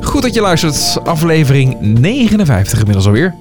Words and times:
Goed 0.00 0.22
dat 0.22 0.34
je 0.34 0.40
luistert. 0.40 0.98
Aflevering 1.04 1.80
59 1.80 2.78
inmiddels 2.78 3.06
alweer. 3.06 3.34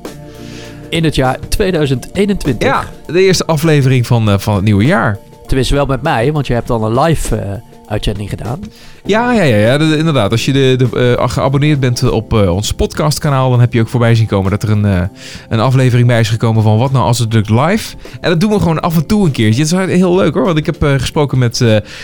In 0.90 1.04
het 1.04 1.16
jaar 1.16 1.40
2021. 1.50 2.68
Ja, 2.68 2.84
de 3.08 3.22
eerste 3.22 3.46
aflevering 3.46 4.08
van, 4.08 4.30
eh, 4.30 4.38
van 4.38 4.56
het 4.56 4.64
nieuwe 4.64 4.86
jaar. 4.86 5.18
Tenminste 5.46 5.74
wel 5.74 5.86
met 5.86 6.02
mij, 6.02 6.32
want 6.32 6.48
je 6.48 6.54
hebt 6.54 6.68
dan 6.68 6.84
een 6.84 7.00
live 7.00 7.36
eh, 7.36 7.52
uitzending 7.88 8.30
gedaan. 8.30 8.60
Ja, 9.06 9.34
ja, 9.34 9.42
ja, 9.42 9.56
ja 9.56 9.78
de- 9.78 9.98
inderdaad. 9.98 10.32
Als 10.32 10.46
je 10.46 10.52
de, 10.52 11.16
eh, 11.18 11.30
geabonneerd 11.30 11.80
bent 11.80 12.10
op 12.10 12.34
eh, 12.34 12.56
ons 12.56 12.72
podcastkanaal, 12.72 13.50
dan 13.50 13.60
heb 13.60 13.74
je 13.74 13.82
ook 13.82 13.88
voorbij 13.90 14.16
zien 14.16 14.26
komen 14.28 14.52
dat 14.52 14.64
er 14.64 14.70
een, 14.70 14.86
eh, 14.86 15.02
een 15.50 15.60
aflevering 15.60 16.08
bij 16.08 16.20
is 16.20 16.30
gekomen 16.30 16.64
van 16.64 16.78
Wat 16.78 16.92
nou 16.92 17.06
als 17.06 17.20
het 17.20 17.34
lukt 17.34 17.50
live. 17.50 17.96
En 18.22 18.30
dat 18.30 18.40
doen 18.40 18.50
we 18.52 18.60
gewoon 18.60 18.82
af 18.82 18.96
en 18.96 19.06
toe 19.06 19.26
een 19.26 19.32
keertje. 19.32 19.62
Het 19.64 19.72
is 19.90 19.98
heel 19.98 20.16
leuk 20.16 20.34
hoor, 20.34 20.46
want 20.46 20.58
ik 20.58 20.66
heb 20.66 20.76
gesproken 20.98 21.38
met 21.38 21.64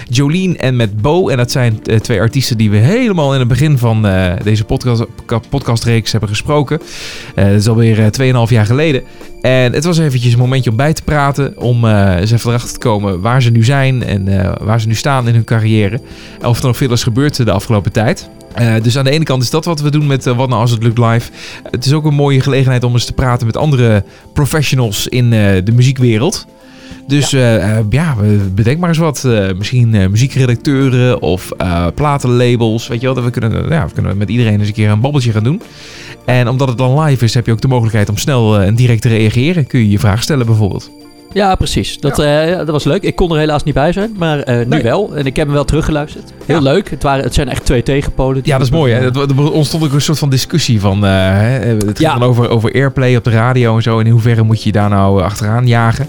Jolien 0.10 0.58
en 0.58 0.76
met 0.76 1.02
Bo. 1.02 1.30
En 1.30 1.38
dat 1.38 1.52
zijn 1.52 1.80
twee 2.02 2.20
artiesten 2.20 2.58
die 2.58 2.70
we 2.70 2.78
helemaal 2.78 3.34
in 3.34 3.40
het 3.40 3.48
begin 3.48 3.78
van 3.78 4.08
deze 4.44 4.64
podcast, 4.64 5.06
podcastreeks 5.50 6.12
hebben 6.12 6.30
gesproken. 6.30 6.82
Dat 7.36 7.46
is 7.46 7.68
alweer 7.68 8.00
eh, 8.00 8.06
2,5 8.46 8.50
jaar 8.50 8.66
geleden. 8.66 9.04
En 9.42 9.74
het 9.74 9.84
was 9.84 9.98
eventjes 9.98 10.34
een 10.34 10.40
momentje 10.40 10.70
om 10.70 10.76
bij 10.76 10.94
te 10.94 11.04
praten. 11.04 11.58
Om 11.58 11.86
eens 11.86 12.32
even 12.32 12.50
erachter 12.50 12.74
te 12.74 12.80
komen 12.80 13.22
waar 13.22 13.42
ze 13.42 13.52
nu 13.52 13.64
zijn 13.64 14.04
en 14.04 14.54
waar 14.64 14.82
ze 14.82 14.88
nu 14.88 14.96
staan 14.96 15.28
in 15.28 15.34
hun 15.34 15.44
carrière. 15.44 15.70
Of 16.42 16.60
er 16.60 16.66
nog 16.66 16.78
veel 16.78 16.92
is 16.92 17.04
gebeurd 17.04 17.46
de 17.46 17.52
afgelopen 17.52 17.92
tijd. 17.92 18.30
Eh, 18.54 18.74
dus 18.82 18.98
aan 18.98 19.04
de 19.04 19.12
ene 19.12 19.24
kant 19.24 19.44
is 19.44 19.50
dat 19.50 19.66
wat 19.66 19.82
we 19.82 19.92
doen 19.92 20.08
met 20.08 20.28
eh, 20.28 20.38
Wat 20.38 20.50
Nou 20.50 20.62
Als 20.62 20.72
Het 20.72 20.84
Lukt 20.84 20.98
Live. 20.98 21.32
Het 21.72 21.86
is 21.86 21.94
ook 21.94 22.06
een 22.06 22.14
mooie 22.14 22.42
gelegenheid 22.42 22.84
om 22.84 22.94
eens 22.94 23.06
te 23.06 23.14
praten 23.14 23.46
met 23.46 23.58
andere 23.58 24.04
professionals 24.34 25.08
in 25.08 25.34
eh, 25.34 25.40
de 25.64 25.72
muziekwereld. 25.72 26.46
Dus 27.08 27.30
ja, 27.30 27.84
ja 27.90 28.16
bedenk 28.54 28.80
maar 28.80 28.90
eens 28.90 28.98
wat. 28.98 29.28
Misschien 29.58 29.90
muziekredacteuren 29.90 31.22
of 31.22 31.52
platenlabels. 31.96 32.88
Weet 32.88 33.00
je 33.00 33.06
wel, 33.06 33.16
dat 33.16 33.24
we 33.24 33.30
kunnen, 33.30 33.70
ja, 33.70 33.88
we 33.88 33.94
kunnen 33.94 34.18
met 34.18 34.30
iedereen 34.30 34.60
eens 34.60 34.68
een 34.68 34.74
keer 34.74 34.90
een 34.90 35.02
babbeltje 35.02 35.32
gaan 35.32 35.44
doen. 35.44 35.62
En 36.26 36.48
omdat 36.48 36.68
het 36.68 36.78
dan 36.78 37.00
live 37.00 37.24
is, 37.24 37.34
heb 37.34 37.46
je 37.46 37.52
ook 37.52 37.62
de 37.62 37.68
mogelijkheid 37.68 38.10
om 38.10 38.18
snel 38.18 38.60
en 38.60 38.76
direct 38.76 39.02
te 39.02 39.08
reageren. 39.08 39.68
Kun 39.68 39.80
je 39.80 39.90
je 39.90 40.00
vraag 40.00 40.22
stellen 40.22 40.46
bijvoorbeeld. 40.46 40.92
Ja, 41.34 41.56
precies. 41.56 42.00
Dat, 42.00 42.20
eh, 42.20 42.58
dat 42.58 42.68
was 42.70 42.84
leuk. 42.84 43.04
Ik 43.04 43.16
kon 43.16 43.32
er 43.32 43.38
helaas 43.38 43.64
niet 43.64 43.74
bij 43.74 43.92
zijn, 43.92 44.16
maar 44.18 44.40
eh, 44.40 44.56
nu 44.58 44.66
Nee. 44.66 44.82
wel. 44.84 45.16
En 45.16 45.26
ik 45.26 45.36
heb 45.36 45.46
hem 45.46 45.56
wel 45.56 45.66
teruggeluisterd. 45.66 46.34
Heel 46.46 46.56
Ja. 46.56 46.62
leuk. 46.62 46.90
Het, 46.90 47.04
waren, 47.04 47.24
het 47.24 47.34
zijn 47.34 47.50
echt 47.50 47.66
twee 47.66 47.84
tegenpolen. 47.84 48.42
Ja, 48.44 48.58
dat 48.58 48.68
is 48.68 48.74
mooi. 48.74 48.94
Hè? 48.94 49.00
Er 49.00 49.52
ontstond 49.52 49.84
ook 49.84 49.94
een 49.94 50.02
soort 50.02 50.20
van 50.20 50.30
discussie 50.30 50.80
van... 50.80 51.06
eh, 51.06 51.12
hè, 51.12 51.50
het 51.50 51.84
ging 51.84 51.98
Ja. 52.00 52.14
dan 52.18 52.24
over, 52.30 52.50
over 52.50 52.74
airplay 52.74 53.16
op 53.16 53.24
de 53.24 53.30
radio 53.30 53.76
en 53.76 53.82
zo. 53.82 54.00
En 54.00 54.06
in 54.06 54.12
hoeverre 54.12 54.44
moet 54.44 54.64
je 54.64 54.72
daar 54.72 54.90
nou 54.90 55.22
achteraan 55.22 55.68
jagen? 55.68 56.08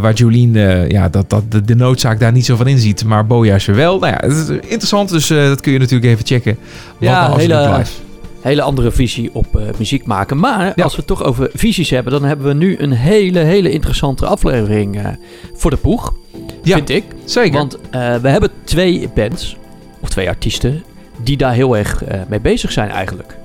Waar 0.00 0.12
Jolien 0.12 0.52
ja, 0.88 1.08
dat, 1.08 1.30
dat 1.30 1.42
de, 1.50 1.62
de 1.64 1.74
noodzaak 1.76 2.20
daar 2.20 2.32
niet 2.32 2.44
zo 2.44 2.56
van 2.56 2.66
inziet. 2.66 3.04
Maar 3.04 3.26
Bo 3.26 3.44
juist 3.44 3.66
weer 3.66 3.76
wel. 3.76 3.98
Nou 3.98 4.12
ja, 4.12 4.28
het 4.28 4.36
is 4.36 4.48
interessant. 4.48 5.08
Dus 5.10 5.26
dat 5.26 5.60
kun 5.60 5.72
je 5.72 5.78
natuurlijk 5.78 6.12
even 6.12 6.26
checken. 6.26 6.56
Wat 6.98 7.08
Ja, 7.08 7.26
nou 7.28 7.40
hele- 7.40 7.76
live? 7.76 7.90
Hele 8.44 8.62
andere 8.62 8.90
visie 8.90 9.30
op 9.32 9.56
eh, 9.56 9.62
muziek 9.78 10.06
maken. 10.06 10.38
Maar 10.38 10.72
Ja. 10.76 10.82
als 10.82 10.92
we 10.92 10.98
het 10.98 11.06
toch 11.06 11.22
over 11.24 11.50
visies 11.54 11.90
hebben, 11.90 12.12
dan 12.12 12.24
hebben 12.24 12.46
we 12.46 12.54
nu 12.54 12.76
een 12.78 12.92
hele, 12.92 13.38
hele 13.38 13.70
interessante 13.70 14.26
aflevering 14.26 14.98
eh, 14.98 15.06
voor 15.54 15.70
de 15.70 15.76
poeg. 15.76 16.14
Ja, 16.62 16.74
Vind 16.76 16.88
ik. 16.88 17.04
zeker. 17.24 17.52
Want 17.58 17.78
eh, 17.90 18.16
we 18.16 18.28
hebben 18.28 18.50
twee 18.64 19.08
bands, 19.14 19.56
of 20.00 20.08
twee 20.08 20.28
artiesten, 20.28 20.82
die 21.22 21.36
daar 21.36 21.52
heel 21.54 21.76
erg 21.76 22.02
mee 22.28 22.40
bezig 22.40 22.72
zijn 22.72 22.90
eigenlijk. 22.90 23.36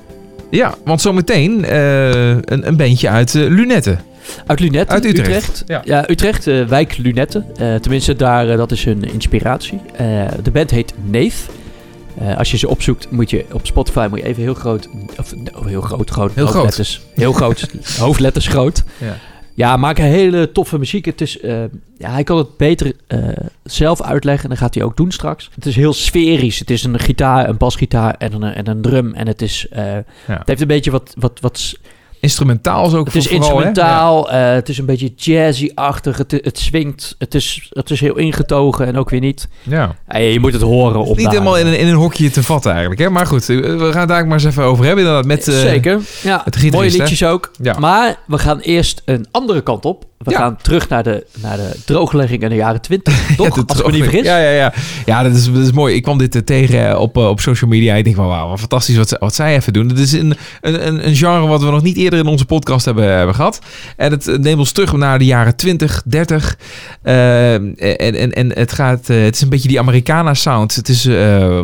Ja, 0.49 0.75
want 0.85 1.01
zometeen 1.01 1.75
een, 2.53 2.67
een 2.67 2.77
bandje 2.77 3.09
uit 3.09 3.33
Lunetten. 3.33 3.99
Uit 4.45 4.59
Lunetten, 4.59 4.95
Uit 4.95 5.05
Utrecht. 5.05 5.63
Ja. 5.67 5.81
Ja, 5.85 6.09
Utrecht, 6.09 6.45
wijk 6.45 6.97
Lunetten. 6.97 7.45
Tenminste, 7.81 8.15
daar, 8.15 8.57
dat 8.57 8.71
is 8.71 8.83
hun 8.85 9.03
inspiratie. 9.13 9.79
De 10.43 10.51
band 10.51 10.71
heet 10.71 10.93
Neef. 11.05 11.49
Eh, 12.19 12.37
als 12.37 12.51
je 12.51 12.57
ze 12.57 12.67
opzoekt, 12.67 13.11
moet 13.11 13.29
je 13.29 13.45
op 13.51 13.65
Spotify 13.65 14.07
moet 14.09 14.19
je 14.19 14.25
even 14.25 14.43
heel 14.43 14.53
groot, 14.53 14.89
of 15.17 15.33
oh, 15.53 15.65
heel 15.65 15.81
groot, 15.81 16.09
groot, 16.09 16.33
Heel 16.33 16.45
groot. 16.45 16.53
hoofdletters, 16.53 17.01
heel 17.13 17.33
groot, 17.33 17.69
hoofdletters 17.99 18.47
groot. 18.47 18.83
Ja. 18.97 19.17
Ja, 19.53 19.77
maken 19.77 20.03
hele 20.03 20.51
toffe 20.51 20.77
muziek. 20.77 21.05
Het 21.05 21.21
is, 21.21 21.39
eh, 21.39 21.61
ja, 21.97 22.11
hij 22.11 22.23
kan 22.23 22.37
het 22.37 22.57
beter 22.57 22.93
eh, 23.07 23.19
zelf 23.63 24.01
uitleggen 24.01 24.43
en 24.43 24.49
dat 24.49 24.59
gaat 24.59 24.73
hij 24.73 24.83
ook 24.83 24.97
doen 24.97 25.11
straks. 25.11 25.49
Het 25.55 25.65
is 25.65 25.75
heel 25.75 25.93
sferisch. 25.93 26.59
Het 26.59 26.69
is 26.69 26.83
een 26.83 26.99
gitaar, 26.99 27.49
een 27.49 27.57
basgitaar 27.57 28.15
en 28.17 28.41
een, 28.41 28.53
en 28.53 28.67
een 28.67 28.81
drum. 28.81 29.13
En 29.13 29.27
het 29.27 29.41
is, 29.41 29.67
het 29.69 30.47
heeft 30.47 30.61
een 30.61 30.67
beetje 30.67 30.91
wat, 30.91 31.13
wat, 31.17 31.39
wat 31.39 31.73
Instrumentaal 32.19 32.87
is 32.87 32.93
ook 32.93 33.05
het 33.05 33.15
is 33.15 33.27
vooral, 33.27 33.41
hè? 33.41 33.45
instrumentaal, 33.45 34.31
eh, 34.31 34.53
het 34.53 34.69
is 34.69 34.77
een 34.77 34.85
beetje 34.85 35.11
jazzy-achtig, 35.15 36.17
het, 36.17 36.31
het 36.31 36.59
swingt, 36.59 37.15
het 37.17 37.35
is, 37.35 37.69
het 37.69 37.89
is 37.89 37.99
heel 37.99 38.17
ingetogen 38.17 38.85
en 38.85 38.97
ook 38.97 39.09
weer 39.09 39.19
niet. 39.19 39.47
Ja. 39.63 39.95
Eh, 40.07 40.33
je 40.33 40.39
moet 40.39 40.53
het 40.53 40.61
horen 40.61 41.03
op 41.03 41.17
Niet 41.17 41.29
helemaal 41.29 41.57
in 41.57 41.67
een, 41.67 41.79
in 41.79 41.87
een 41.87 41.95
hokje 41.95 42.29
te 42.29 42.43
vatten 42.43 42.71
eigenlijk. 42.71 43.01
Hè? 43.01 43.09
Maar 43.09 43.25
goed, 43.25 43.49
eh, 43.49 43.57
we 43.57 43.89
gaan 43.91 43.99
het 43.99 44.09
daar 44.09 44.27
maar 44.27 44.37
eens 44.37 44.45
even 44.45 44.63
over 44.63 44.85
hebben. 44.85 45.03
Inderdaad, 45.03 45.27
met, 45.27 45.47
eh, 45.47 45.59
Zeker, 45.59 45.99
ja, 46.23 46.41
gitarist, 46.45 46.73
mooie 46.73 46.91
hè? 46.91 46.97
liedjes 46.97 47.23
ook. 47.23 47.51
Ja. 47.61 47.79
Maar 47.79 48.19
we 48.27 48.37
gaan 48.37 48.59
eerst 48.59 49.01
een 49.05 49.27
andere 49.31 49.61
kant 49.61 49.85
op. 49.85 50.05
We 50.19 50.31
Ja. 50.31 50.37
gaan 50.37 50.57
terug 50.61 50.89
naar 50.89 51.03
de, 51.03 51.25
naar 51.41 51.57
de 51.57 51.75
drooglegging 51.85 52.41
in 52.43 52.49
de 52.49 52.55
jaren 52.55 52.81
20, 52.81 53.13
toch? 53.37 53.55
Ja, 53.55 53.63
Als 53.67 53.79
ik 53.79 53.85
me 53.85 53.91
niet 53.91 54.03
vergis. 54.03 54.23
Ja, 54.23 54.37
ja, 54.37 54.49
ja. 54.49 54.73
ja 55.05 55.23
dat, 55.23 55.35
is, 55.35 55.51
dat 55.51 55.63
is 55.63 55.71
mooi. 55.71 55.95
Ik 55.95 56.03
kwam 56.03 56.17
dit 56.17 56.35
eh, 56.35 56.41
tegen 56.41 56.89
eh, 56.89 56.99
op, 56.99 57.17
eh, 57.17 57.27
op 57.29 57.39
social 57.39 57.69
media. 57.69 57.95
Ik 57.95 58.03
denk 58.03 58.15
van 58.15 58.27
wauw, 58.27 58.49
wat 58.49 58.59
fantastisch 58.59 58.97
wat, 58.97 59.15
wat 59.19 59.35
zij 59.35 59.55
even 59.55 59.73
doen. 59.73 59.87
Het 59.89 59.99
is 59.99 60.11
een, 60.11 60.33
een, 60.61 61.07
een- 61.07 61.15
genre 61.15 61.47
wat 61.47 61.63
we 61.63 61.69
nog 61.71 61.81
niet 61.83 61.97
eerder 61.97 62.19
in 62.19 62.27
onze 62.27 62.45
podcast 62.45 62.85
hebben, 62.85 63.03
hebben 63.17 63.35
gehad. 63.35 63.59
En 63.97 64.11
het 64.11 64.25
neemt 64.41 64.59
ons 64.59 64.71
terug 64.71 64.91
naar 64.93 65.19
de 65.19 65.25
jaren 65.25 65.55
20, 65.55 66.01
30. 66.05 66.57
Eh, 67.01 67.53
en, 67.53 67.75
en, 68.15 68.31
en 68.33 68.53
het, 68.57 68.71
gaat, 68.73 69.07
het 69.07 69.35
is 69.35 69.41
een 69.41 69.49
beetje 69.49 69.67
die 69.69 69.79
Americana 69.79 70.33
sound. 70.33 70.75
Het 70.75 70.89
is 70.89 71.05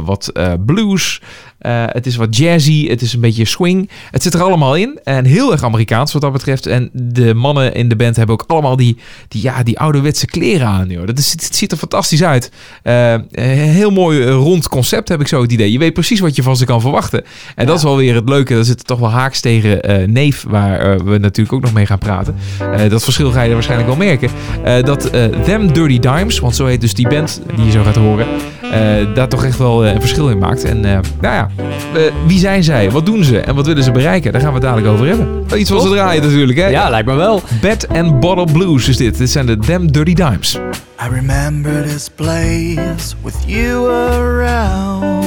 wat 0.04 0.32
blues. 0.66 1.22
Eh, 1.66 1.84
het 1.88 2.06
is 2.06 2.16
wat 2.16 2.38
jazzy, 2.38 2.88
het 2.88 3.02
is 3.02 3.14
een 3.14 3.20
beetje 3.20 3.46
swing. 3.46 3.90
Het 4.12 4.24
zit 4.24 4.34
er 4.34 4.44
allemaal 4.44 4.76
in. 4.76 5.00
En 5.04 5.26
heel 5.26 5.52
erg 5.52 5.64
Amerikaans 5.64 6.14
wat 6.14 6.22
dat 6.22 6.32
betreft. 6.32 6.66
En 6.66 6.90
de 6.94 7.34
mannen 7.34 7.74
in 7.74 7.90
de 7.90 7.96
band 7.96 8.16
hebben 8.16 8.36
ook 8.36 8.44
allemaal 8.48 8.76
die, 8.76 8.98
die, 9.28 9.42
ja, 9.42 9.64
die 9.64 9.80
ouderwetse 9.80 10.26
kleren 10.26 10.68
aan. 10.68 10.90
Joh. 10.90 11.06
Dat 11.08 11.18
is, 11.18 11.32
het 11.32 11.56
ziet 11.56 11.72
er 11.72 11.78
fantastisch 11.78 12.24
uit. 12.24 12.52
Eh, 12.84 13.12
een 13.12 13.50
heel 13.58 13.92
mooi 13.92 14.22
eh, 14.22 14.30
rond 14.30 14.70
concept 14.70 15.10
heb 15.10 15.22
ik 15.22 15.28
zo 15.28 15.42
het 15.42 15.52
idee. 15.52 15.72
Je 15.72 15.80
weet 15.80 15.94
precies 15.94 16.20
wat 16.20 16.36
je 16.36 16.44
van 16.44 16.58
ze 16.58 16.66
kan 16.66 16.82
verwachten. 16.82 17.24
En 17.56 17.66
dat 17.66 17.78
is 17.78 17.84
wel 17.84 17.98
weer 17.98 18.16
het 18.16 18.30
leuke. 18.30 18.56
Er 18.56 18.66
zit 18.66 18.88
toch 18.88 19.00
wel 19.00 19.12
haaks 19.12 19.42
tegen 19.42 19.82
eh, 19.82 20.08
Neef, 20.08 20.46
waar 20.48 20.80
eh, 20.80 21.00
we 21.00 21.18
natuurlijk 21.18 21.56
ook 21.56 21.62
nog 21.62 21.74
mee 21.74 21.86
gaan 21.86 21.98
praten. 21.98 22.36
Eh, 22.60 22.90
dat 22.90 23.04
verschil 23.04 23.32
ga 23.32 23.42
je 23.42 23.48
er 23.48 23.54
waarschijnlijk 23.54 23.90
wel 23.90 23.98
merken. 23.98 24.30
Eh, 24.64 24.84
dat 24.84 25.10
eh, 25.10 25.26
Them 25.26 25.74
Dirty 25.74 26.00
Dimes, 26.00 26.40
want 26.40 26.56
zo 26.56 26.66
heet 26.66 26.82
dus 26.82 26.94
die 26.94 27.08
band 27.08 27.42
die 27.56 27.66
je 27.66 27.72
zo 27.72 27.84
gaat 27.84 27.96
horen, 27.96 28.28
eh, 28.62 28.65
daar 29.14 29.28
toch 29.28 29.46
echt 29.46 29.58
wel 29.58 29.86
eh, 29.86 29.94
een 29.94 30.00
verschil 30.00 30.30
in 30.30 30.38
maakt. 30.38 30.64
En 30.64 30.86
eh, 30.86 31.00
nou 31.22 31.36
ja, 31.36 31.50
eh, 31.96 32.02
wie 32.28 32.40
zijn 32.40 32.64
zij? 32.64 32.92
Wat 32.92 33.06
doen 33.06 33.24
ze? 33.24 33.40
En 33.40 33.56
wat 33.56 33.66
willen 33.66 33.84
ze 33.84 33.92
bereiken? 33.92 34.32
Daar 34.32 34.42
gaan 34.42 34.50
we 34.50 34.56
het 34.56 34.66
dadelijk 34.66 34.94
over 34.94 35.08
hebben. 35.08 35.60
Iets 35.60 35.70
wat 35.70 35.82
ze 35.82 35.90
draaien 35.90 36.24
natuurlijk, 36.24 36.58
hè? 36.58 36.68
Ja, 36.68 36.90
lijkt 36.90 37.08
me 37.08 37.16
wel. 37.16 37.42
Bed 37.62 37.88
and 37.88 38.20
Bottle 38.20 38.48
Blues 38.52 38.88
is 38.88 38.98
dit. 38.98 39.18
Dit 39.18 39.30
zijn 39.30 39.46
de 39.46 39.58
Them 39.58 39.92
Dirty 39.92 40.14
Dimes. 40.14 40.60
I 41.06 41.10
remember 41.10 41.84
this 41.84 42.10
place 42.16 43.16
with 43.22 43.36
you 43.46 43.92
around. 43.92 45.26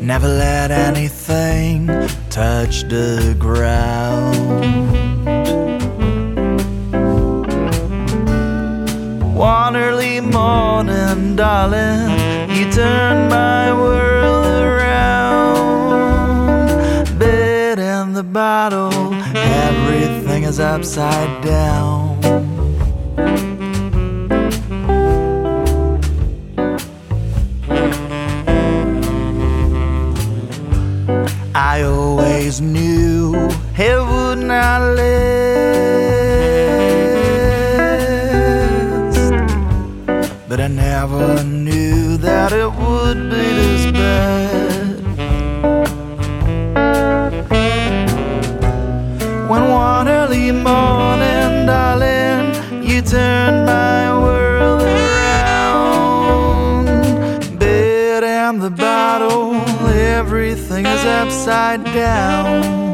Never 0.00 0.28
let 0.28 0.70
anything 0.70 1.86
touch 2.28 2.88
the 2.88 3.36
ground. 3.38 5.39
Early 9.42 10.20
morning, 10.20 11.36
darling, 11.36 12.10
you 12.50 12.70
turned 12.70 13.30
my 13.30 13.72
world 13.72 14.62
around. 14.62 15.88
Bed 17.18 17.78
and 17.78 18.14
the 18.14 18.22
bottle, 18.22 19.14
everything 19.34 20.42
is 20.42 20.60
upside 20.60 21.42
down. 21.42 22.20
I 31.54 31.82
always 31.82 32.60
knew 32.60 33.34
it 33.78 33.98
would 34.10 34.38
not 34.38 34.80
last, 34.96 35.49
but 40.50 40.60
I 40.60 40.66
never 40.66 41.44
knew 41.44 42.16
that 42.16 42.52
it 42.52 42.66
would 42.66 43.30
be 43.30 43.36
this 43.60 43.92
bad. 43.92 44.98
When 49.48 49.68
one 49.70 50.08
early 50.08 50.50
morning, 50.50 51.66
darling, 51.66 52.56
you 52.82 53.00
turned 53.00 53.64
my 53.64 54.12
world 54.18 54.82
around. 54.82 56.08
Bed 57.60 58.24
and 58.24 58.60
the 58.60 58.70
bottle, 58.70 59.54
everything 59.88 60.84
is 60.84 61.04
upside 61.04 61.84
down. 61.84 62.89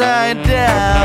Upside 0.00 0.46
down. 0.46 0.97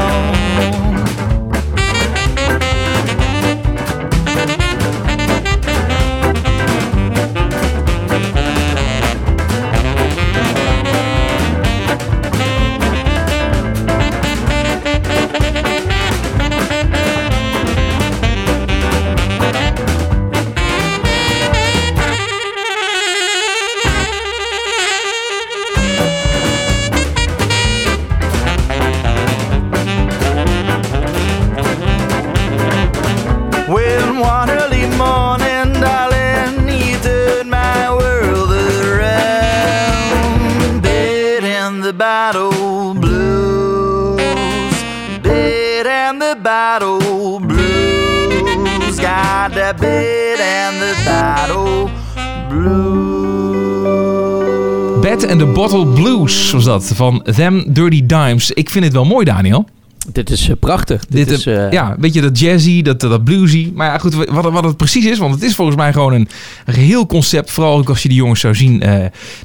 Bad 55.24 55.32
and 55.32 55.42
the 55.42 55.46
Bottle 55.46 55.86
Blues 55.86 56.52
was 56.52 56.64
dat, 56.64 56.92
van 56.96 57.26
Them 57.36 57.64
Dirty 57.68 58.06
Dimes. 58.06 58.52
Ik 58.52 58.70
vind 58.70 58.84
het 58.84 58.94
wel 58.94 59.06
mooi, 59.06 59.26
Daniel. 59.26 59.66
Dit 60.12 60.30
is 60.30 60.50
eh, 60.50 60.56
prachtig. 60.60 61.06
Dit, 61.06 61.28
Dit, 61.28 61.38
is, 61.38 61.46
eh, 61.46 61.72
ja, 61.72 61.92
een 61.92 62.00
beetje 62.00 62.22
dat 62.22 62.40
jazzy, 62.40 62.82
dat, 62.82 63.00
dat 63.00 63.24
bluesy. 63.24 63.72
Maar 63.74 63.88
ja, 63.88 63.98
goed, 63.98 64.14
wat, 64.14 64.52
wat 64.52 64.64
het 64.64 64.78
precies 64.78 65.06
is, 65.06 65.18
want 65.18 65.34
het 65.34 65.44
is 65.44 65.56
volgens 65.56 65.78
mij 65.78 65.94
gewoon 65.94 66.14
een, 66.14 66.28
een 66.66 66.74
geheel 66.74 67.06
concept. 67.06 67.52
Vooral 67.52 67.78
ook 67.78 67.90
als 67.90 68.02
je 68.04 68.10
die 68.10 68.18
jongens 68.18 68.40
zou 68.40 68.56
zien. 68.56 68.82
eh, 68.82 68.90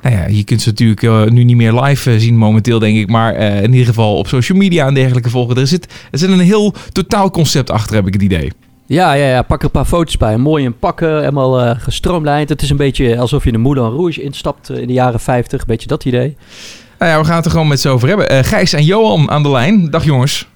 nou 0.02 0.16
ja, 0.16 0.26
je 0.26 0.44
kunt 0.44 0.62
ze 0.62 0.68
natuurlijk 0.68 1.30
nu 1.30 1.44
niet 1.44 1.56
meer 1.56 1.72
live 1.72 2.20
zien 2.20 2.36
momenteel, 2.36 2.78
denk 2.78 2.96
ik. 2.96 3.08
Maar 3.08 3.34
in 3.36 3.72
ieder 3.72 3.86
geval 3.86 4.16
op 4.16 4.28
social 4.28 4.58
media 4.58 4.86
en 4.86 4.94
dergelijke 4.94 5.30
volgen. 5.30 5.56
Er 5.56 5.66
zit, 5.66 5.86
er 6.10 6.18
zit 6.18 6.30
een 6.30 6.40
heel 6.40 6.74
totaal 6.92 7.30
concept 7.30 7.70
achter, 7.70 7.96
heb 7.96 8.06
ik 8.06 8.12
het 8.12 8.22
idee. 8.22 8.52
Ja, 8.88 9.12
ja, 9.12 9.26
ja, 9.28 9.42
pak 9.42 9.58
er 9.58 9.64
een 9.64 9.70
paar 9.70 9.84
foto's 9.84 10.16
bij. 10.16 10.36
Mooi 10.36 10.64
in 10.64 10.78
pakken, 10.78 11.18
helemaal 11.18 11.60
eh, 11.60 11.76
gestroomlijnd. 11.80 12.48
Het 12.48 12.62
is 12.62 12.70
een 12.70 12.76
beetje 12.76 13.18
alsof 13.18 13.44
je 13.44 13.52
de 13.52 13.58
Moulin 13.58 13.82
Rouge 13.82 14.22
instapt 14.22 14.70
eh, 14.70 14.76
in 14.80 14.86
de 14.86 14.92
jaren 14.92 15.20
50. 15.20 15.60
Een 15.60 15.66
beetje 15.66 15.88
dat 15.88 16.04
idee. 16.04 16.36
Nou 16.98 17.12
ja, 17.12 17.18
we 17.18 17.24
gaan 17.24 17.36
het 17.36 17.44
er 17.44 17.50
gewoon 17.50 17.68
met 17.68 17.80
z'n 17.80 17.88
over 17.88 18.08
hebben. 18.08 18.28
Eh, 18.28 18.44
Gijs 18.44 18.72
en 18.72 18.84
Johan 18.84 19.30
aan 19.30 19.42
de 19.42 19.50
lijn. 19.50 19.90
Dag 19.90 20.04
jongens. 20.04 20.48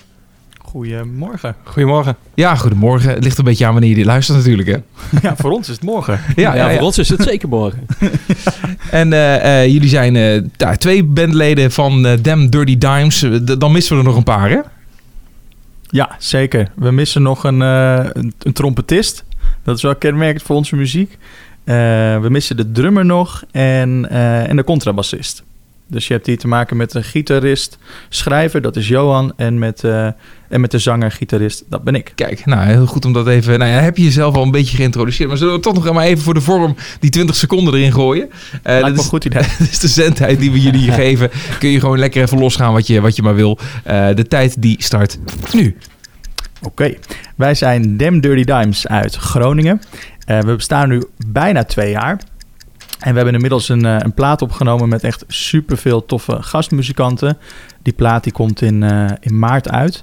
Goedemorgen. 0.64 1.54
Goedemorgen. 1.64 2.16
Ja, 2.34 2.54
goedemorgen. 2.54 3.10
Het 3.10 3.24
ligt 3.24 3.38
een 3.38 3.44
beetje 3.44 3.66
aan 3.66 3.72
wanneer 3.72 3.90
je 3.90 3.96
dit 3.96 4.04
luistert 4.04 4.38
natuurlijk. 4.38 4.68
Hè? 4.68 4.76
Ja, 5.22 5.36
voor 5.36 5.50
ons 5.50 5.68
is 5.68 5.74
het 5.74 5.84
morgen. 5.84 6.20
Ja, 6.36 6.54
ja, 6.54 6.68
ja. 6.70 6.76
voor 6.76 6.86
ons 6.86 6.98
is 6.98 7.08
het 7.08 7.22
zeker 7.22 7.48
morgen. 7.48 7.86
En 8.90 9.12
eh, 9.12 9.62
eh, 9.62 9.72
jullie 9.72 9.88
zijn 9.88 10.16
eh, 10.16 10.40
ja, 10.56 10.76
twee 10.76 11.04
bandleden 11.04 11.72
van 11.72 12.06
eh 12.06 12.12
Them 12.12 12.50
Dirty 12.50 12.78
Dimes. 12.78 13.18
D- 13.44 13.60
dan 13.60 13.72
missen 13.72 13.92
we 13.96 14.02
er 14.02 14.08
nog 14.08 14.16
een 14.16 14.22
paar, 14.24 14.50
hè? 14.50 14.58
Ja, 15.92 16.16
zeker. 16.18 16.70
We 16.74 16.90
missen 16.90 17.22
nog 17.22 17.44
een, 17.44 17.62
eh, 17.62 18.06
een, 18.12 18.34
een 18.38 18.52
trompetist. 18.52 19.24
Dat 19.62 19.76
is 19.76 19.82
wel 19.82 19.96
kenmerkend 19.96 20.42
voor 20.42 20.56
onze 20.56 20.76
muziek. 20.76 21.18
Eh, 21.64 21.74
we 22.20 22.26
missen 22.28 22.56
de 22.56 22.70
drummer 22.70 23.04
nog 23.04 23.44
en, 23.50 24.10
eh, 24.10 24.48
en 24.48 24.56
de 24.56 24.64
contrabassist. 24.64 25.44
Dus 25.92 26.06
je 26.06 26.12
hebt 26.12 26.26
hier 26.26 26.38
te 26.38 26.48
maken 26.48 26.76
met 26.76 26.94
een 26.94 27.04
gitarist, 27.04 27.78
schrijver, 28.08 28.60
dat 28.60 28.76
is 28.76 28.88
Johan. 28.88 29.32
En 29.36 29.58
met, 29.58 29.84
eh, 29.84 30.06
en 30.48 30.60
met 30.60 30.70
de 30.70 30.78
zanger, 30.78 31.10
gitarist, 31.10 31.64
dat 31.68 31.84
ben 31.84 31.94
ik. 31.94 32.12
Kijk, 32.14 32.46
nou 32.46 32.66
heel 32.66 32.86
goed 32.86 33.04
om 33.04 33.12
dat 33.12 33.28
even. 33.28 33.58
Nou 33.58 33.70
ja, 33.70 33.78
heb 33.78 33.96
je 33.96 34.02
jezelf 34.02 34.34
al 34.34 34.42
een 34.42 34.50
beetje 34.50 34.76
geïntroduceerd. 34.76 35.28
Maar 35.28 35.38
zullen 35.38 35.54
we 35.54 35.60
toch 35.60 35.74
nog 35.74 35.92
maar 35.92 36.04
even 36.04 36.22
voor 36.22 36.34
de 36.34 36.40
vorm 36.40 36.76
die 37.00 37.10
20 37.10 37.36
seconden 37.36 37.74
erin 37.74 37.92
gooien? 37.92 38.30
Eh, 38.62 38.80
dat 38.80 38.88
een 38.88 38.94
is, 38.94 39.06
goed 39.06 39.24
idee. 39.24 39.42
dit 39.58 39.70
is 39.70 39.78
de 39.78 39.88
zendtijd 39.88 40.38
die 40.38 40.50
we 40.50 40.60
jullie 40.60 40.92
geven. 41.02 41.30
Kun 41.58 41.68
je 41.68 41.80
gewoon 41.80 41.98
lekker 41.98 42.22
even 42.22 42.38
losgaan 42.38 42.72
wat 42.72 42.86
je, 42.86 43.00
wat 43.00 43.16
je 43.16 43.22
maar 43.22 43.34
wil. 43.34 43.58
Eh, 43.84 44.06
de 44.14 44.26
tijd 44.26 44.62
die 44.62 44.76
start 44.82 45.18
nu. 45.52 45.76
Oké, 46.62 46.94
wij 47.36 47.54
zijn 47.54 47.96
Dem 47.96 48.20
Dirty 48.20 48.44
Dimes 48.44 48.86
uit 48.86 49.14
Groningen. 49.14 49.80
Eh, 50.24 50.40
we 50.40 50.54
bestaan 50.54 50.88
nu 50.88 51.02
bijna 51.26 51.64
twee 51.64 51.90
jaar. 51.90 52.20
En 53.02 53.10
we 53.10 53.16
hebben 53.16 53.34
inmiddels 53.34 53.68
een, 53.68 53.84
eh, 53.84 53.96
een 53.98 54.14
plaat 54.14 54.42
opgenomen 54.42 54.88
met 54.88 55.04
echt 55.04 55.24
superveel 55.28 56.06
toffe 56.06 56.42
gastmuzikanten. 56.42 57.38
Die 57.82 57.92
plaat 57.92 58.22
die 58.22 58.32
komt 58.32 58.62
in, 58.62 58.82
eh, 58.82 59.10
in 59.20 59.38
maart 59.38 59.70
uit. 59.70 60.02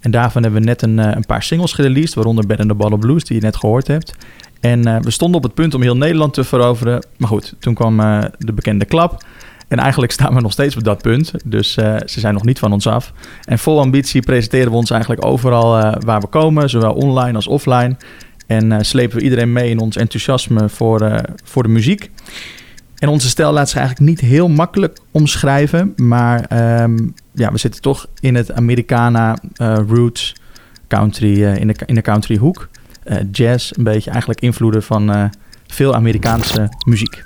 En 0.00 0.10
daarvan 0.10 0.42
hebben 0.42 0.60
we 0.60 0.66
net 0.66 0.82
een, 0.82 0.98
eh, 0.98 1.10
een 1.14 1.26
paar 1.26 1.42
singles 1.42 1.72
gereleased, 1.72 2.14
waaronder 2.14 2.46
Bed 2.46 2.60
and 2.60 2.68
the 2.68 2.74
Bottle 2.74 2.98
Blues, 2.98 3.24
die 3.24 3.36
je 3.36 3.42
net 3.42 3.56
gehoord 3.56 3.86
hebt. 3.86 4.14
En 4.60 5.02
we 5.02 5.10
stonden 5.10 5.36
op 5.36 5.42
het 5.42 5.54
punt 5.54 5.74
om 5.74 5.82
heel 5.82 5.96
Nederland 5.96 6.34
te 6.34 6.44
veroveren. 6.44 7.06
Maar 7.16 7.28
goed, 7.28 7.54
toen 7.58 7.74
kwam 7.74 7.96
de 8.38 8.52
bekende 8.54 8.84
klap. 8.84 9.24
En 9.68 9.78
eigenlijk 9.78 10.12
staan 10.18 10.34
we 10.34 10.40
nog 10.40 10.52
steeds 10.52 10.76
op 10.76 10.84
dat 10.84 11.02
punt. 11.02 11.32
Dus 11.44 11.72
ze 11.72 12.20
zijn 12.20 12.34
nog 12.34 12.44
niet 12.44 12.58
van 12.58 12.72
ons 12.72 12.86
af. 12.86 13.12
En 13.44 13.58
vol 13.58 13.80
ambitie 13.80 14.22
presenteren 14.22 14.70
we 14.70 14.76
ons 14.76 14.90
eigenlijk 14.90 15.24
overal 15.24 15.70
waar 16.04 16.20
we 16.20 16.26
komen, 16.26 16.70
zowel 16.70 16.92
online 16.92 17.34
als 17.34 17.46
offline. 17.46 17.96
En 18.48 18.72
eh, 18.72 18.78
slepen 18.80 19.16
we 19.16 19.22
iedereen 19.22 19.52
mee 19.52 19.70
in 19.70 19.78
ons 19.78 19.96
enthousiasme 19.96 20.68
voor, 20.68 21.00
eh, 21.00 21.18
voor 21.44 21.62
de 21.62 21.68
muziek. 21.68 22.10
En 22.98 23.08
onze 23.08 23.28
stijl 23.28 23.52
laat 23.52 23.68
zich 23.68 23.78
eigenlijk 23.78 24.10
niet 24.10 24.20
heel 24.30 24.48
makkelijk 24.48 24.98
omschrijven. 25.10 25.92
Maar 25.96 26.44
ehm, 26.44 26.98
ja, 27.32 27.52
we 27.52 27.58
zitten 27.58 27.80
toch 27.80 28.06
in 28.20 28.34
het 28.34 28.52
Americana 28.52 29.38
eh, 29.54 29.78
roots 29.88 30.34
country, 30.88 31.42
in, 31.42 31.66
de, 31.66 31.74
in 31.86 31.94
de 31.94 32.02
country 32.02 32.36
hoek. 32.36 32.68
Jazz, 33.32 33.72
een 33.76 33.84
beetje 33.84 34.10
eigenlijk 34.10 34.40
invloeden 34.40 34.82
van 34.82 35.30
veel 35.66 35.94
Amerikaanse 35.94 36.68
muziek. 36.86 37.24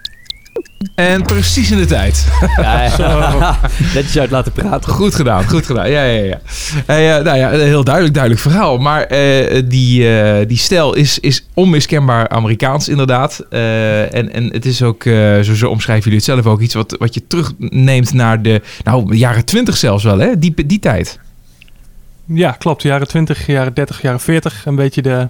En 0.94 1.22
precies 1.22 1.70
in 1.70 1.78
de 1.78 1.84
tijd. 1.84 2.26
Ja, 2.56 2.82
ja. 2.82 3.58
Netjes 3.94 4.18
uit 4.18 4.30
laten 4.30 4.52
praten. 4.52 4.92
Goed 4.92 5.14
gedaan, 5.14 5.48
goed 5.48 5.66
gedaan. 5.66 5.90
Ja, 5.90 6.04
ja, 6.04 6.24
ja. 6.24 6.40
Hey, 6.86 7.18
eh, 7.18 7.24
nou 7.24 7.38
ja, 7.38 7.52
een 7.52 7.60
heel 7.60 7.84
duidelijk, 7.84 8.14
duidelijk 8.14 8.42
verhaal. 8.42 8.78
Maar 8.78 9.02
eh, 9.02 9.62
die, 9.68 10.20
eh, 10.20 10.48
die 10.48 10.58
stijl 10.58 10.94
is, 10.94 11.18
is 11.18 11.46
onmiskenbaar 11.54 12.28
Amerikaans, 12.28 12.88
inderdaad. 12.88 13.44
Eh, 13.50 14.14
en, 14.14 14.32
en 14.32 14.52
het 14.52 14.66
is 14.66 14.82
ook, 14.82 15.04
eh, 15.04 15.40
zo, 15.40 15.54
zo 15.54 15.68
omschrijven 15.68 16.04
jullie 16.04 16.18
het 16.18 16.28
zelf 16.28 16.46
ook, 16.46 16.60
iets 16.60 16.74
wat, 16.74 16.96
wat 16.98 17.14
je 17.14 17.26
terugneemt 17.26 18.12
naar 18.12 18.42
de 18.42 18.62
nou, 18.84 19.16
jaren 19.16 19.44
twintig 19.44 19.76
zelfs 19.76 20.04
wel, 20.04 20.18
hè? 20.18 20.38
Die, 20.38 20.66
die 20.66 20.78
tijd. 20.78 21.18
Ja, 22.26 22.50
klopt. 22.50 22.82
Jaren 22.82 23.08
20, 23.08 23.46
jaren 23.46 23.74
30, 23.74 24.02
jaren 24.02 24.20
40. 24.20 24.66
Een 24.66 24.74
beetje 24.74 25.02
de, 25.02 25.28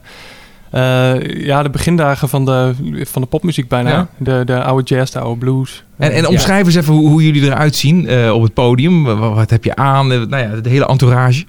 eh, 0.73 1.21
ja, 1.45 1.63
de 1.63 1.71
begindagen 1.71 2.29
van 2.29 2.45
de, 2.45 2.73
van 3.07 3.23
de 3.23 3.29
popmuziek 3.29 3.69
bijna. 3.69 3.91
Ja. 3.91 4.09
De, 4.19 4.43
de 4.45 4.63
oude 4.63 4.95
jazz, 4.95 5.13
de 5.13 5.19
oude 5.19 5.39
blues. 5.39 5.85
En, 5.99 6.13
en 6.13 6.23
Ja. 6.23 6.29
omschrijf 6.29 6.67
eens 6.67 6.75
even 6.75 6.95
hoe, 6.95 7.09
hoe 7.09 7.25
jullie 7.25 7.43
eruit 7.43 7.75
zien 7.75 8.07
eh, 8.07 8.33
op 8.35 8.43
het 8.43 8.55
podium. 8.55 9.05
Wat, 9.05 9.35
wat 9.35 9.51
heb 9.51 9.65
je 9.65 9.77
aan? 9.77 10.13
Eh, 10.13 10.19
nou 10.21 10.43
ja, 10.43 10.61
de 10.61 10.69
hele 10.69 10.87
entourage. 10.87 11.45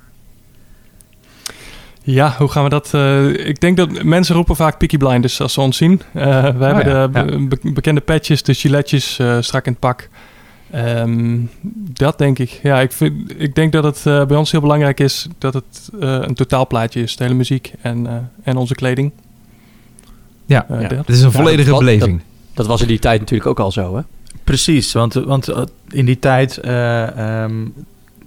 Ja, 2.06 2.36
hoe 2.38 2.48
gaan 2.50 2.63
we 2.63 2.70
dat... 2.70 2.89
eh, 2.94 3.48
ik 3.48 3.60
denk 3.62 3.77
dat 3.77 4.03
mensen 4.03 4.36
roepen 4.36 4.56
vaak 4.56 4.77
Peaky 4.77 4.98
Blinders 4.98 5.42
als 5.42 5.53
ze 5.53 5.62
ons 5.62 5.77
zien. 5.77 6.01
Eh, 6.13 6.24
we 6.58 6.65
hebben 6.65 6.88
ja, 6.88 7.08
de 7.08 7.10
be- 7.10 7.58
be- 7.62 7.72
bekende 7.72 8.01
patches, 8.01 8.44
de 8.44 8.53
giletjes 8.53 9.20
eh, 9.20 9.38
strak 9.39 9.65
in 9.65 9.72
het 9.72 9.82
pak. 9.82 10.10
Ehm, 10.74 11.39
dat 11.94 12.18
denk 12.18 12.39
ik. 12.39 12.60
Ja, 12.63 12.82
ik, 12.82 12.92
vind, 12.92 13.42
ik 13.42 13.56
denk 13.56 13.72
dat 13.72 13.84
het 13.84 14.06
eh, 14.06 14.25
bij 14.25 14.38
ons 14.38 14.51
heel 14.51 14.62
belangrijk 14.62 15.00
is 15.00 15.27
dat 15.38 15.53
het 15.53 15.89
eh, 16.00 16.18
een 16.22 16.34
totaalplaatje 16.34 17.01
is. 17.01 17.15
De 17.15 17.24
hele 17.24 17.36
muziek 17.36 17.74
en, 17.82 18.08
eh, 18.08 18.13
en 18.44 18.58
onze 18.58 18.75
kleding. 18.75 19.12
Ja. 20.46 20.65
Ja. 20.70 20.88
dat. 20.88 20.92
Het 20.92 21.10
is 21.10 21.22
een 21.22 21.25
Ja, 21.32 21.32
volledige 21.32 21.70
dat- 21.70 21.80
beleving. 21.80 22.22
Dat 22.53 22.68
was 22.68 22.82
in 22.82 22.88
die 22.88 23.00
tijd 23.00 23.20
natuurlijk 23.20 23.50
ook 23.50 23.60
al 23.60 23.72
zo, 23.72 23.96
hè? 23.96 24.01
Precies, 24.44 24.92
want, 24.94 25.13
want 25.13 25.50
in 25.89 26.06
die 26.06 26.20
tijd 26.20 26.58
eh, 26.58 27.44
ehm, 27.44 27.65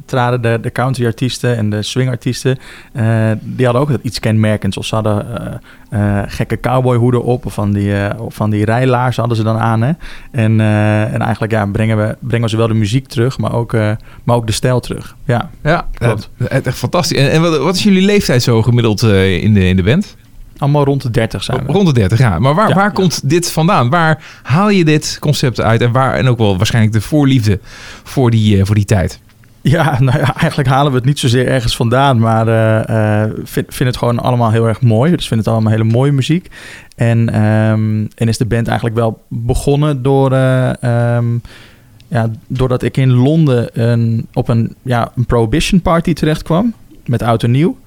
traden 0.06 0.42
de, 0.42 0.58
de 0.62 0.72
country-artiesten 0.72 1.56
en 1.56 1.70
de 1.70 1.82
swing-artiesten... 1.82 2.58
eh, 2.92 3.30
die 3.40 3.64
hadden 3.64 3.82
ook 3.82 3.90
iets 4.02 4.20
kenmerkends. 4.20 4.76
Of 4.76 4.86
ze 4.86 4.94
hadden 4.94 5.26
eh, 5.90 6.18
eh, 6.18 6.24
gekke 6.26 6.60
cowboyhoeden 6.60 7.22
op, 7.22 7.46
of 7.46 7.54
van 7.54 7.72
die, 7.72 7.92
van 8.28 8.50
die 8.50 8.64
rijlaars 8.64 9.16
hadden 9.16 9.36
ze 9.36 9.42
dan 9.42 9.58
aan. 9.58 9.82
Hè? 9.82 9.92
En, 10.30 10.60
en 10.60 11.20
eigenlijk 11.20 11.52
ja, 11.52 11.66
brengen, 11.66 11.96
we, 11.96 12.16
brengen 12.20 12.44
we 12.44 12.50
zowel 12.50 12.68
de 12.68 12.74
muziek 12.74 13.06
terug, 13.06 13.38
maar 13.38 13.52
ook, 13.52 13.72
maar 14.24 14.36
ook 14.36 14.46
de 14.46 14.52
stijl 14.52 14.80
terug. 14.80 15.16
Ja, 15.24 15.50
Ja, 15.62 15.86
Klopt. 15.92 16.30
echt 16.48 16.78
fantastisch. 16.78 17.18
En, 17.18 17.30
en 17.30 17.40
wat, 17.40 17.58
wat 17.58 17.74
is 17.74 17.82
jullie 17.82 18.04
leeftijd 18.04 18.42
zo 18.42 18.62
gemiddeld 18.62 19.02
in, 19.02 19.54
de, 19.54 19.68
in 19.68 19.76
de 19.76 19.82
band? 19.82 20.16
allemaal 20.58 20.84
rond 20.84 21.02
de 21.02 21.10
30 21.10 21.42
zijn 21.42 21.66
we. 21.66 21.72
Rond 21.72 21.86
de 21.86 21.92
30 21.92 22.18
jaar. 22.18 22.40
Maar 22.40 22.54
waar, 22.54 22.68
Ja, 22.68 22.74
waar 22.74 22.84
ja. 22.84 22.90
komt 22.90 23.28
dit 23.28 23.50
vandaan? 23.52 23.90
Waar 23.90 24.22
haal 24.42 24.70
je 24.70 24.84
dit 24.84 25.16
concept 25.20 25.60
uit? 25.60 25.80
En 25.80 25.92
waar 25.92 26.14
en 26.14 26.28
ook 26.28 26.38
wel 26.38 26.56
waarschijnlijk 26.56 26.94
de 26.94 27.00
voorliefde 27.00 27.60
voor 28.04 28.30
die, 28.30 28.64
voor 28.64 28.74
die 28.74 28.84
tijd? 28.84 29.20
Ja, 29.68 30.00
nou 30.00 30.18
eigenlijk 30.36 30.68
halen 30.68 30.92
we 30.92 30.96
het 30.96 31.06
niet 31.06 31.18
zozeer 31.18 31.46
ergens 31.46 31.76
vandaan, 31.76 32.18
maar 32.18 32.48
eh, 32.48 33.32
vind, 33.44 33.74
vind 33.74 33.88
het 33.88 33.96
gewoon 33.98 34.18
allemaal 34.18 34.50
heel 34.50 34.66
erg 34.66 34.80
mooi. 34.80 35.16
Dus 35.16 35.28
vind 35.28 35.40
het 35.40 35.48
allemaal 35.48 35.72
hele 35.72 35.84
mooie 35.84 36.12
muziek. 36.12 36.48
En, 36.96 37.28
ehm, 37.28 38.06
en 38.14 38.28
is 38.28 38.38
de 38.38 38.46
band 38.46 38.66
eigenlijk 38.66 38.98
wel 38.98 39.22
begonnen 39.28 40.02
door, 40.02 40.32
ehm, 40.32 41.24
ja, 42.08 42.30
doordat 42.46 42.82
ik 42.82 42.96
in 42.96 43.12
Londen 43.12 43.82
een, 43.82 44.26
op 44.32 44.48
een, 44.48 44.74
ja, 44.82 45.12
een 45.16 45.26
Prohibition 45.26 45.80
Party 45.80 46.12
terecht 46.12 46.42
kwam 46.42 46.74
met 47.06 47.22
oud 47.22 47.42
en 47.42 47.50
nieuw. 47.50 47.78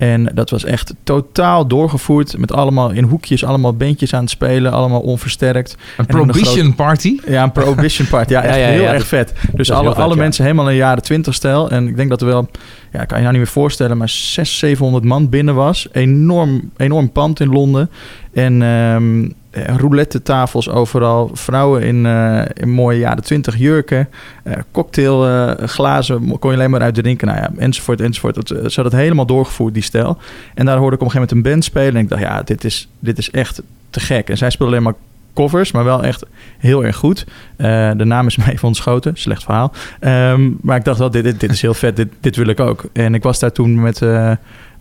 En 0.00 0.30
dat 0.34 0.50
was 0.50 0.64
echt 0.64 0.94
totaal 1.04 1.66
doorgevoerd 1.66 2.38
met 2.38 2.52
allemaal 2.52 2.90
in 2.90 3.04
hoekjes, 3.04 3.44
allemaal 3.44 3.76
bandjes 3.76 4.14
aan 4.14 4.20
het 4.20 4.30
spelen, 4.30 4.72
allemaal 4.72 5.00
onversterkt. 5.00 5.76
Een 5.96 6.06
Prohibition 6.06 6.74
Party? 6.74 7.18
Ja, 7.26 7.42
een 7.42 7.52
Prohibition 7.52 8.08
Party. 8.08 8.32
Ja, 8.32 8.42
echt 8.44 8.54
Ja, 8.54 8.60
ja, 8.60 8.68
heel 8.68 8.82
ja, 8.82 8.92
erg 8.92 9.06
vet. 9.06 9.32
Dus 9.52 9.70
alle, 9.70 9.82
heel 9.82 9.92
vet, 9.92 10.02
alle 10.02 10.16
mensen 10.16 10.44
helemaal 10.44 10.66
in 10.66 10.70
de 10.70 10.76
jaren 10.76 11.02
20 11.02 11.34
stijl. 11.34 11.70
En 11.70 11.88
ik 11.88 11.96
denk 11.96 12.10
dat 12.10 12.20
er 12.20 12.26
wel, 12.26 12.48
ja, 12.92 13.04
kan 13.04 13.16
je 13.16 13.22
nou 13.22 13.36
niet 13.36 13.42
meer 13.42 13.52
voorstellen, 13.52 13.96
maar 13.96 14.08
600, 14.08 14.58
700 14.58 15.04
man 15.04 15.28
binnen 15.28 15.54
was. 15.54 15.88
Enorm, 15.92 16.70
enorm 16.76 17.12
pand 17.12 17.40
in 17.40 17.48
Londen. 17.48 17.90
En 18.32 18.62
ehm 18.62 19.28
roulette 19.50 20.22
tafels 20.22 20.68
overal. 20.68 21.30
Vrouwen 21.32 21.82
in, 21.82 22.06
eh, 22.06 22.42
in 22.54 22.70
mooie 22.70 22.98
jaren 22.98 23.22
20 23.22 23.56
jurken. 23.56 24.08
eh 24.42 24.54
cocktailglazen 24.70 26.38
kon 26.38 26.50
je 26.50 26.56
alleen 26.56 26.70
maar 26.70 26.80
uit 26.80 26.94
drinken. 26.94 27.26
Nou 27.26 27.38
ja, 27.38 27.50
enzovoort, 27.56 28.00
enzovoort. 28.00 28.34
Dat, 28.34 28.50
eh, 28.50 28.56
ze 28.56 28.62
hadden 28.62 28.84
het 28.84 29.02
helemaal 29.02 29.26
doorgevoerd, 29.26 29.74
die 29.74 29.82
stijl. 29.82 30.18
En 30.54 30.66
daar 30.66 30.78
hoorde 30.78 30.96
ik 30.96 31.02
op 31.02 31.06
een 31.06 31.12
gegeven 31.12 31.36
moment 31.36 31.46
een 31.46 31.52
band 31.52 31.64
spelen. 31.64 31.94
En 31.94 32.02
ik 32.02 32.08
dacht, 32.08 32.22
ja, 32.22 32.42
dit 32.42 32.64
is, 32.64 32.88
dit 32.98 33.18
is 33.18 33.30
echt 33.30 33.62
te 33.90 34.00
gek. 34.00 34.28
En 34.28 34.36
zij 34.36 34.50
speelden 34.50 34.74
alleen 34.74 34.86
maar 34.86 35.00
covers, 35.34 35.72
maar 35.72 35.84
wel 35.84 36.02
echt 36.02 36.24
heel 36.58 36.84
erg 36.84 36.96
goed. 36.96 37.26
Eh, 37.56 37.90
de 37.96 38.04
naam 38.04 38.26
is 38.26 38.36
me 38.40 38.50
even 38.50 38.68
ontschoten, 38.68 39.16
slecht 39.16 39.42
verhaal. 39.42 39.72
Ehm, 40.00 40.50
maar 40.60 40.76
ik 40.76 40.84
dacht 40.84 40.98
wel, 40.98 41.10
dit, 41.10 41.24
dit, 41.24 41.40
dit 41.40 41.50
is 41.50 41.62
heel 41.62 41.74
vet, 41.74 41.96
dit, 41.96 42.08
dit 42.20 42.36
wil 42.36 42.46
ik 42.46 42.60
ook. 42.60 42.84
En 42.92 43.14
ik 43.14 43.22
was 43.22 43.38
daar 43.38 43.52
toen 43.52 43.80
met, 43.80 44.02
eh, 44.02 44.30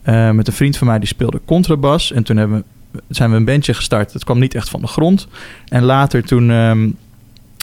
eh, 0.01 0.31
met 0.31 0.47
een 0.47 0.53
vriend 0.53 0.77
van 0.77 0.87
mij, 0.87 0.99
die 0.99 1.07
speelde 1.07 1.41
contrabas. 1.45 2.11
En 2.11 2.23
toen 2.23 2.37
hebben 2.37 2.57
we, 2.57 2.63
zijn 3.09 3.29
we 3.29 3.35
een 3.35 3.45
bandje 3.45 3.73
gestart. 3.73 4.13
Het 4.13 4.23
kwam 4.23 4.39
niet 4.39 4.55
echt 4.55 4.69
van 4.69 4.81
de 4.81 4.87
grond. 4.87 5.27
En 5.65 5.83
later 5.83 6.23
toen, 6.23 6.51
ehm, 6.51 6.89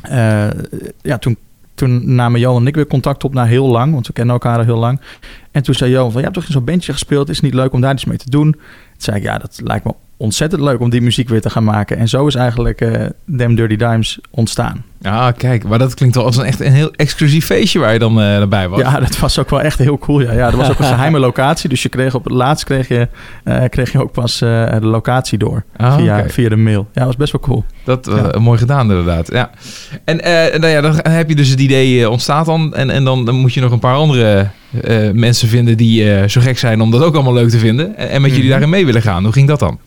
eh, 0.02 0.49
ja, 1.02 1.18
toen, 1.18 1.37
toen 1.75 2.14
namen 2.14 2.40
Johan 2.40 2.61
en 2.61 2.66
ik 2.66 2.75
weer 2.75 2.87
contact 2.87 3.25
op 3.25 3.35
na 3.35 3.45
heel 3.45 3.66
lang, 3.66 3.92
want 3.92 4.06
we 4.06 4.12
kennen 4.12 4.35
elkaar 4.35 4.59
al 4.59 4.64
heel 4.64 4.78
lang. 4.78 5.00
En 5.50 5.62
toen 5.62 5.75
zei 5.75 5.90
Johan 5.90 6.11
van, 6.11 6.21
je 6.21 6.26
hebt 6.26 6.35
toch 6.38 6.47
in 6.47 6.52
zo'n 6.52 6.64
bandje 6.64 6.92
gespeeld, 6.92 7.28
is 7.28 7.37
het 7.37 7.45
niet 7.45 7.54
leuk 7.54 7.73
om 7.73 7.80
daar 7.80 7.92
iets 7.92 8.04
mee 8.04 8.18
te 8.18 8.30
doen? 8.30 8.52
Toen 8.52 8.62
zei 8.97 9.16
ik, 9.16 9.23
ja, 9.23 9.38
dat 9.38 9.61
lijkt 9.64 9.85
me 9.85 9.95
ontzettend 10.16 10.62
leuk 10.62 10.80
om 10.80 10.90
die 10.90 11.00
muziek 11.02 11.28
weer 11.28 11.40
te 11.40 11.50
gaan 11.50 11.64
maken. 11.64 11.96
En 11.99 12.08
zo 12.08 12.26
is 12.26 12.35
eigenlijk 12.35 12.78
Them 13.37 13.54
Dirty 13.54 13.76
Dimes 13.76 14.18
ontstaan. 14.30 14.85
Ah, 15.02 15.28
kijk, 15.37 15.64
maar 15.64 15.78
dat 15.78 15.94
klinkt 15.94 16.14
wel 16.16 16.25
als 16.25 16.37
een 16.37 16.44
echt 16.44 16.61
een 16.61 16.73
heel 16.73 16.90
exclusief 16.92 17.44
feestje 17.46 17.78
waar 17.78 17.92
je 17.92 17.99
dan 17.99 18.20
eh 18.20 18.37
erbij 18.37 18.68
was. 18.68 18.80
Ja, 18.80 19.00
dat 19.00 19.18
was 19.18 19.38
ook 19.38 19.50
wel 19.50 19.61
echt 19.61 19.78
heel 19.78 19.99
cool. 19.99 20.20
Ja, 20.20 20.32
ja 20.32 20.50
dat 20.50 20.54
was 20.61 20.70
ook 20.70 20.78
een 20.78 20.85
geheime 20.94 21.18
locatie. 21.18 21.68
Dus 21.68 21.82
je 21.82 21.88
kreeg 21.88 22.14
op 22.14 22.25
het 22.25 22.32
laatst 22.32 22.64
kreeg 22.64 22.88
je, 22.88 23.08
eh, 23.44 23.62
kreeg 23.68 23.92
je 23.92 24.02
ook 24.02 24.12
pas 24.12 24.38
de 24.38 24.78
locatie 24.80 25.38
door. 25.38 25.64
Ah, 25.76 25.96
via, 25.96 26.28
via 26.28 26.49
de 26.49 26.56
mail. 26.56 26.80
Ja, 26.92 26.99
dat 26.99 27.06
was 27.06 27.16
best 27.16 27.32
wel 27.32 27.40
cool. 27.40 27.64
Dat 27.85 28.11
Ja. 28.32 28.38
mooi 28.38 28.58
gedaan 28.58 28.90
inderdaad. 28.90 29.32
Ja. 29.32 29.50
En 30.04 30.16
nou 30.61 30.66
ja, 30.73 30.80
dan 30.80 30.99
heb 31.02 31.28
je 31.28 31.35
dus 31.37 31.49
het 31.49 31.61
idee 31.61 32.11
ontstaat 32.11 32.46
dan. 32.46 32.75
En, 32.75 32.90
en 32.90 33.04
dan, 33.04 33.25
dan 33.25 33.35
moet 33.35 33.54
je 33.54 33.61
nog 33.61 33.73
een 33.73 33.78
paar 33.78 33.96
andere 33.96 34.49
mensen 35.12 35.49
vinden 35.49 35.76
die 35.76 36.28
zo 36.28 36.40
gek 36.40 36.58
zijn 36.58 36.80
om 36.80 36.90
dat 36.90 37.02
ook 37.02 37.14
allemaal 37.14 37.35
leuk 37.35 37.49
te 37.50 37.58
vinden. 37.58 37.96
En, 37.96 38.08
en 38.08 38.20
met 38.20 38.30
jullie 38.30 38.44
Mhm. 38.44 38.52
daarin 38.52 38.70
mee 38.70 38.87
willen 38.87 39.02
gaan. 39.02 39.23
Hoe 39.25 39.32
ging 39.32 39.49
dat 39.49 39.58
dan? 39.58 39.78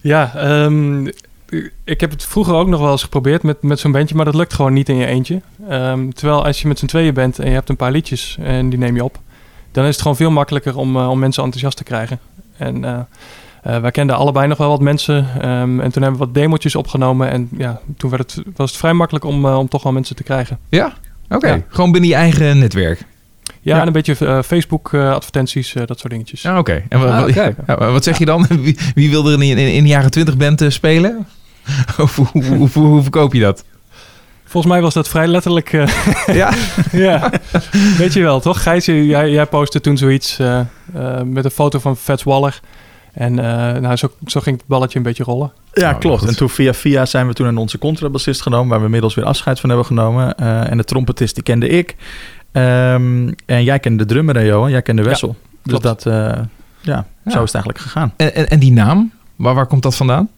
Ja, 0.00 0.32
ehm, 0.34 1.06
ik 1.84 2.00
heb 2.00 2.10
het 2.10 2.24
vroeger 2.24 2.54
ook 2.54 2.68
nog 2.68 2.80
wel 2.80 2.90
eens 2.90 3.02
geprobeerd 3.02 3.42
met, 3.42 3.62
met 3.62 3.78
zo'n 3.78 3.92
bandje, 3.92 4.14
maar 4.14 4.24
dat 4.24 4.34
lukt 4.34 4.54
gewoon 4.54 4.72
niet 4.72 4.88
in 4.88 4.96
je 4.96 5.06
eentje. 5.06 5.40
Ehm, 5.68 6.10
terwijl 6.10 6.44
als 6.44 6.62
je 6.62 6.68
met 6.68 6.78
z'n 6.78 6.86
tweeën 6.86 7.14
bent 7.14 7.38
en 7.38 7.46
je 7.48 7.54
hebt 7.54 7.68
een 7.68 7.76
paar 7.76 7.90
liedjes 7.92 8.36
en 8.42 8.68
die 8.70 8.78
neem 8.78 8.94
je 8.94 9.04
op, 9.04 9.18
dan 9.72 9.84
is 9.84 9.90
het 9.90 10.00
gewoon 10.00 10.16
veel 10.16 10.30
makkelijker 10.30 10.76
om, 10.76 10.96
eh, 10.96 11.10
om 11.10 11.18
mensen 11.18 11.42
enthousiast 11.42 11.76
te 11.76 11.84
krijgen. 11.84 12.18
En 12.56 12.84
eh, 12.84 12.98
eh, 13.62 13.80
wij 13.82 13.90
kenden 13.90 14.16
allebei 14.16 14.46
nog 14.46 14.58
wel 14.58 14.68
wat 14.68 14.80
mensen 14.80 15.26
ehm, 15.40 15.80
en 15.80 15.92
toen 15.92 16.02
hebben 16.02 16.20
we 16.20 16.26
wat 16.26 16.34
demotjes 16.34 16.74
opgenomen 16.74 17.30
en 17.30 17.48
ja, 17.56 17.80
toen 17.96 18.10
werd 18.10 18.34
het, 18.34 18.44
was 18.56 18.70
het 18.70 18.78
vrij 18.78 18.92
makkelijk 18.92 19.24
om, 19.24 19.46
om 19.46 19.68
toch 19.68 19.82
wel 19.82 19.92
mensen 19.92 20.16
te 20.16 20.22
krijgen. 20.22 20.58
Ja? 20.68 20.92
Oké, 21.28 21.48
Ja. 21.48 21.62
gewoon 21.68 21.92
binnen 21.92 22.10
je 22.10 22.16
eigen 22.16 22.58
netwerk. 22.58 23.04
Ja, 23.62 23.74
Ja. 23.74 23.80
en 23.80 23.86
een 23.86 23.92
beetje 23.92 24.26
eh, 24.26 24.42
Facebook-advertenties, 24.42 25.72
dat 25.86 25.98
soort 25.98 26.12
dingetjes. 26.12 26.42
Ja, 26.42 26.58
oké. 26.58 26.82
En 26.88 27.00
Ah, 27.12 27.28
ja, 27.34 27.54
wat 27.92 28.04
zeg 28.04 28.18
je 28.18 28.24
dan? 28.24 28.46
Wie, 28.60 28.78
wie 28.94 29.10
wil 29.10 29.26
er 29.30 29.32
in, 29.42 29.58
in, 29.58 29.72
in 29.72 29.82
de 29.82 29.88
jaren 29.88 30.10
20 30.10 30.36
band 30.36 30.60
eh, 30.60 30.68
spelen? 30.70 31.26
Of 31.98 32.16
hoe, 32.16 32.26
hoe, 32.32 32.42
hoe, 32.56 32.68
hoe 32.86 33.02
verkoop 33.02 33.32
je 33.34 33.40
dat? 33.40 33.64
Volgens 34.44 34.72
mij 34.72 34.82
was 34.82 34.94
dat 34.94 35.08
vrij 35.08 35.26
letterlijk. 35.26 35.72
eh, 35.72 35.88
Ja. 36.26 36.52
ja, 36.92 37.30
weet 37.98 38.12
je 38.12 38.22
wel, 38.22 38.40
toch? 38.40 38.62
Gijs, 38.62 38.84
jij, 38.86 39.30
jij 39.30 39.46
postte 39.46 39.80
toen 39.80 39.96
zoiets 39.98 40.38
eh, 40.38 40.60
eh, 40.94 41.22
met 41.24 41.44
een 41.44 41.50
foto 41.50 41.78
van 41.78 41.96
Fats 41.96 42.22
Waller. 42.22 42.60
En 43.12 43.38
eh, 43.38 43.80
nou, 43.80 43.96
zo, 43.96 44.12
zo 44.26 44.40
ging 44.40 44.56
het 44.56 44.66
balletje 44.66 44.96
een 44.98 45.04
beetje 45.04 45.24
rollen. 45.24 45.52
Ja, 45.72 45.92
Oh, 45.92 45.98
klopt. 45.98 46.18
goed. 46.20 46.28
En 46.28 46.36
toen 46.36 46.50
via 46.50 46.74
via 46.74 47.06
zijn 47.06 47.26
we 47.26 47.32
toen 47.32 47.46
aan 47.46 47.56
onze 47.56 47.78
contrabassist 47.78 48.42
genomen, 48.42 48.68
waar 48.68 48.78
we 48.78 48.84
inmiddels 48.84 49.14
weer 49.14 49.24
afscheid 49.24 49.60
van 49.60 49.68
hebben 49.68 49.86
genomen. 49.86 50.34
Eh, 50.36 50.70
en 50.70 50.76
de 50.76 50.84
trompetist 50.84 51.34
die 51.34 51.42
kende 51.44 51.68
ik. 51.68 51.96
Ehm, 52.52 53.32
en 53.46 53.64
jij 53.64 53.78
kende 53.78 54.04
de 54.04 54.12
drummer, 54.12 54.34
hè, 54.34 54.40
Johan. 54.42 54.70
Jij 54.70 54.82
kende 54.82 55.02
Wessel. 55.02 55.36
dus 55.62 55.78
dat, 55.80 56.06
eh, 56.06 56.12
ja, 56.12 56.44
Ja. 56.80 57.04
zo 57.24 57.42
is 57.42 57.52
het 57.52 57.54
eigenlijk 57.54 57.78
gegaan. 57.78 58.12
En, 58.16 58.34
en, 58.34 58.48
en 58.48 58.58
die 58.58 58.72
naam? 58.72 59.12
Waar, 59.36 59.54
waar 59.54 59.66
komt 59.66 59.82
dat 59.82 59.96
vandaan? 59.96 60.28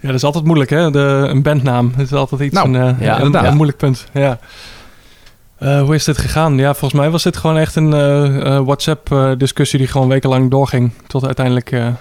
Ja, 0.00 0.06
dat 0.10 0.14
is 0.14 0.24
altijd 0.24 0.44
moeilijk, 0.44 0.70
hè? 0.70 0.90
De, 0.90 1.26
een 1.28 1.42
bandnaam. 1.42 1.92
Dat 1.96 2.06
is 2.06 2.12
altijd 2.12 2.40
iets, 2.40 2.54
Nou, 2.54 2.74
een, 2.74 2.96
eh, 2.96 3.00
ja, 3.06 3.20
een, 3.20 3.44
een 3.46 3.54
moeilijk 3.54 3.78
punt. 3.78 4.06
Ja. 4.12 4.38
Eh, 5.58 5.80
hoe 5.82 5.94
is 5.94 6.04
dit 6.04 6.18
gegaan? 6.18 6.56
Ja, 6.56 6.74
volgens 6.74 7.00
mij 7.00 7.10
was 7.10 7.22
dit 7.22 7.36
gewoon 7.36 7.56
echt 7.58 7.76
een 7.76 7.92
eh, 7.92 8.56
eh, 8.56 8.64
WhatsApp-discussie 8.64 9.78
die 9.78 9.88
gewoon 9.88 10.08
wekenlang 10.08 10.50
doorging. 10.50 10.92
Tot 11.06 11.24
uiteindelijk 11.26 11.72
eh, 11.72 11.86
eh, 11.86 11.94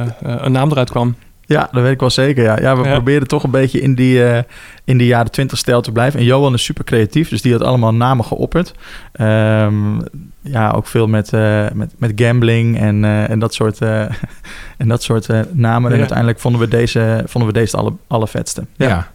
eh, 0.00 0.06
een 0.20 0.52
naam 0.52 0.70
eruit 0.70 0.90
kwam. 0.90 1.14
Ja, 1.52 1.68
dat 1.72 1.82
weet 1.82 1.92
ik 1.92 2.00
wel 2.00 2.10
zeker. 2.10 2.44
Ja, 2.44 2.58
ja 2.60 2.76
we 2.76 2.84
Ja. 2.88 2.92
probeerden 2.94 3.28
toch 3.28 3.42
een 3.42 3.50
beetje 3.50 3.80
in 3.80 3.94
die, 3.94 4.24
eh, 4.24 4.42
in 4.84 4.98
die 4.98 5.06
jaren 5.06 5.30
twintig 5.30 5.58
stijl 5.58 5.80
te 5.80 5.92
blijven. 5.92 6.20
En 6.20 6.26
Johan 6.26 6.54
is 6.54 6.64
super 6.64 6.84
creatief, 6.84 7.28
dus 7.28 7.42
die 7.42 7.52
had 7.52 7.62
allemaal 7.62 7.94
namen 7.94 8.24
geopperd. 8.24 8.74
Ehm, 9.12 9.98
ja, 10.40 10.70
ook 10.70 10.86
veel 10.86 11.06
met, 11.06 11.32
eh, 11.32 11.66
met, 11.74 11.92
met 11.98 12.12
gambling 12.16 12.78
en, 12.78 13.04
eh, 13.04 13.30
en 13.30 13.38
dat 13.38 13.54
soort, 13.54 13.80
eh, 13.80 14.00
en 14.78 14.88
dat 14.88 15.02
soort 15.02 15.28
namen. 15.52 15.92
En 15.92 15.98
uiteindelijk 15.98 16.40
vonden 16.40 16.60
we 16.60 16.68
deze, 16.68 17.22
vonden 17.26 17.52
we 17.52 17.58
deze 17.58 17.76
alle, 17.76 17.92
allervetste. 18.06 18.64
Ja. 18.76 19.10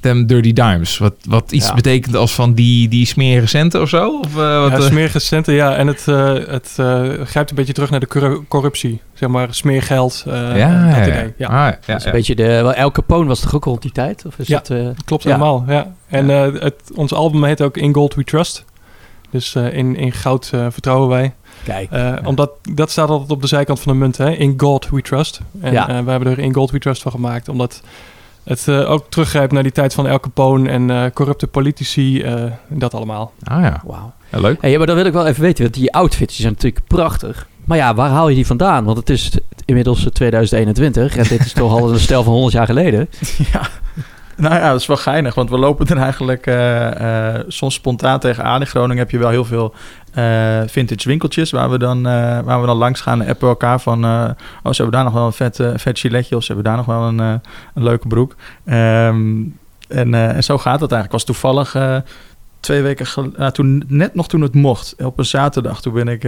Them 0.00 0.26
Dirty 0.26 0.52
Dimes. 0.52 0.98
Wat, 0.98 1.14
wat 1.28 1.52
iets 1.52 1.66
Ja. 1.66 1.74
betekent 1.74 2.16
als 2.16 2.34
van 2.34 2.54
die, 2.54 2.88
die 2.88 3.06
smerige 3.06 3.46
centen 3.46 3.80
of 3.82 3.88
zo? 3.88 4.18
Of, 4.18 4.26
eh, 4.36 4.60
wat, 4.60 4.70
ja, 4.70 4.76
eh, 4.76 4.82
smerige 4.82 5.18
centen, 5.18 5.54
ja. 5.54 5.74
En 5.76 5.86
het, 5.86 6.08
eh, 6.08 6.32
het 6.46 6.74
eh, 6.76 7.02
grijpt 7.24 7.50
een 7.50 7.56
beetje 7.56 7.72
terug 7.72 7.90
naar 7.90 8.00
de 8.00 8.06
corru- 8.06 8.44
corruptie. 8.48 9.00
Zeg 9.14 9.28
maar 9.28 9.48
smeergeld. 9.54 10.24
eh, 10.26 10.32
ja, 10.34 10.48
dat 10.50 10.58
ja, 10.58 10.96
ja. 10.96 11.06
idee. 11.06 11.32
Ja, 11.36 11.46
Ah, 11.46 11.52
ja, 11.72 11.78
Dat 11.86 11.96
is 12.00 12.04
een 12.04 12.12
beetje 12.12 12.34
de... 12.34 12.42
Wel, 12.46 12.74
El 12.74 12.90
Capone 12.90 13.26
was 13.28 13.40
toch 13.40 13.54
ook 13.54 13.64
rond 13.64 13.82
die 13.82 13.92
tijd? 13.92 14.24
Of 14.26 14.38
is 14.38 14.46
Ja. 14.46 14.56
dat... 14.58 14.70
eh, 14.70 14.88
klopt 15.04 15.22
Ja. 15.22 15.28
helemaal. 15.30 15.64
Ja. 15.68 15.94
En 16.08 16.30
eh, 16.30 16.60
het, 16.62 16.74
ons 16.94 17.12
album 17.12 17.44
heet 17.44 17.62
ook 17.62 17.76
In 17.76 17.94
Gold 17.94 18.14
We 18.14 18.24
Trust. 18.24 18.64
Dus 19.30 19.54
eh, 19.54 19.72
in, 19.76 19.96
in 19.96 20.12
goud 20.12 20.50
eh, 20.54 20.66
vertrouwen 20.70 21.08
wij. 21.08 21.34
kijk. 21.64 21.90
Eh, 21.90 22.12
Omdat 22.24 22.50
dat 22.74 22.90
staat 22.90 23.08
altijd 23.08 23.30
op 23.30 23.40
de 23.40 23.46
zijkant 23.48 23.80
van 23.80 23.92
de 23.92 23.98
munt. 23.98 24.16
Hè? 24.16 24.30
In 24.30 24.54
God 24.56 24.88
We 24.90 25.02
Trust. 25.02 25.40
En 25.60 25.72
Ja. 25.72 25.88
eh, 25.88 25.98
we 26.04 26.10
hebben 26.10 26.30
er 26.30 26.38
In 26.38 26.54
Gold 26.54 26.70
We 26.70 26.78
Trust 26.78 27.02
van 27.02 27.12
gemaakt. 27.12 27.48
Omdat 27.48 27.82
het 28.46 28.68
eh, 28.68 28.90
ook 28.90 29.06
teruggrijpt 29.08 29.52
naar 29.52 29.62
die 29.62 29.72
tijd 29.72 29.94
van 29.94 30.06
El 30.06 30.20
Capone 30.20 30.68
en 30.68 30.90
eh, 30.90 31.10
corrupte 31.14 31.46
politici. 31.46 32.22
eh, 32.22 32.44
dat 32.68 32.94
allemaal. 32.94 33.32
Ah 33.42 33.62
ja. 33.62 33.82
Wauw. 33.84 34.12
Ja, 34.32 34.38
leuk. 34.40 34.60
Hey, 34.60 34.70
ja, 34.70 34.78
maar 34.78 34.86
dan 34.86 34.96
wil 34.96 35.04
ik 35.06 35.12
wel 35.12 35.26
even 35.26 35.42
weten, 35.42 35.62
want 35.62 35.74
die 35.74 35.92
outfits 35.92 36.32
die 36.34 36.42
zijn 36.42 36.52
natuurlijk 36.52 36.86
prachtig. 36.86 37.48
Maar 37.64 37.76
ja, 37.76 37.94
waar 37.94 38.10
haal 38.10 38.28
je 38.28 38.34
die 38.34 38.46
vandaan? 38.46 38.84
Want 38.84 38.96
het 38.96 39.10
is 39.10 39.38
inmiddels 39.64 40.04
eh, 40.04 40.10
2021 40.12 41.16
en 41.16 41.24
dit 41.28 41.44
is 41.44 41.52
toch 41.52 41.72
al 41.72 41.92
een 41.92 42.00
stel 42.00 42.22
van 42.22 42.32
100 42.32 42.52
jaar 42.54 42.66
geleden. 42.66 43.08
ja. 43.52 43.68
Nou 44.36 44.54
ja, 44.54 44.70
dat 44.70 44.80
is 44.80 44.86
wel 44.86 44.96
geinig, 44.96 45.34
want 45.34 45.50
we 45.50 45.58
lopen 45.58 45.86
er 45.86 45.96
eigenlijk 45.96 46.46
eh, 46.46 47.34
eh, 47.34 47.44
soms 47.48 47.74
spontaan 47.74 48.18
tegenaan. 48.18 48.60
In 48.60 48.66
Groningen 48.66 48.98
heb 48.98 49.10
je 49.10 49.18
wel 49.18 49.30
heel 49.30 49.44
veel 49.44 49.74
eh, 50.12 50.60
vintage 50.66 51.08
winkeltjes 51.08 51.50
waar 51.50 51.70
we 51.70 51.78
dan, 51.78 52.02
waar 52.44 52.60
we 52.60 52.66
dan 52.66 52.76
langs 52.76 53.00
gaan 53.00 53.22
en 53.22 53.28
appen 53.28 53.48
elkaar 53.48 53.80
van... 53.80 54.04
oh, 54.04 54.30
ze 54.62 54.82
hebben 54.82 54.90
daar 54.90 55.04
nog 55.04 55.12
wel 55.12 55.26
een 55.26 55.32
vet, 55.32 55.60
vet 55.74 55.98
giletje 55.98 56.36
of 56.36 56.42
ze 56.42 56.52
hebben 56.52 56.64
daar 56.64 56.76
nog 56.76 56.86
wel 56.86 57.02
een, 57.02 57.18
een 57.18 57.82
leuke 57.82 58.08
broek. 58.08 58.34
Ehm, 58.64 59.42
en, 59.88 60.14
en 60.14 60.44
zo 60.44 60.58
gaat 60.58 60.80
het 60.80 60.92
eigenlijk. 60.92 61.12
Was 61.12 61.24
toevallig 61.24 61.76
twee 62.60 62.82
weken 62.82 63.06
geleden, 63.06 63.52
toen, 63.52 63.84
net 63.88 64.14
nog 64.14 64.28
toen 64.28 64.40
het 64.40 64.54
mocht, 64.54 64.94
op 65.04 65.18
een 65.18 65.24
zaterdag, 65.24 65.80
toen 65.80 65.92
ben 65.92 66.08
ik 66.08 66.22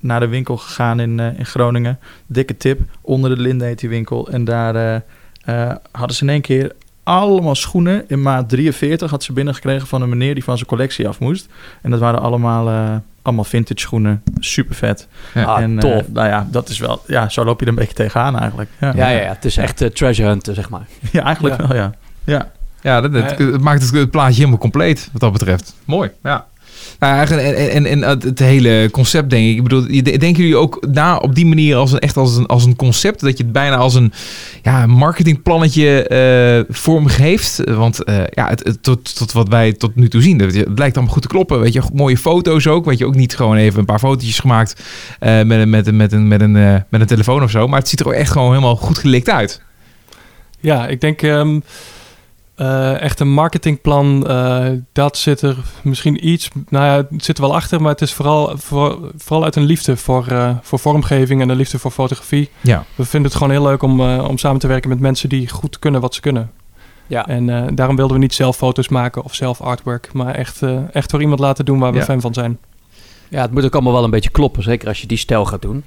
naar 0.00 0.20
de 0.20 0.28
winkel 0.28 0.56
gegaan 0.56 1.00
in, 1.00 1.20
in 1.20 1.46
Groningen. 1.46 1.98
Dikke 2.26 2.56
tip, 2.56 2.80
onder 3.00 3.36
de 3.36 3.42
Linde 3.42 3.64
heet 3.64 3.78
die 3.78 3.88
winkel. 3.88 4.28
En 4.28 4.44
daar 4.44 5.02
eh, 5.44 5.72
hadden 5.92 6.16
ze 6.16 6.22
in 6.22 6.28
één 6.30 6.40
keer 6.40 6.72
allemaal 7.02 7.54
schoenen 7.54 8.04
in 8.08 8.22
maat 8.22 8.48
43 8.48 9.10
had 9.10 9.22
ze 9.22 9.32
binnengekregen 9.32 9.86
van 9.86 10.02
een 10.02 10.08
meneer 10.08 10.34
die 10.34 10.44
van 10.44 10.56
zijn 10.56 10.68
collectie 10.68 11.08
af 11.08 11.18
moest. 11.20 11.48
En 11.82 11.90
dat 11.90 12.00
waren 12.00 12.20
allemaal, 12.20 12.68
eh, 12.68 12.94
allemaal 13.22 13.44
vintage 13.44 13.80
schoenen. 13.80 14.22
Super 14.38 14.74
vet. 14.74 15.08
Ja. 15.34 15.44
Ah, 15.44 15.60
en 15.62 15.78
eh, 15.78 15.90
tof. 15.94 16.08
nou 16.12 16.28
ja, 16.28 16.46
dat 16.50 16.68
is 16.68 16.78
wel, 16.78 17.02
ja, 17.06 17.28
zo 17.28 17.44
loop 17.44 17.58
je 17.58 17.64
er 17.64 17.70
een 17.72 17.78
beetje 17.78 17.94
tegenaan 17.94 18.38
eigenlijk. 18.38 18.70
Ja, 18.80 18.92
Ja, 18.96 19.08
ja, 19.08 19.20
ja, 19.20 19.28
het 19.28 19.44
is 19.44 19.56
echt 19.56 19.94
treasure 19.94 20.28
hunt, 20.28 20.48
zeg 20.52 20.68
maar. 20.70 20.86
Ja, 21.12 21.22
eigenlijk 21.24 21.60
Ja. 21.60 21.66
wel, 21.66 21.76
ja. 21.76 21.92
Ja, 22.24 22.50
Ja, 22.80 23.00
dat, 23.00 23.12
het 23.38 23.60
maakt 23.60 23.82
het, 23.82 23.90
het 23.94 24.10
plaatje 24.10 24.36
helemaal 24.36 24.58
compleet 24.58 25.08
wat 25.12 25.20
dat 25.20 25.32
betreft. 25.32 25.74
Mooi, 25.84 26.10
ja. 26.22 26.46
Nou, 26.98 27.26
en, 27.26 27.38
en, 27.38 27.86
en, 27.86 27.86
en 27.86 28.20
het, 28.20 28.38
hele 28.38 28.88
concept, 28.90 29.30
denk 29.30 29.46
ik. 29.46 29.56
Ik 29.56 29.62
bedoel, 29.62 29.86
denken 30.02 30.34
jullie 30.34 30.56
ook 30.56 30.86
na 30.90 31.16
op 31.16 31.34
die 31.34 31.46
manier 31.46 31.76
als 31.76 31.92
een, 31.92 31.98
echt 31.98 32.16
als 32.16 32.36
een, 32.36 32.46
als 32.46 32.64
een 32.64 32.76
concept? 32.76 33.20
Dat 33.20 33.36
je 33.36 33.42
het 33.42 33.52
bijna 33.52 33.76
als 33.76 33.94
een 33.94 34.12
ja, 34.62 34.86
marketingplannetje 34.86 36.06
eh 36.08 36.74
vormgeeft? 36.74 37.60
Want 37.64 38.04
eh, 38.04 38.16
ja, 38.30 38.48
het, 38.48 38.78
tot, 38.80 39.16
tot 39.16 39.32
wat 39.32 39.48
wij 39.48 39.72
tot 39.72 39.94
nu 39.94 40.08
toe 40.08 40.22
zien, 40.22 40.38
dat, 40.38 40.54
het 40.54 40.78
lijkt 40.78 40.96
allemaal 40.96 41.14
goed 41.14 41.22
te 41.22 41.28
kloppen. 41.28 41.60
Weet 41.60 41.72
je, 41.72 41.82
mooie 41.92 42.18
foto's 42.18 42.66
ook. 42.66 42.84
Weet 42.84 42.98
je, 42.98 43.06
ook 43.06 43.14
niet 43.14 43.36
gewoon 43.36 43.56
even 43.56 43.78
een 43.78 43.84
paar 43.84 43.98
fotootjes 43.98 44.38
gemaakt 44.38 44.82
eh, 45.18 45.42
met, 45.42 45.68
met, 45.68 45.92
met, 45.92 46.12
een, 46.12 46.28
met, 46.28 46.40
een, 46.40 46.56
eh, 46.56 46.74
met 46.88 47.00
een 47.00 47.06
telefoon 47.06 47.42
of 47.42 47.50
zo. 47.50 47.68
Maar 47.68 47.78
het 47.78 47.88
ziet 47.88 48.00
er 48.00 48.06
ook 48.06 48.12
echt 48.12 48.30
gewoon 48.30 48.48
helemaal 48.48 48.76
goed 48.76 48.98
gelikt 48.98 49.30
uit. 49.30 49.62
Ja, 50.60 50.86
ik 50.86 51.00
denk 51.00 51.22
ehm, 51.22 51.60
eh, 52.62 53.00
echt 53.00 53.20
een 53.20 53.32
marketingplan, 53.32 54.26
eh, 54.28 54.66
dat 54.92 55.16
zit 55.16 55.40
er 55.42 55.56
misschien 55.82 56.28
iets, 56.28 56.48
nou 56.68 56.84
ja, 56.84 56.96
het 57.10 57.24
zit 57.24 57.36
er 57.38 57.44
wel 57.44 57.54
achter, 57.54 57.80
maar 57.80 57.90
het 57.90 58.00
is 58.00 58.12
vooral, 58.12 58.52
voor, 58.56 58.98
vooral 59.16 59.44
uit 59.44 59.56
een 59.56 59.62
liefde 59.64 59.96
voor, 59.96 60.26
eh, 60.26 60.50
voor 60.62 60.78
vormgeving 60.78 61.40
en 61.40 61.48
een 61.48 61.56
liefde 61.56 61.78
voor 61.78 61.90
fotografie. 61.90 62.50
Ja. 62.60 62.84
We 62.94 63.04
vinden 63.04 63.30
het 63.30 63.38
gewoon 63.38 63.52
heel 63.52 63.62
leuk 63.66 63.82
om, 63.82 64.00
eh, 64.00 64.24
om 64.28 64.38
samen 64.38 64.60
te 64.60 64.66
werken 64.66 64.88
met 64.88 65.00
mensen 65.00 65.28
die 65.28 65.48
goed 65.48 65.78
kunnen 65.78 66.00
wat 66.00 66.14
ze 66.14 66.20
kunnen. 66.20 66.50
Ja. 67.06 67.26
En 67.26 67.48
eh, 67.48 67.62
daarom 67.74 67.96
wilden 67.96 68.16
we 68.16 68.22
niet 68.22 68.34
zelf 68.34 68.56
foto's 68.56 68.88
maken 68.88 69.22
of 69.24 69.34
zelf 69.34 69.60
artwork, 69.60 70.12
maar 70.12 70.34
echt, 70.34 70.62
eh, 70.62 70.78
echt 70.92 71.10
voor 71.10 71.20
iemand 71.20 71.40
laten 71.40 71.64
doen 71.64 71.78
waar 71.78 71.92
we 71.92 71.98
Ja. 71.98 72.04
fan 72.04 72.20
van 72.20 72.34
zijn. 72.34 72.58
Ja, 73.28 73.42
het 73.42 73.50
moet 73.52 73.64
ook 73.64 73.74
allemaal 73.74 73.92
wel 73.92 74.04
een 74.04 74.10
beetje 74.10 74.30
kloppen. 74.30 74.62
Zeker 74.62 74.88
als 74.88 75.00
je 75.00 75.06
die 75.06 75.18
stijl 75.18 75.44
gaat 75.44 75.62
doen. 75.62 75.84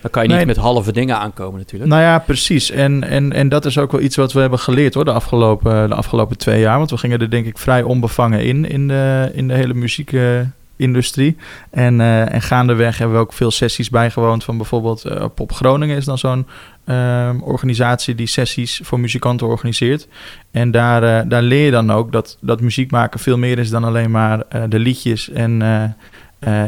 Dan 0.00 0.10
kan 0.10 0.22
je 0.22 0.28
niet 0.28 0.36
Nee. 0.36 0.46
met 0.46 0.56
halve 0.56 0.92
dingen 0.92 1.18
aankomen 1.18 1.58
natuurlijk. 1.58 1.90
Nou 1.90 2.02
ja, 2.02 2.18
precies. 2.18 2.70
En, 2.70 3.04
en, 3.04 3.32
en 3.32 3.48
dat 3.48 3.64
is 3.64 3.78
ook 3.78 3.92
wel 3.92 4.00
iets 4.00 4.16
wat 4.16 4.32
we 4.32 4.40
hebben 4.40 4.58
geleerd 4.58 4.94
hoor, 4.94 5.04
de, 5.04 5.12
afgelopen, 5.12 5.88
de 5.88 5.94
afgelopen 5.94 6.38
twee 6.38 6.60
jaar. 6.60 6.78
Want 6.78 6.90
we 6.90 6.96
gingen 6.98 7.20
er 7.20 7.30
denk 7.30 7.46
ik 7.46 7.58
vrij 7.58 7.82
onbevangen 7.82 8.44
in, 8.44 8.68
in 8.68 8.88
de, 8.88 9.30
in 9.34 9.48
de 9.48 9.54
hele 9.54 9.74
muziekindustrie. 9.74 11.36
En, 11.70 12.00
eh, 12.00 12.32
en 12.34 12.42
gaandeweg 12.42 12.98
hebben 12.98 13.16
we 13.16 13.22
ook 13.22 13.32
veel 13.32 13.50
sessies 13.50 13.90
bijgewoond 13.90 14.44
van 14.44 14.56
bijvoorbeeld 14.56 15.04
eh, 15.04 15.24
Pop 15.34 15.52
Groningen 15.52 15.96
is 15.96 16.04
dan 16.04 16.18
zo'n 16.18 16.46
ehm, 16.84 17.40
organisatie 17.40 18.14
die 18.14 18.26
sessies 18.26 18.80
voor 18.82 19.00
muzikanten 19.00 19.46
organiseert. 19.46 20.08
En 20.50 20.70
daar, 20.70 21.02
eh, 21.02 21.28
daar 21.28 21.42
leer 21.42 21.64
je 21.64 21.70
dan 21.70 21.92
ook 21.92 22.12
dat, 22.12 22.36
dat 22.40 22.60
muziek 22.60 22.90
maken 22.90 23.20
veel 23.20 23.38
meer 23.38 23.58
is 23.58 23.70
dan 23.70 23.84
alleen 23.84 24.10
maar 24.10 24.42
de 24.68 24.78
liedjes 24.78 25.30
en, 25.30 25.62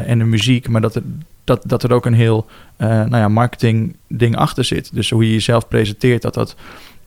en 0.05 0.17
de 0.17 0.25
muziek. 0.25 0.69
Maar 0.69 0.81
dat 0.81 0.95
er, 0.95 1.01
dat, 1.51 1.69
dat 1.69 1.83
er 1.83 1.93
ook 1.93 2.05
een 2.05 2.13
heel 2.13 2.45
eh, 2.77 2.87
nou 2.87 3.17
ja, 3.17 3.27
marketing 3.27 3.95
ding 4.07 4.35
achter 4.35 4.63
zit. 4.63 4.93
Dus 4.93 5.09
hoe 5.09 5.25
je 5.25 5.31
jezelf 5.31 5.67
presenteert, 5.67 6.21
dat, 6.21 6.33
dat, 6.33 6.55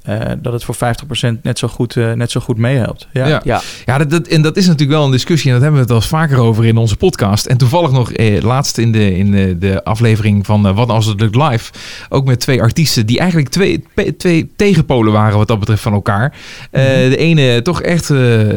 eh, 0.05 0.21
dat 0.43 0.53
het 0.53 0.65
voor 0.65 0.75
50% 0.75 1.41
net 1.43 1.59
zo 1.59 1.69
goed, 1.69 1.97
eh, 1.97 2.13
net 2.13 2.31
zo 2.31 2.41
goed 2.41 2.57
meehelpt. 2.59 3.09
Ja. 3.13 3.27
Ja. 3.27 3.41
Ja, 3.45 3.61
Ja, 3.85 3.99
dat, 3.99 4.11
dat, 4.11 4.27
en 4.27 4.43
dat 4.43 4.57
is 4.57 4.65
natuurlijk 4.67 4.99
wel 4.99 5.05
een 5.05 5.11
discussie. 5.11 5.49
En 5.49 5.53
dat 5.55 5.63
hebben 5.63 5.81
we 5.81 5.87
het 5.87 5.95
al 5.97 6.01
eens 6.03 6.11
vaker 6.13 6.39
over 6.39 6.65
in 6.65 6.77
onze 6.77 6.97
podcast. 6.97 7.47
En 7.47 7.57
toevallig 7.57 7.91
nog 7.91 8.13
eh, 8.13 8.43
laatst 8.43 8.79
in 8.79 8.93
de, 8.93 9.17
in 9.17 9.31
de, 9.31 9.59
de 9.59 9.85
aflevering 9.85 10.47
van 10.47 10.67
eh, 10.67 10.77
Wat 10.77 10.89
als 10.89 11.07
het 11.07 11.21
lukt 11.21 11.35
live. 11.37 11.73
Ook 12.09 12.25
met 12.27 12.41
twee 12.41 12.61
artiesten 12.63 13.07
die 13.07 13.19
eigenlijk 13.19 13.49
twee, 13.49 13.85
pe- 13.95 14.17
twee 14.17 14.51
tegenpolen 14.57 15.13
waren 15.13 15.39
wat 15.39 15.49
dat 15.49 15.59
betreft 15.59 15.83
van 15.83 15.93
elkaar. 15.93 16.35
Eh, 16.71 16.83
De 16.85 17.17
ene 17.17 17.63
toch 17.63 17.83
echt 17.83 18.11
eh, 18.11 18.49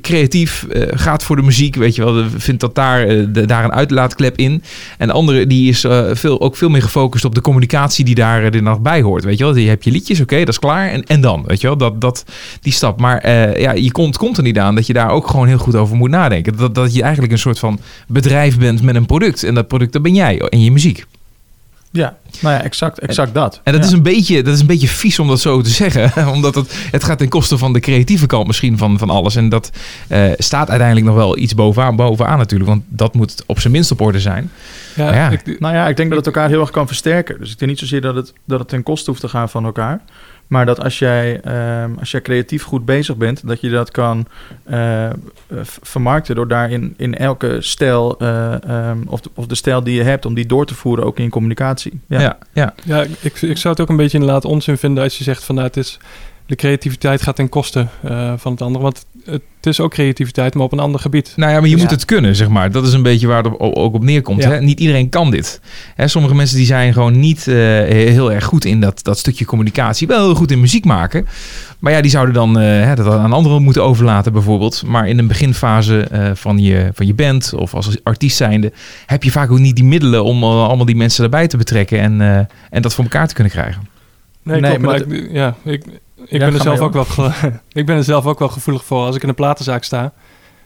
creatief, 0.00 0.64
eh, 0.70 0.82
gaat 0.94 1.22
voor 1.22 1.36
de 1.36 1.42
muziek. 1.42 1.74
Weet 1.74 1.94
je 1.94 2.04
wel, 2.04 2.24
vindt 2.36 2.60
dat 2.60 2.74
daar, 2.74 3.06
de- 3.06 3.46
daar 3.46 3.64
een 3.64 3.72
uitlaatklep 3.72 4.36
in. 4.38 4.62
En 4.98 5.06
de 5.06 5.12
andere 5.12 5.46
die 5.46 5.68
is 5.68 5.84
eh, 5.84 6.04
veel, 6.12 6.40
ook 6.40 6.56
veel 6.56 6.68
meer 6.68 6.82
gefocust 6.82 7.24
op 7.24 7.34
de 7.34 7.40
communicatie 7.40 8.04
die 8.04 8.14
daar 8.14 8.42
er 8.42 8.62
nog 8.62 8.80
bij 8.80 9.02
hoort. 9.02 9.24
Weet 9.24 9.38
je 9.38 9.44
wel, 9.44 9.56
je 9.56 9.68
hebt 9.68 9.84
je 9.84 9.90
liedjes, 9.90 10.20
oké, 10.20 10.38
dat 10.38 10.48
is 10.48 10.58
klaar. 10.58 10.92
En, 10.94 11.04
en 11.06 11.20
dan, 11.20 11.42
weet 11.46 11.60
je 11.60 11.66
wel, 11.66 11.76
dat, 11.76 12.00
dat, 12.00 12.24
die 12.60 12.72
stap. 12.72 13.00
Maar 13.00 13.18
eh, 13.18 13.60
ja, 13.60 13.72
je 13.72 13.92
komt, 13.92 14.16
komt 14.16 14.36
er 14.36 14.42
niet 14.42 14.58
aan 14.58 14.74
dat 14.74 14.86
je 14.86 14.92
daar 14.92 15.10
ook 15.10 15.26
gewoon 15.28 15.46
heel 15.46 15.58
goed 15.58 15.74
over 15.74 15.96
moet 15.96 16.10
nadenken. 16.10 16.56
Dat, 16.56 16.74
dat 16.74 16.94
je 16.94 17.02
eigenlijk 17.02 17.32
een 17.32 17.38
soort 17.38 17.58
van 17.58 17.80
bedrijf 18.06 18.58
bent 18.58 18.82
met 18.82 18.94
een 18.94 19.06
product. 19.06 19.42
En 19.42 19.54
dat 19.54 19.68
product, 19.68 19.92
dat 19.92 20.02
ben 20.02 20.14
jij 20.14 20.38
en 20.38 20.60
je 20.60 20.72
muziek. 20.72 21.04
Ja, 21.90 22.16
nou 22.40 22.54
ja, 22.54 22.62
exact, 22.62 22.98
exact 22.98 23.34
dat. 23.34 23.60
En 23.64 23.72
dat, 23.72 23.80
Ja. 23.82 23.86
is 23.88 23.92
een 23.92 24.02
beetje, 24.02 24.42
dat 24.42 24.54
is 24.54 24.60
een 24.60 24.66
beetje 24.66 24.88
vies 24.88 25.18
om 25.18 25.28
dat 25.28 25.40
zo 25.40 25.60
te 25.60 25.70
zeggen. 25.70 26.28
Omdat 26.34 26.54
het, 26.54 26.74
het 26.90 27.04
gaat 27.04 27.18
ten 27.18 27.28
koste 27.28 27.58
van 27.58 27.72
de 27.72 27.80
creatieve 27.80 28.26
kant 28.26 28.46
misschien 28.46 28.78
van, 28.78 28.98
van 28.98 29.10
alles. 29.10 29.36
En 29.36 29.48
dat 29.48 29.70
eh, 30.08 30.24
staat 30.38 30.68
uiteindelijk 30.68 31.06
nog 31.06 31.16
wel 31.16 31.38
iets 31.38 31.54
bovenaan, 31.54 31.96
bovenaan 31.96 32.38
natuurlijk. 32.38 32.70
Want 32.70 32.82
dat 32.88 33.14
moet 33.14 33.42
op 33.46 33.60
zijn 33.60 33.72
minst 33.72 33.90
op 33.90 34.00
orde 34.00 34.20
zijn. 34.20 34.50
Ja, 34.94 35.14
Ja. 35.14 35.30
ik- 35.30 35.60
Nou 35.60 35.74
ja, 35.74 35.88
ik 35.88 35.96
denk 35.96 36.08
dat 36.08 36.18
het 36.18 36.26
elkaar 36.34 36.48
heel 36.48 36.60
erg 36.60 36.70
kan 36.70 36.86
versterken. 36.86 37.36
Dus 37.40 37.50
ik 37.52 37.58
denk 37.58 37.70
niet 37.70 37.80
zozeer 37.80 38.00
dat 38.00 38.14
het, 38.14 38.32
dat 38.44 38.58
het 38.58 38.68
ten 38.68 38.82
koste 38.82 39.10
hoeft 39.10 39.22
te 39.22 39.28
gaan 39.28 39.48
van 39.48 39.64
elkaar. 39.64 40.00
Maar 40.46 40.66
dat 40.66 40.82
als 40.82 40.98
jij, 40.98 41.40
ehm, 41.40 41.90
als 41.98 42.10
jij 42.10 42.20
creatief 42.20 42.62
goed 42.62 42.84
bezig 42.84 43.16
bent, 43.16 43.46
dat 43.46 43.60
je 43.60 43.70
dat 43.70 43.90
kan 43.90 44.26
eh, 44.64 45.06
eh, 45.06 45.12
vermarkten 45.62 46.34
door 46.34 46.48
daarin 46.48 46.94
in 46.96 47.14
elke 47.14 47.56
stijl, 47.60 48.18
eh, 48.18 48.62
ehm, 48.64 48.98
of, 49.06 49.20
de, 49.20 49.30
of 49.34 49.46
de 49.46 49.54
stijl 49.54 49.82
die 49.82 49.94
je 49.94 50.02
hebt, 50.02 50.26
om 50.26 50.34
die 50.34 50.46
door 50.46 50.66
te 50.66 50.74
voeren 50.74 51.04
ook 51.04 51.18
in 51.18 51.30
communicatie. 51.30 52.00
Ja, 52.06 52.20
Ja, 52.20 52.38
ja. 52.52 52.74
Ja, 52.84 53.02
ik, 53.20 53.42
ik 53.42 53.56
zou 53.56 53.74
het 53.74 53.80
ook 53.80 53.88
een 53.88 53.96
beetje 53.96 54.18
inderdaad 54.18 54.44
onzin 54.44 54.78
vinden 54.78 55.02
als 55.02 55.18
je 55.18 55.24
zegt 55.24 55.44
van 55.44 55.54
nou, 55.54 55.66
het 55.66 55.76
is, 55.76 55.98
de 56.46 56.56
creativiteit 56.56 57.22
gaat 57.22 57.36
ten 57.36 57.48
koste 57.48 57.86
eh, 58.02 58.32
van 58.36 58.52
het 58.52 58.62
andere. 58.62 58.84
Want 58.84 59.06
het 59.24 59.42
is 59.62 59.80
ook 59.80 59.90
creativiteit, 59.90 60.54
maar 60.54 60.64
op 60.64 60.72
een 60.72 60.78
ander 60.78 61.00
gebied. 61.00 61.32
Nou 61.36 61.52
ja, 61.52 61.60
maar 61.60 61.68
je 61.68 61.76
Ja. 61.76 61.82
moet 61.82 61.90
het 61.90 62.04
kunnen, 62.04 62.36
zeg 62.36 62.48
maar. 62.48 62.70
Dat 62.70 62.86
is 62.86 62.92
een 62.92 63.02
beetje 63.02 63.26
waar 63.26 63.42
het 63.44 63.56
op- 63.58 63.76
ook 63.76 63.94
op 63.94 64.02
neerkomt. 64.04 64.42
Ja. 64.42 64.50
Hè? 64.50 64.60
Niet 64.60 64.80
iedereen 64.80 65.08
kan 65.08 65.30
dit. 65.30 65.60
Hè, 65.94 66.08
sommige 66.08 66.34
mensen 66.34 66.56
die 66.56 66.66
zijn 66.66 66.92
gewoon 66.92 67.18
niet 67.20 67.48
eh, 67.48 67.54
heel 67.54 68.32
erg 68.32 68.44
goed 68.44 68.64
in 68.64 68.80
dat, 68.80 69.04
dat 69.04 69.18
stukje 69.18 69.44
communicatie. 69.44 70.06
Wel 70.06 70.24
heel 70.24 70.34
goed 70.34 70.50
in 70.50 70.60
muziek 70.60 70.84
maken. 70.84 71.26
Maar 71.78 71.92
ja, 71.92 72.00
die 72.00 72.10
zouden 72.10 72.34
dan 72.34 72.58
eh, 72.58 72.64
hè, 72.64 72.94
dat 72.94 73.06
aan 73.06 73.32
anderen 73.32 73.62
moeten 73.62 73.82
overlaten 73.82 74.32
bijvoorbeeld. 74.32 74.82
Maar 74.86 75.08
in 75.08 75.18
een 75.18 75.26
beginfase 75.28 76.00
eh, 76.00 76.30
van, 76.34 76.58
je, 76.58 76.90
van 76.94 77.06
je 77.06 77.14
band 77.14 77.52
of 77.56 77.74
als 77.74 77.96
artiest 78.02 78.36
zijnde... 78.36 78.72
heb 79.06 79.22
je 79.22 79.30
vaak 79.30 79.50
ook 79.50 79.58
niet 79.58 79.76
die 79.76 79.84
middelen 79.84 80.24
om 80.24 80.44
allemaal 80.44 80.86
die 80.86 80.96
mensen 80.96 81.24
erbij 81.24 81.46
te 81.46 81.56
betrekken... 81.56 81.98
en, 82.00 82.20
eh, 82.20 82.38
en 82.70 82.82
dat 82.82 82.94
voor 82.94 83.04
elkaar 83.04 83.28
te 83.28 83.34
kunnen 83.34 83.52
krijgen. 83.52 83.82
Nee, 84.42 84.60
Nee, 84.60 84.70
klopt, 84.78 84.84
maar 84.84 85.08
maar 85.08 85.16
ik, 85.16 85.28
ja, 85.32 85.54
ik, 85.64 85.84
ik, 86.24 86.30
Ja, 86.30 86.38
ben 86.38 86.54
er 86.54 86.60
zelf 86.60 86.80
ook 86.80 86.92
wel 86.92 87.06
ik 87.72 87.86
ben 87.86 87.96
er 87.96 88.04
zelf 88.04 88.26
ook 88.26 88.38
wel 88.38 88.48
gevoelig 88.48 88.84
voor. 88.84 89.04
Als 89.04 89.16
ik 89.16 89.22
in 89.22 89.28
een 89.28 89.34
platenzaak 89.34 89.84
sta, 89.84 90.12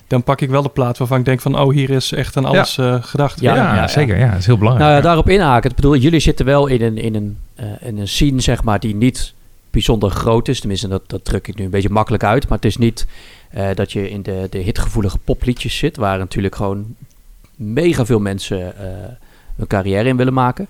dan 0.07 0.23
pak 0.23 0.41
ik 0.41 0.51
wel 0.51 0.63
de 0.63 0.69
plaat 0.69 0.99
waarvan 0.99 1.19
ik 1.19 1.25
denk 1.25 1.41
van... 1.41 1.59
oh, 1.59 1.73
hier 1.73 1.91
is 1.91 2.13
echt 2.13 2.37
aan 2.37 2.45
alles 2.45 2.79
eh, 2.79 2.97
gedacht. 3.01 3.41
Ja, 3.41 3.55
Ja, 3.55 3.63
ja, 3.63 3.75
ja. 3.75 3.89
zeker. 3.89 4.19
Ja, 4.19 4.31
dat 4.31 4.39
is 4.39 4.47
heel 4.47 4.59
belangrijk. 4.59 4.89
Nou 4.89 5.01
ja, 5.01 5.07
daarop 5.07 5.29
inhaken. 5.29 5.71
Ik 5.71 5.77
bedoel, 5.77 5.97
jullie 5.97 6.21
zitten 6.21 6.47
wel 6.47 6.67
in 6.67 6.83
een, 6.83 6.99
in 6.99 7.15
een, 7.15 7.39
eh, 7.55 7.67
in 7.81 7.99
een 7.99 8.09
scene, 8.09 8.41
zeg 8.41 8.63
maar, 8.63 8.81
die 8.81 8.95
niet 8.95 9.35
bijzonder 9.71 10.11
groot 10.11 10.49
is. 10.49 10.61
Tenminste, 10.61 10.89
dat, 10.89 11.03
dat 11.07 11.25
druk 11.25 11.49
ik 11.49 11.55
nu 11.55 11.65
een 11.65 11.71
beetje 11.71 11.91
makkelijk 11.91 12.25
uit. 12.25 12.49
Maar 12.49 12.59
het 12.59 12.67
is 12.67 12.77
niet 12.77 13.07
eh, 13.51 13.67
dat 13.75 13.93
je 13.93 14.11
in 14.11 14.23
de, 14.23 14.47
de 14.51 14.59
hitgevoelige 14.59 15.19
popliedjes 15.19 15.77
zit, 15.77 15.97
waar 15.97 16.19
natuurlijk 16.19 16.55
gewoon 16.55 16.95
mega 17.57 18.07
veel 18.07 18.21
mensen 18.21 18.77
eh 18.77 18.87
hun 19.59 19.67
carrière 19.67 20.09
in 20.09 20.17
willen 20.17 20.35
maken. 20.35 20.69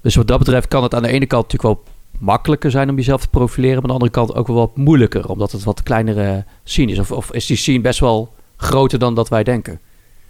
Dus 0.00 0.14
wat 0.14 0.26
dat 0.26 0.38
betreft 0.38 0.68
kan 0.68 0.82
het 0.82 0.94
aan 0.94 1.02
de 1.02 1.08
ene 1.08 1.26
kant 1.26 1.42
natuurlijk 1.42 1.74
wel 1.74 1.94
makkelijker 2.20 2.70
zijn 2.70 2.88
om 2.90 2.96
jezelf 2.96 3.20
te 3.20 3.28
profileren, 3.28 3.74
maar 3.74 3.82
aan 3.82 3.98
de 3.98 4.04
andere 4.04 4.10
kant 4.10 4.34
ook 4.34 4.46
wel 4.46 4.56
wat 4.56 4.76
moeilijker, 4.76 5.28
omdat 5.28 5.52
het 5.52 5.64
wat 5.64 5.82
kleinere 5.82 6.44
scene 6.64 6.92
is. 6.92 6.98
Of, 6.98 7.12
of 7.12 7.32
is 7.32 7.46
die 7.46 7.56
scene 7.56 7.80
best 7.80 8.00
wel 8.00 8.34
groter 8.56 8.98
dan 8.98 9.14
dat 9.14 9.28
wij 9.28 9.44
denken? 9.44 9.80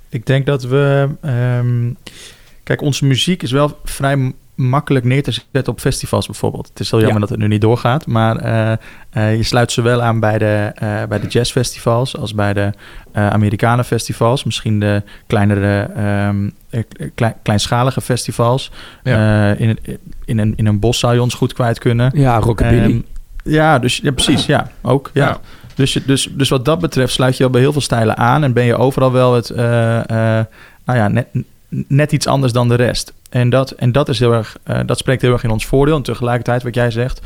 Ik 0.09 0.27
denk 0.27 0.47
dat 0.47 0.63
we. 0.63 1.09
ehm, 1.21 1.93
kijk, 2.63 2.81
onze 2.81 3.05
muziek 3.05 3.43
is 3.43 3.51
wel 3.51 3.79
vrij 3.85 4.33
makkelijk 4.69 5.05
neer 5.05 5.23
te 5.23 5.33
zetten 5.53 5.73
op 5.73 5.81
festivals 5.81 6.27
bijvoorbeeld. 6.27 6.69
Het 6.69 6.81
is 6.81 6.91
heel 6.91 6.99
jammer 7.01 7.15
Ja. 7.21 7.27
dat 7.27 7.31
het 7.31 7.39
nu 7.39 7.47
niet 7.49 7.61
doorgaat. 7.61 8.07
Maar 8.07 8.37
eh, 8.37 8.73
eh, 9.11 9.37
je 9.37 9.43
sluit 9.43 9.73
zowel 9.73 10.03
aan 10.03 10.21
bij 10.21 10.39
de, 10.39 10.73
eh, 10.75 11.03
bij 11.09 11.21
de 11.21 11.27
jazzfestivals 11.27 12.17
als 12.17 12.35
bij 12.35 12.53
de 12.53 12.71
Amerikanen 13.13 13.85
festivals. 13.85 14.45
Misschien 14.45 14.81
de 14.81 15.03
kleinere, 15.27 15.81
ehm, 15.97 16.51
eh, 16.71 16.83
klei- 17.15 17.35
kleinschalige 17.43 18.01
festivals. 18.01 18.71
In, 19.03 19.13
een- 19.19 19.79
in, 20.25 20.39
een, 20.39 20.53
in 20.57 20.67
een 20.67 20.79
bos 20.79 20.99
zou 20.99 21.15
je 21.15 21.23
ons 21.23 21.35
goed 21.35 21.53
kwijt 21.53 21.79
kunnen. 21.79 22.11
Ja, 22.15 22.39
rockabilly. 22.39 22.83
Ehm, 22.91 23.01
ja, 23.45 23.79
dus, 23.79 23.97
ja, 24.03 24.11
precies. 24.13 24.47
Ja, 24.47 24.71
ook. 24.83 25.11
Ja. 25.15 25.27
Ja. 25.27 25.39
Dus, 25.75 25.93
dus, 26.07 26.29
dus 26.33 26.49
wat 26.49 26.65
dat 26.65 26.81
betreft 26.81 27.13
sluit 27.13 27.37
je 27.37 27.45
al 27.45 27.51
bij 27.51 27.61
heel 27.61 27.73
veel 27.73 27.81
stijlen 27.81 28.17
aan 28.17 28.45
en 28.45 28.53
ben 28.53 28.65
je 28.65 28.77
overal 28.77 29.13
wel 29.13 29.35
het, 29.35 29.53
nou 30.85 30.99
ja, 30.99 31.09
net, 31.09 31.27
net 31.69 32.13
iets 32.13 32.27
anders 32.27 32.53
dan 32.53 32.69
de 32.69 32.75
rest. 32.75 33.13
En 33.31 33.51
dat, 33.51 33.71
en 33.71 33.93
dat, 33.93 34.09
is 34.09 34.19
heel 34.19 34.33
erg, 34.33 34.57
eh, 34.65 34.81
dat 34.87 34.99
spreekt 34.99 35.23
heel 35.23 35.33
erg 35.33 35.45
in 35.45 35.51
ons 35.51 35.67
voordeel. 35.67 35.97
En 35.97 36.03
tegelijkertijd, 36.03 36.63
wat 36.63 36.75
jij 36.75 36.91
zegt, 36.91 37.21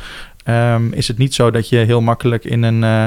ehm, 0.45 0.93
is 0.93 1.09
het 1.09 1.19
niet 1.19 1.35
zo 1.35 1.51
dat 1.51 1.69
je 1.69 1.77
heel 1.77 2.01
makkelijk 2.01 2.45
in, 2.45 2.63
een, 2.63 2.85
eh, 2.85 3.07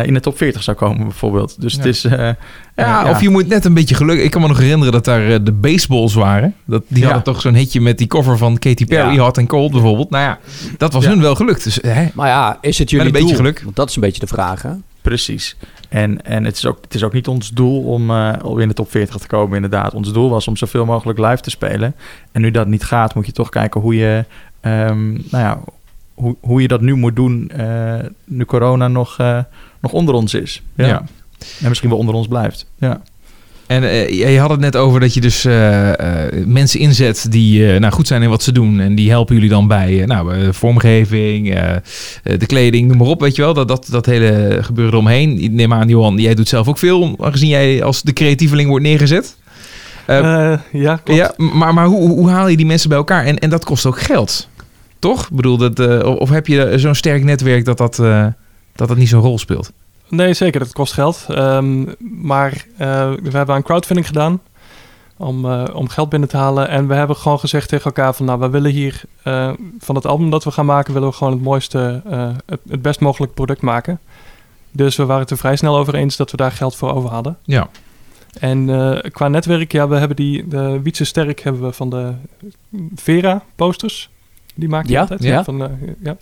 eh, 0.00 0.06
in 0.06 0.14
de 0.14 0.20
top 0.20 0.36
40 0.36 0.62
zou 0.62 0.76
komen, 0.76 1.02
bijvoorbeeld. 1.02 1.60
Dus 1.60 1.72
het 1.72 1.82
Ja. 1.82 1.88
is. 1.88 2.04
eh, 2.04 2.28
Ja, 2.76 3.04
eh, 3.04 3.10
of 3.10 3.20
je 3.20 3.28
moet 3.30 3.48
net 3.48 3.64
een 3.64 3.74
beetje 3.74 3.94
geluk. 3.94 4.20
Ik 4.20 4.30
kan 4.30 4.40
me 4.40 4.48
nog 4.48 4.58
herinneren 4.58 4.92
dat 4.92 5.04
daar 5.04 5.44
de 5.44 5.52
baseballs 5.52 6.14
waren. 6.14 6.54
Dat, 6.64 6.82
die 6.88 6.98
Ja. 6.98 7.04
hadden 7.04 7.24
toch 7.24 7.40
zo'n 7.40 7.54
hitje 7.54 7.80
met 7.80 7.98
die 7.98 8.06
cover 8.06 8.38
van 8.38 8.58
Katy 8.58 8.84
Perry, 8.84 9.14
Ja. 9.14 9.22
Hot 9.22 9.38
and 9.38 9.48
Cold 9.48 9.72
bijvoorbeeld. 9.72 10.10
Nou 10.10 10.24
ja, 10.24 10.38
dat 10.78 10.92
was 10.92 11.04
Ja. 11.04 11.10
hun 11.10 11.20
wel 11.20 11.34
gelukt. 11.34 11.64
Dus 11.64 11.78
hè, 11.82 12.06
Maar 12.14 12.28
ja, 12.28 12.58
is 12.60 12.78
het 12.78 12.90
jullie 12.90 13.06
een 13.06 13.12
beetje 13.12 13.34
geluk. 13.36 13.60
Want 13.64 13.76
dat 13.76 13.88
is 13.88 13.94
een 13.94 14.00
beetje 14.02 14.20
de 14.20 14.26
vraag, 14.26 14.62
hè? 14.62 14.70
Precies. 15.02 15.56
En, 15.94 16.24
en 16.24 16.44
het, 16.44 16.56
is 16.56 16.66
ook, 16.66 16.78
het 16.80 16.94
is 16.94 17.02
ook 17.02 17.12
niet 17.12 17.28
ons 17.28 17.50
doel 17.50 17.82
om, 17.82 18.10
eh, 18.10 18.32
om 18.42 18.60
in 18.60 18.68
de 18.68 18.74
top 18.74 18.90
40 18.90 19.16
te 19.16 19.26
komen, 19.26 19.54
inderdaad. 19.54 19.94
Ons 19.94 20.12
doel 20.12 20.30
was 20.30 20.48
om 20.48 20.56
zoveel 20.56 20.84
mogelijk 20.84 21.18
live 21.18 21.40
te 21.40 21.50
spelen. 21.50 21.94
En 22.32 22.40
nu 22.40 22.50
dat 22.50 22.66
niet 22.66 22.84
gaat, 22.84 23.14
moet 23.14 23.26
je 23.26 23.32
toch 23.32 23.48
kijken 23.48 23.80
hoe 23.80 23.96
je, 23.96 24.24
ehm, 24.60 25.12
nou 25.12 25.22
ja, 25.30 25.60
hoe, 26.14 26.36
hoe 26.40 26.62
je 26.62 26.68
dat 26.68 26.80
nu 26.80 26.94
moet 26.94 27.16
doen 27.16 27.48
eh, 27.48 27.94
nu 28.24 28.44
corona 28.44 28.88
nog, 28.88 29.18
eh, 29.18 29.38
nog 29.80 29.92
onder 29.92 30.14
ons 30.14 30.34
is. 30.34 30.62
Ja. 30.74 30.86
Ja. 30.86 31.04
En 31.60 31.68
misschien 31.68 31.90
wel 31.90 31.98
onder 31.98 32.14
ons 32.14 32.28
blijft. 32.28 32.66
Ja. 32.78 33.00
En 33.74 33.82
eh, 33.82 34.32
je 34.32 34.38
had 34.38 34.50
het 34.50 34.60
net 34.60 34.76
over 34.76 35.00
dat 35.00 35.14
je 35.14 35.20
dus 35.20 35.44
eh, 35.44 35.92
eh, 35.92 36.46
mensen 36.46 36.80
inzet 36.80 37.26
die 37.30 37.78
nou, 37.78 37.92
goed 37.92 38.06
zijn 38.06 38.22
in 38.22 38.28
wat 38.28 38.42
ze 38.42 38.52
doen. 38.52 38.80
En 38.80 38.94
die 38.94 39.10
helpen 39.10 39.34
jullie 39.34 39.50
dan 39.50 39.68
bij 39.68 40.02
nou, 40.06 40.52
vormgeving, 40.52 41.58
de 42.22 42.46
kleding, 42.46 42.88
noem 42.88 42.96
maar 42.96 43.06
op. 43.06 43.20
Weet 43.20 43.36
je 43.36 43.42
wel, 43.42 43.54
dat, 43.54 43.68
dat, 43.68 43.86
dat 43.90 44.06
hele 44.06 44.58
gebeuren 44.60 44.92
eromheen. 44.92 45.38
Ik 45.38 45.50
neem 45.50 45.72
aan, 45.72 45.88
Johan, 45.88 46.18
jij 46.18 46.34
doet 46.34 46.48
zelf 46.48 46.68
ook 46.68 46.78
veel, 46.78 47.16
aangezien 47.20 47.48
jij 47.48 47.82
als 47.82 48.02
de 48.02 48.12
creatieveling 48.12 48.68
wordt 48.68 48.84
neergezet. 48.84 49.36
Ja, 50.06 50.60
klopt. 50.72 51.20
ja, 51.20 51.32
maar, 51.36 51.74
maar 51.74 51.86
hoe, 51.86 52.08
hoe 52.08 52.30
haal 52.30 52.48
je 52.48 52.56
die 52.56 52.66
mensen 52.66 52.88
bij 52.88 52.98
elkaar? 52.98 53.24
En, 53.24 53.38
en 53.38 53.50
dat 53.50 53.64
kost 53.64 53.86
ook 53.86 54.00
geld, 54.00 54.48
toch? 54.98 55.22
Ik 55.22 55.36
bedoel, 55.36 55.56
dat, 55.56 56.04
of, 56.18 56.30
heb 56.30 56.46
je 56.46 56.72
zo'n 56.76 56.94
sterk 56.94 57.24
netwerk 57.24 57.64
dat 57.64 57.78
dat, 57.78 57.96
dat 58.74 58.88
dat 58.88 58.96
niet 58.96 59.08
zo'n 59.08 59.20
rol 59.20 59.38
speelt? 59.38 59.72
Nee, 60.14 60.34
zeker. 60.34 60.60
Dat 60.60 60.72
kost 60.72 60.92
geld. 60.92 61.26
Ehm, 61.28 61.84
maar 62.22 62.66
eh, 62.76 63.12
we 63.22 63.30
hebben 63.36 63.54
aan 63.54 63.62
crowdfunding 63.62 64.06
gedaan 64.06 64.40
om, 65.16 65.44
eh, 65.44 65.64
om 65.74 65.88
geld 65.88 66.08
binnen 66.08 66.28
te 66.28 66.36
halen. 66.36 66.68
En 66.68 66.86
we 66.88 66.94
hebben 66.94 67.16
gewoon 67.16 67.38
gezegd 67.38 67.68
tegen 67.68 67.84
elkaar 67.84 68.14
van... 68.14 68.26
nou, 68.26 68.40
we 68.40 68.48
willen 68.50 68.70
hier 68.70 69.02
eh, 69.22 69.50
van 69.78 69.94
het 69.94 70.06
album 70.06 70.30
dat 70.30 70.44
we 70.44 70.50
gaan 70.50 70.66
maken... 70.66 70.92
willen 70.92 71.08
we 71.08 71.14
gewoon 71.14 71.32
het 71.32 71.42
mooiste, 71.42 72.02
eh, 72.10 72.28
het, 72.46 72.60
het 72.68 72.82
best 72.82 73.00
mogelijke 73.00 73.34
product 73.34 73.60
maken. 73.60 74.00
Dus 74.70 74.96
we 74.96 75.04
waren 75.04 75.22
het 75.22 75.30
er 75.30 75.36
vrij 75.38 75.56
snel 75.56 75.76
over 75.76 75.94
eens 75.94 76.16
dat 76.16 76.30
we 76.30 76.36
daar 76.36 76.52
geld 76.52 76.76
voor 76.76 76.92
over 76.94 77.10
hadden. 77.10 77.38
Ja. 77.42 77.68
En 78.40 78.70
eh, 78.70 79.10
qua 79.10 79.28
netwerk, 79.28 79.72
ja, 79.72 79.88
we 79.88 79.96
hebben 79.96 80.16
die... 80.16 80.48
De 80.48 80.80
Wietse 80.82 81.04
Sterk 81.04 81.40
hebben 81.40 81.62
we 81.62 81.72
van 81.72 81.90
de 81.90 82.12
Vera 82.94 83.42
posters. 83.56 84.10
Die 84.54 84.68
maakt 84.68 84.88
Ja, 84.88 85.00
altijd. 85.00 85.22
ja. 85.22 85.44
Van, 85.44 85.70
ja. 86.02 86.16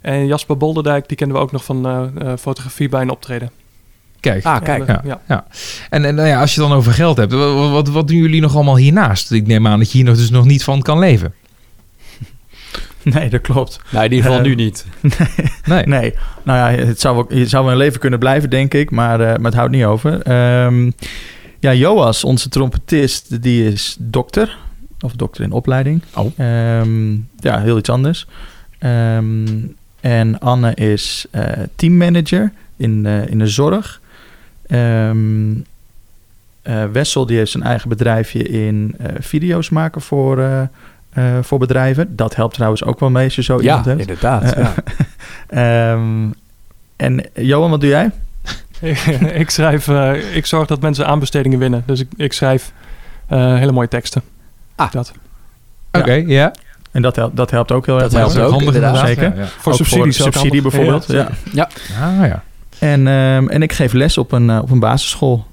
En 0.00 0.26
Jasper 0.26 0.56
Bolderdijk, 0.56 1.08
die 1.08 1.16
kennen 1.16 1.36
we 1.36 1.42
ook 1.42 1.52
nog 1.52 1.64
van 1.64 1.86
eh, 1.86 2.02
eh, 2.32 2.38
fotografie 2.38 2.88
bij 2.88 3.00
een 3.02 3.10
optreden. 3.10 3.50
Kijk, 4.20 4.44
Ah, 4.44 4.62
kijk. 4.62 4.86
Ja, 5.04 5.20
ja. 5.28 5.46
En, 5.90 6.04
en 6.04 6.14
nou 6.14 6.28
ja, 6.28 6.40
als 6.40 6.54
je 6.54 6.60
dan 6.60 6.72
over 6.72 6.92
geld 6.92 7.16
hebt, 7.16 7.32
wat, 7.32 7.70
wat, 7.70 7.88
wat 7.88 8.08
doen 8.08 8.16
jullie 8.16 8.40
nog 8.40 8.54
allemaal 8.54 8.76
hiernaast? 8.76 9.32
Ik 9.32 9.46
neem 9.46 9.66
aan 9.66 9.78
dat 9.78 9.90
je 9.92 9.98
hier 9.98 10.06
nog, 10.06 10.16
dus 10.16 10.30
nog 10.30 10.44
niet 10.44 10.64
van 10.64 10.82
kan 10.82 10.98
leven. 10.98 11.34
Nee, 13.02 13.30
dat 13.30 13.40
klopt. 13.40 13.80
Nou, 13.90 14.04
in 14.04 14.12
ieder 14.12 14.26
geval 14.30 14.44
Eh, 14.44 14.48
nu 14.48 14.54
niet. 14.54 14.86
Nee. 15.64 15.86
Nee, 15.86 16.14
nou 16.42 16.72
ja, 16.76 16.84
het 16.84 17.00
zou, 17.00 17.14
wel, 17.16 17.38
het 17.38 17.48
zou 17.48 17.62
wel 17.64 17.72
een 17.72 17.78
leven 17.78 18.00
kunnen 18.00 18.18
blijven, 18.18 18.50
denk 18.50 18.74
ik, 18.74 18.90
maar, 18.90 19.20
eh, 19.20 19.26
maar 19.26 19.44
het 19.50 19.54
houdt 19.54 19.72
niet 19.72 19.84
over. 19.84 20.22
Ehm, 20.22 20.90
ja, 21.58 21.74
Joas, 21.74 22.24
onze 22.24 22.48
trompetist, 22.48 23.42
die 23.42 23.72
is 23.72 23.96
dokter, 24.00 24.58
of 25.00 25.12
dokter 25.12 25.44
in 25.44 25.52
opleiding. 25.52 26.02
Oh. 26.14 26.32
Ehm, 26.36 27.12
ja, 27.36 27.60
heel 27.60 27.78
iets 27.78 27.88
anders. 27.90 28.26
Ehm, 28.78 29.46
en 30.00 30.38
Anne 30.38 30.74
is 30.74 31.26
eh, 31.30 31.44
teammanager 31.76 32.52
in, 32.76 33.06
eh, 33.06 33.26
in 33.26 33.38
de 33.38 33.46
zorg. 33.46 34.00
Ehm, 34.66 35.50
eh, 36.62 36.84
Wessel, 36.92 37.26
die 37.26 37.36
heeft 37.36 37.50
zijn 37.50 37.62
eigen 37.62 37.88
bedrijfje 37.88 38.42
in 38.42 38.94
eh, 38.98 39.06
video's 39.18 39.68
maken 39.68 40.00
voor, 40.00 40.38
eh, 40.38 40.60
eh, 41.10 41.42
voor 41.42 41.58
bedrijven. 41.58 42.16
Dat 42.16 42.34
helpt 42.36 42.54
trouwens 42.54 42.84
ook 42.84 43.00
wel 43.00 43.10
mee 43.10 43.24
als 43.24 43.34
je 43.34 43.42
zo 43.42 43.54
Ja, 43.56 43.60
iemand 43.62 43.84
hebt. 43.84 44.00
inderdaad. 44.00 44.54
Ja. 44.56 44.74
Ehm, 45.92 46.26
en 46.96 47.24
Johan, 47.34 47.70
wat 47.70 47.80
doe 47.80 47.88
jij? 47.90 48.10
ik 49.42 49.50
schrijf, 49.50 49.88
eh, 49.88 50.36
ik 50.36 50.46
zorg 50.46 50.66
dat 50.66 50.80
mensen 50.80 51.06
aanbestedingen 51.06 51.58
winnen. 51.58 51.82
Dus 51.86 52.00
ik, 52.00 52.08
ik 52.16 52.32
schrijf 52.32 52.72
eh, 53.26 53.54
hele 53.56 53.72
mooie 53.72 53.88
teksten. 53.88 54.22
Ah. 54.76 54.92
Dat. 54.92 55.12
Oké, 55.92 56.12
ja. 56.12 56.52
En 56.90 57.02
dat 57.02 57.16
helpt, 57.16 57.36
dat 57.36 57.50
helpt 57.50 57.72
ook 57.72 57.86
heel 57.86 57.98
Dat 57.98 58.12
erg. 58.14 58.20
helpt 58.20 58.34
mee. 58.34 58.44
ook, 58.44 58.50
handig 58.50 58.74
inderdaad. 58.74 59.06
Zeker. 59.06 59.22
Ja, 59.36 59.40
ja. 59.42 59.46
Voor 59.58 59.72
Ook 59.72 59.78
subsidies. 59.78 60.22
ook 60.22 60.32
subsidie 60.32 60.62
bijvoorbeeld. 60.62 61.04
Ja, 61.08 61.28
Ja. 61.52 61.68
Ah 62.02 62.26
ja. 62.26 62.42
En, 62.78 63.06
ehm, 63.08 63.48
en 63.48 63.62
ik 63.62 63.72
geef 63.72 63.92
les 63.92 64.18
op 64.18 64.32
een, 64.32 64.50
eh, 64.50 64.58
op 64.62 64.70
een 64.70 64.78
basisschool. 64.78 65.46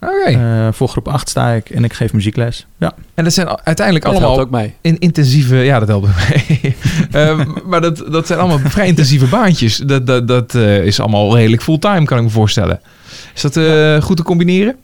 Oké. 0.00 0.30
Eh, 0.30 0.68
voor 0.72 0.88
groep 0.88 1.08
8 1.08 1.28
sta 1.28 1.50
ik 1.50 1.70
en 1.70 1.84
ik 1.84 1.92
geef 1.92 2.12
muziekles. 2.12 2.66
Ja. 2.78 2.92
en 3.14 3.24
dat 3.24 3.32
zijn 3.32 3.48
uiteindelijk 3.64 4.04
Dat 4.06 4.14
allemaal 4.14 4.34
helpt 4.36 4.46
ook 4.46 4.60
mee. 4.60 4.74
in 4.80 4.98
intensieve... 4.98 5.56
Ja, 5.56 5.78
dat 5.78 5.88
helpt 5.88 6.06
ook 6.06 6.14
mee. 6.30 6.76
Ehm, 7.12 7.44
maar 7.64 7.80
dat, 7.80 8.04
dat 8.10 8.26
zijn 8.26 8.38
allemaal 8.38 8.58
vrij 8.58 8.86
intensieve 8.86 9.26
baantjes. 9.26 9.76
Dat, 9.76 10.06
dat, 10.06 10.28
dat 10.28 10.54
eh, 10.54 10.84
is 10.84 11.00
allemaal 11.00 11.36
redelijk 11.36 11.62
fulltime, 11.62 12.04
kan 12.04 12.18
ik 12.18 12.24
me 12.24 12.30
voorstellen. 12.30 12.80
Is 13.34 13.40
dat 13.42 13.56
eh, 13.56 14.02
goed 14.02 14.16
te 14.16 14.22
combineren? 14.22 14.76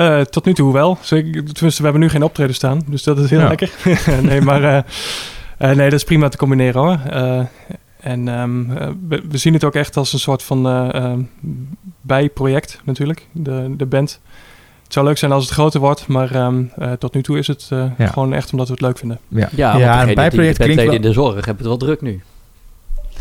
Eh, 0.00 0.20
tot 0.20 0.44
nu 0.44 0.54
toe 0.54 0.72
wel. 0.72 0.98
Zeker, 1.00 1.30
tenminste, 1.32 1.76
we 1.76 1.82
hebben 1.82 2.00
nu 2.00 2.08
geen 2.08 2.22
optreden 2.22 2.54
staan. 2.54 2.82
Dus 2.86 3.02
dat 3.02 3.18
is 3.18 3.30
heel 3.30 3.40
Ja. 3.40 3.48
lekker. 3.48 3.70
nee, 4.22 4.40
maar 4.40 4.62
eh, 4.64 4.76
eh, 5.58 5.76
nee, 5.76 5.90
dat 5.90 5.98
is 5.98 6.04
prima 6.04 6.28
te 6.28 6.36
combineren 6.36 6.80
hoor. 6.80 6.98
Eh, 7.10 7.40
en 8.00 8.28
ehm, 8.28 8.70
eh, 8.70 8.88
we, 9.08 9.22
we 9.28 9.38
zien 9.38 9.52
het 9.52 9.64
ook 9.64 9.74
echt 9.74 9.96
als 9.96 10.12
een 10.12 10.18
soort 10.18 10.42
van 10.42 10.66
eh, 10.66 10.94
ehm, 10.94 11.20
bijproject 12.00 12.80
natuurlijk, 12.84 13.26
de, 13.32 13.74
de 13.76 13.86
band. 13.86 14.20
Het 14.84 14.92
zou 14.92 15.06
leuk 15.06 15.18
zijn 15.18 15.32
als 15.32 15.44
het 15.44 15.52
groter 15.52 15.80
wordt, 15.80 16.06
maar 16.06 16.34
ehm, 16.34 16.62
eh, 16.78 16.92
tot 16.92 17.14
nu 17.14 17.22
toe 17.22 17.38
is 17.38 17.46
het 17.46 17.66
eh, 17.70 17.84
Ja. 17.98 18.06
gewoon 18.06 18.32
echt 18.32 18.52
omdat 18.52 18.66
we 18.66 18.72
het 18.72 18.82
leuk 18.82 18.98
vinden. 18.98 19.18
Ja, 19.28 19.48
Ja, 19.54 19.72
want 19.78 20.08
een 20.08 20.14
bijproject 20.14 20.34
die 20.36 20.36
klinkt 20.36 20.66
bandleden 20.66 20.94
in 20.94 21.02
de 21.02 21.12
zorg 21.12 21.34
hebben 21.34 21.56
het 21.56 21.66
wel 21.66 21.76
druk 21.76 22.00
nu. 22.00 22.20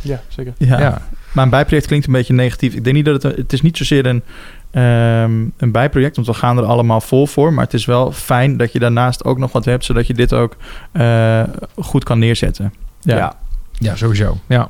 Ja, 0.02 0.22
zeker. 0.28 0.54
Ja. 0.58 0.80
Ja. 0.80 1.02
Maar 1.34 1.44
een 1.44 1.50
bijproject 1.50 1.88
klinkt 1.88 2.08
een 2.08 2.14
beetje 2.14 2.34
negatief. 2.34 2.74
Ik 2.74 2.84
denk 2.84 2.96
niet 2.96 3.06
dat 3.06 3.24
het... 3.24 3.36
Het 3.38 3.54
is 3.54 3.62
niet 3.62 3.78
zozeer 3.78 4.06
een, 4.06 4.24
ehm, 4.72 5.32
een 5.58 5.72
bijproject, 5.72 6.16
want 6.16 6.28
we 6.28 6.34
gaan 6.34 6.58
er 6.58 6.64
allemaal 6.64 7.02
vol 7.02 7.28
voor. 7.28 7.54
Maar 7.54 7.64
het 7.64 7.74
is 7.74 7.86
wel 7.86 8.12
fijn 8.12 8.58
dat 8.58 8.72
je 8.72 8.80
daarnaast 8.80 9.24
ook 9.24 9.38
nog 9.38 9.52
wat 9.52 9.66
hebt... 9.66 9.86
zodat 9.86 10.08
je 10.08 10.14
dit 10.14 10.34
ook 10.34 10.56
eh, 10.92 11.44
goed 11.76 12.04
kan 12.04 12.20
neerzetten. 12.20 12.74
Ja. 13.02 13.18
Ja. 13.18 13.36
Ja, 13.72 13.96
sowieso. 13.96 14.38
Ja. 14.48 14.70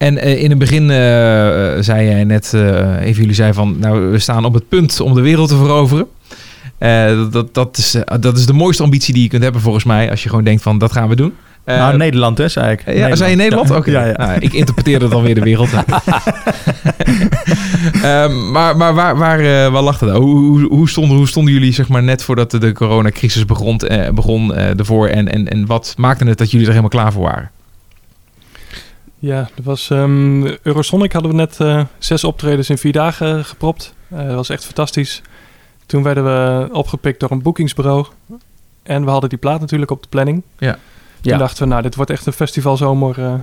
En 0.00 0.18
eh, 0.18 0.42
in 0.42 0.50
het 0.50 0.58
begin 0.58 0.90
eh, 0.90 0.96
zei 1.80 2.06
jij 2.06 2.24
net, 2.24 2.54
eh 2.54 3.00
even 3.00 3.20
jullie 3.20 3.34
zei 3.34 3.52
van, 3.52 3.76
nou, 3.78 4.10
we 4.10 4.18
staan 4.18 4.44
op 4.44 4.54
het 4.54 4.68
punt 4.68 5.00
om 5.00 5.14
de 5.14 5.20
wereld 5.20 5.48
te 5.48 5.56
veroveren. 5.56 6.06
Eh, 6.78 7.30
dat, 7.30 7.54
dat, 7.54 7.76
is, 7.76 7.96
dat 8.20 8.38
is 8.38 8.46
de 8.46 8.52
mooiste 8.52 8.82
ambitie 8.82 9.14
die 9.14 9.22
je 9.22 9.28
kunt 9.28 9.42
hebben 9.42 9.60
volgens 9.60 9.84
mij, 9.84 10.10
als 10.10 10.22
je 10.22 10.28
gewoon 10.28 10.44
denkt 10.44 10.62
van, 10.62 10.78
dat 10.78 10.92
gaan 10.92 11.08
we 11.08 11.16
doen. 11.16 11.34
Eh, 11.64 11.76
nou, 11.76 11.96
Nederland 11.96 12.38
hè, 12.38 12.48
zei 12.48 12.72
ik. 12.72 12.94
ja, 12.94 13.16
zei 13.16 13.30
je 13.30 13.36
Nederland? 13.36 13.68
Ja. 13.68 13.76
Oké. 13.76 13.90
Ja, 13.90 14.04
ja. 14.04 14.16
Nou, 14.16 14.40
ik 14.40 14.52
interpreteerde 14.52 15.08
dan 15.08 15.22
weer 15.22 15.34
de 15.34 15.40
wereld. 15.40 15.70
Ehm, 18.02 18.50
maar 18.50 18.76
maar 18.76 18.94
waar, 18.94 19.16
waar, 19.16 19.38
eh, 19.38 19.72
waar 19.72 19.82
lag 19.82 20.00
het? 20.00 20.10
Hoe, 20.10 20.36
hoe, 20.36 20.68
hoe, 20.68 20.88
stonden, 20.88 21.16
hoe 21.16 21.28
stonden 21.28 21.52
jullie 21.52 21.72
zeg 21.72 21.88
maar, 21.88 22.02
net 22.02 22.24
voordat 22.24 22.50
de, 22.50 22.72
coronacrisis 22.72 23.44
begon, 23.44 23.78
eh, 23.78 24.10
begon 24.10 24.54
eh, 24.54 24.78
ervoor? 24.78 25.08
En, 25.08 25.28
en, 25.28 25.48
en 25.48 25.66
wat 25.66 25.94
maakte 25.96 26.24
het 26.24 26.38
dat 26.38 26.50
jullie 26.50 26.66
er 26.66 26.72
helemaal 26.72 26.90
klaar 26.90 27.12
voor 27.12 27.22
waren? 27.22 27.50
Ja, 29.20 29.48
dat 29.54 29.64
was 29.64 29.90
ehm, 29.90 30.46
Eurosonic 30.62 31.12
hadden 31.12 31.30
we 31.30 31.36
net 31.36 31.60
eh, 31.60 31.84
zes 31.98 32.24
optredens 32.24 32.70
in 32.70 32.78
vier 32.78 32.92
dagen 32.92 33.44
gepropt. 33.44 33.94
Eh, 34.08 34.26
dat 34.26 34.34
was 34.34 34.48
echt 34.48 34.64
fantastisch. 34.64 35.22
Toen 35.86 36.02
werden 36.02 36.24
we 36.24 36.68
opgepikt 36.72 37.20
door 37.20 37.30
een 37.30 37.42
boekingsbureau. 37.42 38.06
En 38.82 39.04
we 39.04 39.10
hadden 39.10 39.28
die 39.28 39.38
plaat 39.38 39.60
natuurlijk 39.60 39.90
op 39.90 40.02
de 40.02 40.08
planning. 40.08 40.42
Ja. 40.58 40.78
Toen 41.20 41.38
dachten 41.38 41.62
we, 41.62 41.68
nou, 41.68 41.82
dit 41.82 41.94
wordt 41.94 42.10
echt 42.10 42.26
een 42.26 42.32
festivalzomer 42.32 43.18
eh, 43.18 43.34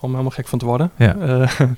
om 0.00 0.10
helemaal 0.10 0.30
gek 0.30 0.48
van 0.48 0.58
te 0.58 0.64
worden. 0.64 0.90
Ja. 0.96 1.16
Eh, 1.16 1.50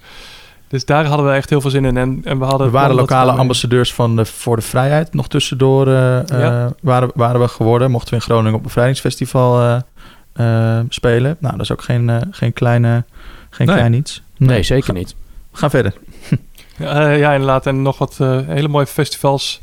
dus 0.68 0.84
daar 0.84 1.04
hadden 1.06 1.26
we 1.26 1.32
echt 1.32 1.50
heel 1.50 1.60
veel 1.60 1.70
zin 1.70 1.84
in. 1.84 1.96
En, 1.96 2.20
en 2.24 2.38
we 2.38 2.44
hadden 2.44 2.66
We 2.66 2.72
waren 2.72 2.94
lokale 2.94 3.32
we- 3.32 3.38
ambassadeurs 3.38 3.94
van 3.94 4.16
de, 4.16 4.24
voor 4.24 4.56
de 4.56 4.62
vrijheid 4.62 5.14
nog 5.14 5.28
tussendoor. 5.28 5.86
eh, 5.88 6.18
eh, 6.64 6.70
waren, 6.80 7.10
waren 7.14 7.40
we 7.40 7.48
geworden. 7.48 7.90
Mochten 7.90 8.10
we 8.10 8.16
in 8.16 8.22
Groningen 8.22 8.50
op 8.52 8.58
een 8.58 8.62
bevrijdingsfestival 8.66 9.60
eh, 9.62 10.78
eh, 10.78 10.84
spelen. 10.88 11.36
Nou, 11.40 11.52
dat 11.52 11.62
is 11.62 11.72
ook 11.72 11.82
geen, 11.82 12.10
eh, 12.10 12.16
geen, 12.30 12.52
kleine, 12.52 13.04
geen 13.50 13.66
Nee. 13.66 13.76
klein 13.76 13.92
iets. 13.94 14.22
Nee, 14.36 14.62
zeker 14.62 14.94
niet. 14.94 15.14
Ga 15.52 15.70
verder. 15.70 15.92
Eh, 16.78 17.18
ja, 17.18 17.32
inderdaad. 17.32 17.66
En 17.66 17.82
nog 17.82 17.98
wat 17.98 18.16
hele 18.46 18.68
mooie 18.68 18.86
festivals. 18.86 19.62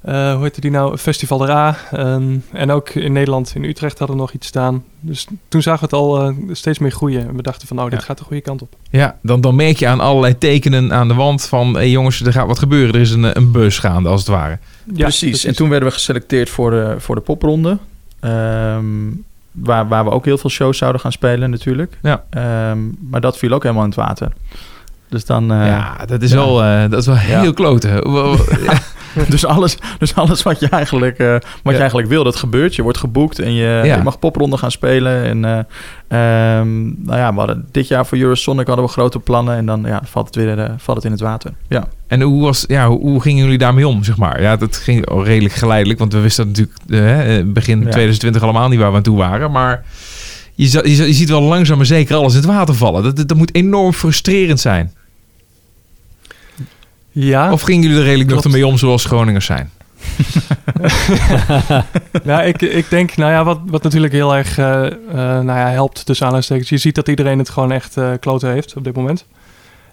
Eh, 0.00 0.32
hoe 0.34 0.42
heette 0.42 0.60
die 0.60 0.70
nou? 0.70 0.96
Festival 0.96 1.38
de 1.38 1.46
Ra. 1.46 1.76
Ehm, 1.92 2.36
en 2.52 2.70
ook 2.70 2.88
in 2.88 3.12
Nederland, 3.12 3.52
in 3.54 3.64
Utrecht 3.64 3.98
hadden 3.98 4.16
we 4.16 4.22
nog 4.22 4.32
iets 4.32 4.46
staan. 4.46 4.84
Dus 5.00 5.26
toen 5.48 5.62
zagen 5.62 5.80
we 5.80 5.84
het 5.96 6.04
al 6.04 6.20
eh, 6.22 6.34
steeds 6.52 6.78
meer 6.78 6.90
groeien. 6.90 7.28
En 7.28 7.36
we 7.36 7.42
dachten 7.42 7.66
van, 7.68 7.76
nou, 7.76 7.90
dit 7.90 7.98
Ja. 8.00 8.04
gaat 8.04 8.18
de 8.18 8.24
goede 8.24 8.42
kant 8.42 8.62
op. 8.62 8.74
Ja, 8.90 9.16
dan, 9.22 9.40
dan 9.40 9.54
merk 9.54 9.76
je 9.76 9.86
aan 9.88 10.00
allerlei 10.00 10.38
tekenen 10.38 10.92
aan 10.92 11.08
de 11.08 11.14
wand 11.14 11.46
van... 11.46 11.74
Hey 11.74 11.90
jongens, 11.90 12.20
er 12.20 12.32
gaat 12.32 12.46
wat 12.46 12.58
gebeuren. 12.58 12.94
Er 12.94 13.00
is 13.00 13.10
een, 13.10 13.36
een 13.36 13.52
bus 13.52 13.78
gaande, 13.78 14.08
als 14.08 14.20
het 14.20 14.28
ware. 14.28 14.58
Ja, 14.94 15.02
precies. 15.02 15.44
En 15.44 15.54
toen 15.56 15.68
werden 15.68 15.88
we 15.88 15.94
geselecteerd 15.94 16.50
voor 16.50 16.70
de, 16.70 16.94
voor 16.98 17.14
de 17.14 17.20
popronde. 17.20 17.78
Ehm, 18.20 18.84
waar, 19.52 19.88
waar 19.88 20.04
we 20.04 20.10
ook 20.10 20.24
heel 20.24 20.38
veel 20.38 20.50
shows 20.50 20.78
zouden 20.78 21.00
gaan 21.00 21.12
spelen 21.12 21.50
natuurlijk. 21.50 21.98
Ja. 22.02 22.24
Ehm, 22.30 22.78
maar 23.10 23.20
dat 23.20 23.38
viel 23.38 23.52
ook 23.52 23.62
helemaal 23.62 23.84
in 23.84 23.90
het 23.90 23.98
water. 23.98 24.32
Dus 25.08 25.24
dan... 25.24 25.52
eh, 25.52 25.66
ja, 25.66 25.96
dat 26.06 26.22
is 26.22 26.30
ja. 26.30 26.36
wel, 26.36 26.62
eh, 26.62 26.90
dat 26.90 27.00
is 27.00 27.06
wel 27.06 27.14
Ja. 27.14 27.40
heel 27.40 27.52
kloten. 27.52 27.90
Dus 29.28 29.44
alles, 29.44 29.76
dus 29.98 30.14
alles 30.14 30.42
wat 30.42 30.60
je 30.60 30.68
eigenlijk, 30.68 31.18
eh, 31.18 31.32
wat 31.32 31.42
Ja. 31.62 31.70
je 31.70 31.78
eigenlijk 31.78 32.08
wil, 32.08 32.24
dat 32.24 32.36
gebeurt. 32.36 32.74
Je 32.74 32.82
wordt 32.82 32.98
geboekt 32.98 33.38
en 33.38 33.52
je, 33.52 33.80
Ja. 33.84 33.96
je 33.96 34.02
mag 34.02 34.18
popronde 34.18 34.56
gaan 34.56 34.70
spelen. 34.70 35.24
En 35.24 35.44
eh, 35.44 35.58
ehm, 36.58 36.82
nou 36.82 37.18
ja, 37.18 37.32
we 37.32 37.38
hadden 37.38 37.68
dit 37.70 37.88
jaar 37.88 38.06
voor 38.06 38.18
Eurosonic 38.18 38.66
hadden 38.66 38.84
we 38.84 38.90
grote 38.90 39.18
plannen. 39.18 39.56
En 39.56 39.66
dan 39.66 39.82
ja, 39.86 40.00
valt 40.04 40.26
het 40.26 40.36
weer 40.36 40.58
eh, 40.58 40.70
valt 40.76 40.96
het 40.96 41.06
in 41.06 41.12
het 41.12 41.20
water. 41.20 41.52
Ja. 41.68 41.88
En 42.06 42.20
hoe, 42.20 42.42
was, 42.42 42.64
ja, 42.68 42.88
hoe, 42.88 43.00
hoe 43.00 43.20
gingen 43.20 43.42
jullie 43.44 43.58
daarmee 43.58 43.88
om, 43.88 44.04
zeg 44.04 44.16
maar? 44.16 44.42
Ja, 44.42 44.56
dat 44.56 44.76
ging 44.76 45.06
al 45.06 45.24
redelijk 45.24 45.54
geleidelijk. 45.54 45.98
Want 45.98 46.12
we 46.12 46.20
wisten 46.20 46.46
natuurlijk 46.46 47.52
begin 47.54 47.78
Ja. 47.78 47.90
2020 47.90 48.42
allemaal 48.42 48.68
niet 48.68 48.78
waar 48.78 48.90
we 48.90 48.96
aan 48.96 49.02
toe 49.02 49.16
waren. 49.16 49.50
Maar 49.50 49.84
je, 50.54 50.80
je, 50.96 51.12
ziet 51.12 51.28
wel 51.28 51.42
langzaam 51.42 51.76
maar 51.76 51.86
zeker 51.86 52.16
alles 52.16 52.32
in 52.32 52.38
het 52.38 52.48
water 52.48 52.74
vallen. 52.74 53.02
Dat, 53.02 53.16
dat, 53.16 53.28
dat 53.28 53.36
moet 53.36 53.54
enorm 53.54 53.92
frustrerend 53.92 54.60
zijn. 54.60 54.92
Ja, 57.10 57.52
Of 57.52 57.62
gingen 57.62 57.82
jullie 57.82 57.98
er 57.98 58.04
redelijk 58.04 58.30
nog 58.30 58.44
ermee 58.44 58.66
om 58.66 58.78
zoals 58.78 59.04
Groningers 59.04 59.46
zijn? 59.46 59.70
nou, 62.24 62.42
ik, 62.42 62.62
ik 62.62 62.90
denk, 62.90 63.16
nou 63.16 63.32
ja, 63.32 63.44
wat, 63.44 63.60
wat 63.66 63.82
natuurlijk 63.82 64.12
heel 64.12 64.36
erg 64.36 64.58
eh, 64.58 64.86
eh, 64.86 64.92
nou 65.12 65.46
ja, 65.58 65.68
helpt 65.68 66.06
tussen 66.06 66.26
aanhalingstekens. 66.26 66.68
Je 66.68 66.76
ziet 66.78 66.94
dat 66.94 67.08
iedereen 67.08 67.38
het 67.38 67.48
gewoon 67.48 67.72
echt 67.72 67.96
eh 67.96 68.12
kloten 68.20 68.50
heeft 68.50 68.76
op 68.76 68.84
dit 68.84 68.94
moment. 68.94 69.26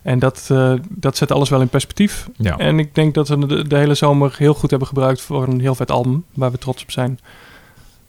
En 0.08 0.20
dat, 0.20 0.48
eh, 0.52 0.74
dat 0.90 1.18
zet 1.18 1.32
alles 1.32 1.50
wel 1.50 1.62
in 1.62 1.68
perspectief. 1.68 2.30
Ja. 2.36 2.58
En 2.58 2.80
ik 2.80 2.96
denk 2.96 3.14
dat 3.14 3.28
we 3.28 3.46
de, 3.46 3.68
de 3.68 3.78
hele 3.78 3.94
zomer 3.94 4.36
heel 4.38 4.54
goed 4.54 4.70
hebben 4.70 4.88
gebruikt 4.88 5.22
voor 5.22 5.48
een 5.48 5.60
heel 5.60 5.76
vet 5.76 5.92
album, 5.92 6.24
waar 6.34 6.52
we 6.52 6.58
trots 6.58 6.84
op 6.84 6.92
zijn. 6.92 7.20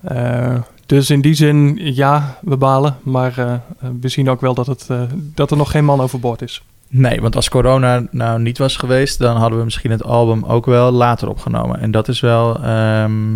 Eh, 0.00 0.54
dus 0.86 1.10
in 1.10 1.20
die 1.20 1.34
zin, 1.34 1.78
ja, 1.80 2.38
we 2.42 2.56
balen. 2.56 2.96
Maar 3.02 3.62
we 4.00 4.08
zien 4.08 4.30
ook 4.30 4.40
wel 4.40 4.54
dat, 4.54 4.66
het, 4.66 4.86
eh, 4.88 5.02
dat 5.12 5.50
er 5.50 5.56
nog 5.56 5.70
geen 5.70 5.84
man 5.84 6.00
overboord 6.00 6.42
is. 6.42 6.62
Nee, 6.88 7.20
want 7.20 7.36
als 7.36 7.48
corona 7.48 8.06
nou 8.10 8.40
niet 8.40 8.58
was 8.58 8.76
geweest, 8.76 9.18
dan 9.18 9.36
hadden 9.36 9.58
we 9.58 9.64
misschien 9.64 9.90
het 9.90 10.04
album 10.04 10.44
ook 10.44 10.66
wel 10.66 10.90
later 10.92 11.28
opgenomen. 11.28 11.80
En 11.80 11.90
dat 11.90 12.08
is 12.08 12.20
wel, 12.20 12.62
ehm, 12.62 13.32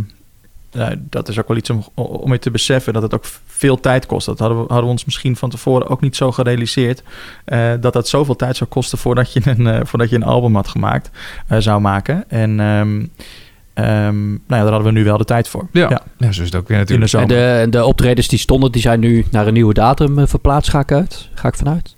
ja, 0.71 0.95
dat 0.99 1.29
is 1.29 1.38
ook 1.38 1.49
wel 1.49 1.57
iets 1.57 1.71
om, 1.71 1.85
om 1.95 2.33
je 2.33 2.38
te 2.38 2.51
beseffen 2.51 2.93
dat 2.93 3.03
het 3.03 3.15
ook 3.15 3.25
veel 3.47 3.81
tijd 3.81 4.07
kost. 4.07 4.27
Dat 4.27 4.38
hadden 4.38 4.59
we, 4.59 4.65
hadden 4.67 4.85
we 4.85 4.91
ons 4.91 5.05
misschien 5.05 5.37
van 5.37 5.51
tevoren 5.51 5.88
ook 5.88 6.01
niet 6.01 6.17
zo 6.17 6.33
gerealiseerd. 6.33 7.03
eh, 7.45 7.71
dat 7.81 7.93
dat 7.93 8.09
zoveel 8.09 8.37
tijd 8.37 8.57
zou 8.57 8.71
kosten 8.71 8.99
voordat 8.99 9.33
je 9.33 9.41
een, 9.45 9.67
eh, 9.67 9.81
voordat 9.85 10.11
je 10.11 10.17
een 10.17 10.23
album 10.23 10.55
had 10.55 10.69
gemaakt, 10.69 11.11
eh, 11.47 11.59
zou 11.59 11.81
maken. 11.81 12.25
En 12.29 12.61
ehm, 12.61 13.07
ehm, 13.75 14.29
nou 14.29 14.41
ja, 14.49 14.62
daar 14.62 14.73
hadden 14.73 14.93
we 14.93 14.99
nu 14.99 15.05
wel 15.05 15.17
de 15.19 15.25
tijd 15.25 15.49
voor. 15.49 15.69
Ja. 15.73 15.88
Ja. 15.91 16.03
Ja, 16.19 16.33
zo 16.33 16.41
is 16.41 16.47
het 16.47 16.55
ook 16.55 16.69
weer 16.69 16.79
natuurlijk. 16.79 17.12
En 17.12 17.29
de, 17.29 17.67
de 17.71 17.85
optredens 17.85 18.29
die 18.29 18.38
stonden, 18.38 18.73
die 18.73 18.83
zijn 18.83 19.01
nu 19.01 19.25
naar 19.31 19.47
een 19.47 19.53
nieuwe 19.53 19.75
datum 19.75 20.29
verplaatst, 20.29 20.71
ga 20.71 20.81
ik 20.81 20.93
uit. 20.93 21.29
Ga 21.35 21.49
ik 21.49 21.55
vanuit. 21.55 21.95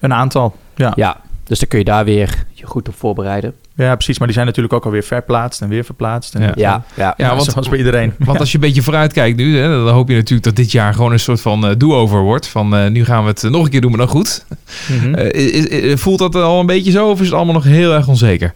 Een 0.00 0.12
aantal, 0.12 0.56
ja. 0.76 0.92
Ja, 0.96 1.20
dus 1.44 1.58
dan 1.58 1.68
kun 1.68 1.78
je 1.78 1.84
daar 1.84 2.04
weer 2.04 2.44
je 2.52 2.66
goed 2.66 2.88
op 2.88 2.94
voorbereiden. 2.94 3.54
Ja, 3.76 3.94
precies. 3.94 4.16
Maar 4.18 4.26
die 4.26 4.36
zijn 4.36 4.46
natuurlijk 4.46 4.74
ook 4.74 4.84
alweer 4.84 5.02
verplaatst 5.02 5.60
en 5.62 5.68
weer 5.68 5.84
verplaatst. 5.84 6.34
En 6.34 6.42
Ja. 6.42 6.52
Ja, 6.56 6.84
ja. 6.96 7.14
Ja, 7.16 7.28
want- 7.36 7.44
zoals 7.50 7.68
bij 7.68 7.78
iedereen. 7.78 8.14
Want 8.18 8.38
als 8.40 8.48
je 8.50 8.54
een 8.54 8.60
beetje 8.64 8.82
vooruit 8.82 9.12
kijkt 9.12 9.36
nu, 9.36 9.58
hè, 9.58 9.68
dan 9.68 9.88
hoop 9.88 10.08
je 10.08 10.14
natuurlijk 10.14 10.42
dat 10.44 10.56
dit 10.56 10.72
jaar 10.72 10.94
gewoon 10.94 11.12
een 11.12 11.18
soort 11.20 11.40
van 11.40 11.66
eh, 11.66 11.74
do-over 11.78 12.20
wordt. 12.20 12.48
Van 12.48 12.76
eh, 12.76 12.90
nu 12.90 13.04
gaan 13.04 13.22
we 13.22 13.28
het 13.30 13.44
eh, 13.44 13.50
nog 13.50 13.64
een 13.64 13.70
keer 13.70 13.80
doen, 13.80 13.90
maar 13.90 13.98
dan 14.00 14.08
goed. 14.08 14.46
Mhm. 14.90 15.14
Eh, 15.14 15.30
is- 15.54 15.66
is- 15.66 16.00
voelt 16.00 16.18
dat 16.18 16.34
al 16.34 16.60
een 16.60 16.66
beetje 16.66 16.90
zo 16.90 17.10
of 17.10 17.20
is 17.20 17.26
het 17.26 17.34
allemaal 17.34 17.54
nog 17.54 17.64
heel 17.64 17.92
erg 17.92 18.08
onzeker? 18.08 18.52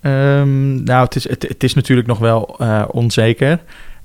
Ehm, 0.00 0.82
nou, 0.84 1.04
het 1.04 1.16
is, 1.16 1.28
het, 1.28 1.42
het 1.48 1.62
is 1.64 1.74
natuurlijk 1.74 2.08
nog 2.08 2.18
wel 2.18 2.56
eh, 2.58 2.82
onzeker. 2.90 3.60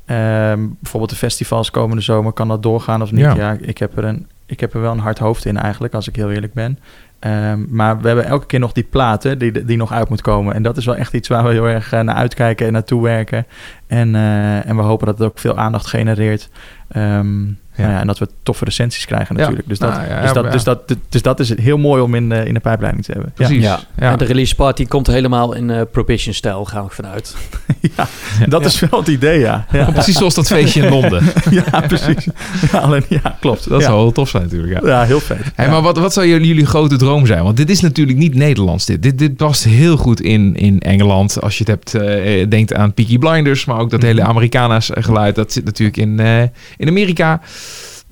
Ehm, 0.06 0.60
bijvoorbeeld 0.80 1.12
de 1.12 1.18
festivals 1.18 1.72
komende 1.72 2.02
zomer, 2.02 2.32
kan 2.34 2.48
dat 2.48 2.64
doorgaan 2.64 3.02
of 3.02 3.12
niet? 3.12 3.22
Ja. 3.22 3.36
Ja, 3.36 3.58
ik, 3.62 3.78
heb 3.78 3.98
er 3.98 4.04
een, 4.04 4.28
ik 4.46 4.60
heb 4.60 4.74
er 4.74 4.82
wel 4.82 4.92
een 4.92 5.00
hard 5.00 5.20
hoofd 5.20 5.46
in 5.46 5.58
eigenlijk, 5.58 5.94
als 5.94 6.08
ik 6.08 6.16
heel 6.16 6.32
eerlijk 6.32 6.54
ben. 6.54 6.80
Ehm, 7.20 7.64
maar 7.70 8.00
we 8.00 8.08
hebben 8.08 8.26
elke 8.26 8.46
keer 8.46 8.60
nog 8.60 8.72
die 8.72 8.84
platen 8.84 9.38
die, 9.38 9.66
die 9.66 9.78
nog 9.78 9.92
uit 9.92 10.10
moet 10.10 10.22
komen. 10.22 10.54
En 10.54 10.64
dat 10.64 10.78
is 10.78 10.86
wel 10.86 10.96
echt 10.96 11.14
iets 11.14 11.28
waar 11.28 11.44
we 11.44 11.52
heel 11.52 11.68
erg 11.68 11.92
eh, 11.92 12.00
naar 12.00 12.16
uitkijken 12.16 12.68
en 12.68 12.74
naartoe 12.74 13.04
werken. 13.04 13.46
En, 13.88 14.16
eh, 14.16 14.70
en 14.70 14.76
we 14.76 14.82
hopen 14.82 15.06
dat 15.06 15.18
het 15.18 15.28
ook 15.28 15.40
veel 15.40 15.58
aandacht 15.58 15.88
genereert. 15.88 16.50
Ehm, 16.88 17.44
nou 17.78 17.92
ja, 17.92 18.00
en 18.00 18.08
dat 18.08 18.20
we 18.20 18.28
toffe 18.44 18.66
recensies 18.66 19.06
krijgen 19.06 19.36
natuurlijk. 19.36 19.68
Dus, 19.68 19.80
dat, 19.80 19.90
Nou, 19.90 20.22
dus, 20.22 20.34
dat, 20.34 20.52
dus, 20.52 20.64
dat, 20.64 20.96
dus 21.10 21.22
dat 21.22 21.40
is 21.40 21.58
heel 21.60 21.78
mooi 21.78 22.02
om 22.02 22.16
in, 22.16 22.30
de- 22.30 22.46
in 22.46 22.54
de 22.54 22.60
pijpleiding 22.60 23.06
te 23.06 23.12
hebben. 23.12 23.32
Ja. 23.36 23.46
Precies. 23.46 23.64
Ja. 23.64 23.80
Ja. 23.98 24.12
En 24.12 24.18
de 24.18 24.26
release 24.26 24.56
party 24.56 24.86
komt 24.86 25.08
helemaal 25.08 25.54
in 25.56 25.70
eh 25.70 25.82
Prohibition-stijl, 25.92 26.66
ga 26.66 26.82
ik 26.82 26.92
vanuit. 26.92 27.36
Ja, 27.96 28.08
dat 28.48 28.66
is 28.66 28.80
wel 28.80 29.00
het 29.00 29.08
idee, 29.10 29.40
ja. 29.40 29.66
Ja, 29.72 29.86
Precies 29.92 30.16
zoals 30.18 30.34
dat 30.34 30.48
feestje 30.48 30.84
in 30.84 30.90
Londen. 30.90 31.24
ja 31.72 31.80
precies. 31.88 32.28
Ja, 32.72 32.80
alleen, 32.80 33.04
ja 33.10 33.38
klopt. 33.40 33.70
Dat 33.70 33.80
ja. 33.82 33.86
zou 33.88 33.98
wel 34.02 34.12
tof 34.12 34.30
zijn 34.30 34.44
natuurlijk. 34.44 34.82
Ja. 34.84 34.90
Ja, 34.90 35.04
heel 35.04 35.20
vet. 35.20 35.38
Hey, 35.56 35.66
Ja. 35.66 35.72
Maar 35.72 35.82
wat, 35.82 35.98
wat 35.98 36.14
zou 36.14 36.28
jullie, 36.28 36.66
grote 36.66 36.96
droom 36.96 37.26
zijn? 37.26 37.44
Want 37.44 37.58
dit 37.58 37.70
is 37.70 37.80
natuurlijk 37.82 38.18
niet 38.18 38.36
Nederlands. 38.36 38.86
Dit, 38.86 39.04
dit, 39.04 39.18
dit 39.18 39.36
past 39.36 39.64
heel 39.64 39.98
goed 39.98 40.22
in, 40.22 40.56
in 40.56 40.80
Engeland. 40.80 41.42
Als 41.42 41.58
je 41.58 41.64
het 41.64 41.68
hebt, 41.68 41.94
eh, 42.04 42.50
denkt 42.50 42.74
aan 42.74 42.94
Peaky 42.94 43.18
Blinders. 43.18 43.66
Maar 43.66 43.80
ook 43.80 43.90
dat 43.90 44.02
hele 44.02 44.22
Mhm. 44.22 44.30
Americana's 44.30 44.90
geluid. 44.94 45.36
Dat 45.36 45.52
zit 45.54 45.66
natuurlijk 45.66 45.98
in, 45.98 46.20
eh, 46.20 46.42
in 46.78 46.88
Amerika. 46.88 47.42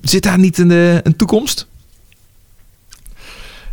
Zit 0.04 0.22
daar 0.22 0.38
niet 0.38 0.58
een, 0.58 0.70
eh, 0.70 0.94
een 0.94 1.16
toekomst? 1.16 1.66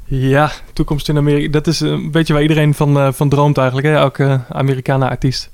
Ja, 0.05 0.51
toekomst 0.73 1.09
in 1.09 1.17
Amerika. 1.17 1.51
Dat 1.51 1.67
is 1.67 1.79
een 1.79 2.11
beetje 2.11 2.33
waar 2.33 2.41
iedereen 2.41 2.73
van, 2.73 2.97
eh, 2.97 3.11
van 3.11 3.29
droomt 3.29 3.57
eigenlijk. 3.57 3.87
Hè? 3.87 3.95
Elke 3.95 4.41
Amerikanen 4.49 5.09
artiest. 5.09 5.49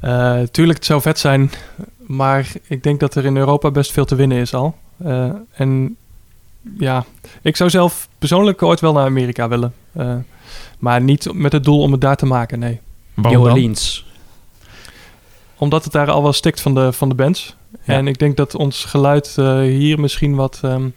Eh, 0.00 0.42
tuurlijk, 0.42 0.78
het 0.78 0.86
zou 0.86 1.00
vet 1.00 1.18
zijn. 1.18 1.50
Maar 2.06 2.52
ik 2.66 2.82
denk 2.82 3.00
dat 3.00 3.14
er 3.14 3.24
in 3.24 3.36
Europa 3.36 3.70
best 3.70 3.92
veel 3.92 4.04
te 4.04 4.14
winnen 4.14 4.38
is 4.38 4.54
al. 4.54 4.74
Eh, 4.96 5.30
en 5.52 5.96
ja, 6.78 7.04
ik 7.42 7.56
zou 7.56 7.70
zelf 7.70 8.08
persoonlijk 8.18 8.62
ooit 8.62 8.80
wel 8.80 8.92
naar 8.92 9.04
Amerika 9.04 9.48
willen. 9.48 9.74
Eh, 9.92 10.14
maar 10.78 11.00
niet 11.00 11.32
met 11.32 11.52
het 11.52 11.64
doel 11.64 11.80
om 11.80 11.92
het 11.92 12.00
daar 12.00 12.16
te 12.16 12.26
maken, 12.26 12.58
nee. 12.58 12.80
Waarom 13.14 13.32
New 13.32 13.48
dan? 13.48 13.56
Orleans. 13.56 14.06
Omdat 15.56 15.84
het 15.84 15.92
daar 15.92 16.10
al 16.10 16.22
wel 16.22 16.32
stikt 16.32 16.60
van 16.60 16.74
de, 16.74 16.92
van 16.92 17.08
de 17.08 17.14
bands. 17.14 17.56
Ja. 17.88 17.94
En 17.94 18.06
ik 18.06 18.18
denk 18.18 18.36
dat 18.36 18.54
ons 18.54 18.84
geluid 18.84 19.34
eh, 19.38 19.58
hier 19.58 20.00
misschien 20.00 20.34
wat 20.34 20.58
ehm, 20.62 20.88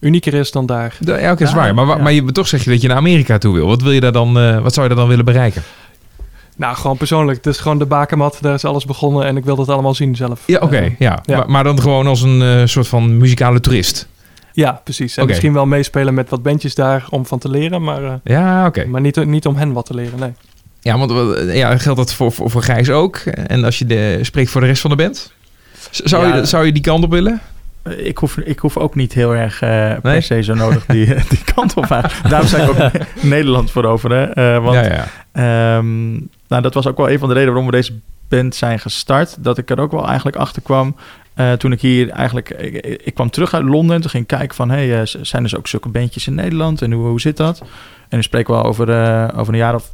unieker 0.00 0.34
is 0.34 0.50
dan 0.50 0.66
daar. 0.66 0.96
Ja, 1.00 1.14
oké, 1.14 1.26
dat 1.26 1.40
is 1.40 1.52
waar. 1.52 1.74
Maar, 1.74 1.86
maar 2.02 2.12
je, 2.12 2.24
toch 2.24 2.48
zeg 2.48 2.64
je 2.64 2.70
dat 2.70 2.80
je 2.80 2.88
naar 2.88 2.96
Amerika 2.96 3.38
toe 3.38 3.54
wil. 3.54 3.66
Wat, 3.66 3.82
wil 3.82 3.92
je 3.92 4.00
daar 4.00 4.12
dan, 4.12 4.38
eh, 4.38 4.62
wat 4.62 4.74
zou 4.74 4.88
je 4.88 4.94
daar 4.94 5.02
dan 5.02 5.08
willen 5.08 5.24
bereiken? 5.24 5.62
Nou, 6.60 6.76
gewoon 6.76 6.96
persoonlijk. 6.96 7.36
Het 7.36 7.46
is 7.46 7.58
gewoon 7.58 7.78
de 7.78 7.86
bakermat. 7.86 8.38
Daar 8.40 8.54
is 8.54 8.64
alles 8.64 8.84
begonnen 8.84 9.24
en 9.24 9.36
ik 9.36 9.44
wil 9.44 9.56
dat 9.56 9.68
allemaal 9.68 9.94
zien 9.94 10.16
zelf. 10.16 10.42
Ja, 10.46 10.58
oké. 10.58 10.76
Eh, 10.76 10.98
ja. 10.98 11.22
ja. 11.24 11.36
Maar, 11.36 11.50
maar 11.50 11.64
dan 11.64 11.80
gewoon 11.80 12.06
als 12.06 12.22
een 12.22 12.42
eh, 12.42 12.62
soort 12.64 12.88
van 12.88 13.16
muzikale 13.16 13.60
toerist. 13.60 14.08
ja, 14.52 14.80
precies. 14.84 15.16
En 15.16 15.26
misschien 15.26 15.52
wel 15.52 15.66
meespelen 15.66 16.14
met 16.14 16.30
wat 16.30 16.42
bandjes 16.42 16.74
daar 16.74 17.06
om 17.10 17.26
van 17.26 17.38
te 17.38 17.48
leren. 17.48 17.82
Maar, 17.82 18.04
eh, 18.04 18.12
Ja, 18.24 18.66
oké. 18.66 18.84
maar 18.84 19.00
niet, 19.00 19.24
niet 19.24 19.46
om 19.46 19.56
hen 19.56 19.72
wat 19.72 19.86
te 19.86 19.94
leren, 19.94 20.18
nee. 20.18 20.32
Ja, 20.80 20.98
want 20.98 21.38
ja, 21.52 21.78
geldt 21.78 21.98
dat 21.98 22.14
voor, 22.14 22.32
voor, 22.32 22.50
voor 22.50 22.62
Gijs 22.62 22.90
ook? 22.90 23.16
En 23.16 23.64
als 23.64 23.78
je 23.78 23.86
de, 23.86 24.18
spreekt 24.22 24.50
voor 24.50 24.60
de 24.60 24.66
rest 24.66 24.80
van 24.80 24.90
de 24.90 24.96
band? 24.96 25.32
Zou, 25.90 26.26
Ja. 26.26 26.36
je, 26.36 26.44
zou 26.44 26.66
je 26.66 26.72
die 26.72 26.82
kant 26.82 27.04
op 27.04 27.10
willen? 27.10 27.40
Ik 27.96 28.18
hoef, 28.18 28.36
ik 28.36 28.58
hoef 28.58 28.76
ook 28.76 28.94
niet 28.94 29.12
heel 29.12 29.34
erg 29.34 29.54
eh, 29.62 29.68
per 29.70 29.98
Nee? 30.02 30.20
se 30.20 30.42
zo 30.42 30.54
nodig 30.54 30.86
die, 30.86 31.06
die 31.28 31.44
kant 31.54 31.74
op 31.74 31.90
aan. 31.90 32.10
Daarom 32.28 32.48
zijn 32.48 32.66
we 32.66 32.84
ook 32.84 32.92
Nederland 33.22 33.70
voor 33.70 33.84
over. 33.84 34.10
Hè? 34.10 34.24
Eh, 34.24 34.62
want 34.64 34.74
ja, 34.74 34.84
ja. 34.84 35.06
Ehm, 35.76 36.10
nou, 36.48 36.62
dat 36.62 36.74
was 36.74 36.86
ook 36.86 36.96
wel 36.96 37.10
een 37.10 37.18
van 37.18 37.28
de 37.28 37.34
redenen 37.34 37.54
waarom 37.54 37.70
we 37.72 37.76
deze 37.76 37.92
band 38.28 38.54
zijn 38.54 38.78
gestart. 38.78 39.36
Dat 39.44 39.58
ik 39.58 39.70
er 39.70 39.80
ook 39.80 39.90
wel 39.90 40.06
eigenlijk 40.06 40.36
achter 40.36 40.62
kwam. 40.62 40.96
eh, 41.34 41.52
toen 41.52 41.72
ik 41.72 41.80
hier 41.80 42.08
eigenlijk... 42.10 42.50
Ik, 42.50 42.74
ik 43.04 43.14
kwam 43.14 43.30
terug 43.30 43.54
uit 43.54 43.64
Londen. 43.64 43.94
en 43.96 44.00
Toen 44.00 44.10
ging 44.10 44.22
ik 44.22 44.28
kijken 44.38 44.56
van... 44.56 44.70
Hey, 44.70 45.00
eh, 45.00 45.06
zijn 45.22 45.44
er 45.44 45.56
ook 45.56 45.66
zulke 45.68 45.88
bandjes 45.88 46.26
in 46.26 46.34
Nederland? 46.34 46.82
En 46.82 46.92
hoe, 46.92 47.06
hoe 47.08 47.20
zit 47.20 47.36
dat? 47.36 47.60
En 48.08 48.16
nu 48.16 48.22
spreken 48.22 48.54
we 48.54 48.62
over, 48.62 48.90
eh, 48.90 49.38
over 49.38 49.52
een 49.52 49.58
jaar 49.58 49.74
of 49.74 49.92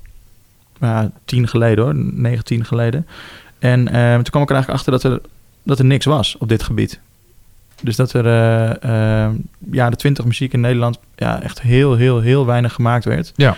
tien 1.25 1.49
geleden 1.49 1.85
hoor. 1.85 1.95
Negen, 1.97 2.45
tien 2.45 2.65
geleden. 2.65 3.07
En 3.59 3.89
ehm, 3.89 4.15
toen 4.15 4.31
kwam 4.31 4.43
ik 4.43 4.49
er 4.49 4.55
eigenlijk 4.55 4.69
achter 4.69 4.93
dat 4.93 5.03
er, 5.03 5.21
dat 5.67 5.79
er 5.79 5.85
niks 5.85 6.05
was 6.05 6.37
op 6.39 6.49
dit 6.49 6.63
gebied. 6.63 7.01
Dus 7.83 7.97
dat 7.97 8.13
er 8.13 8.27
eh 8.27 9.25
ehm, 9.25 9.35
jaren 9.71 9.99
twintig 9.99 10.25
muziek 10.25 10.53
in 10.53 10.61
Nederland... 10.61 10.99
Ja, 11.17 11.43
echt 11.43 11.61
heel, 11.61 11.95
heel, 11.95 12.21
heel 12.21 12.47
weinig 12.47 12.73
gemaakt 12.73 13.05
werd. 13.05 13.33
Ja. 13.37 13.57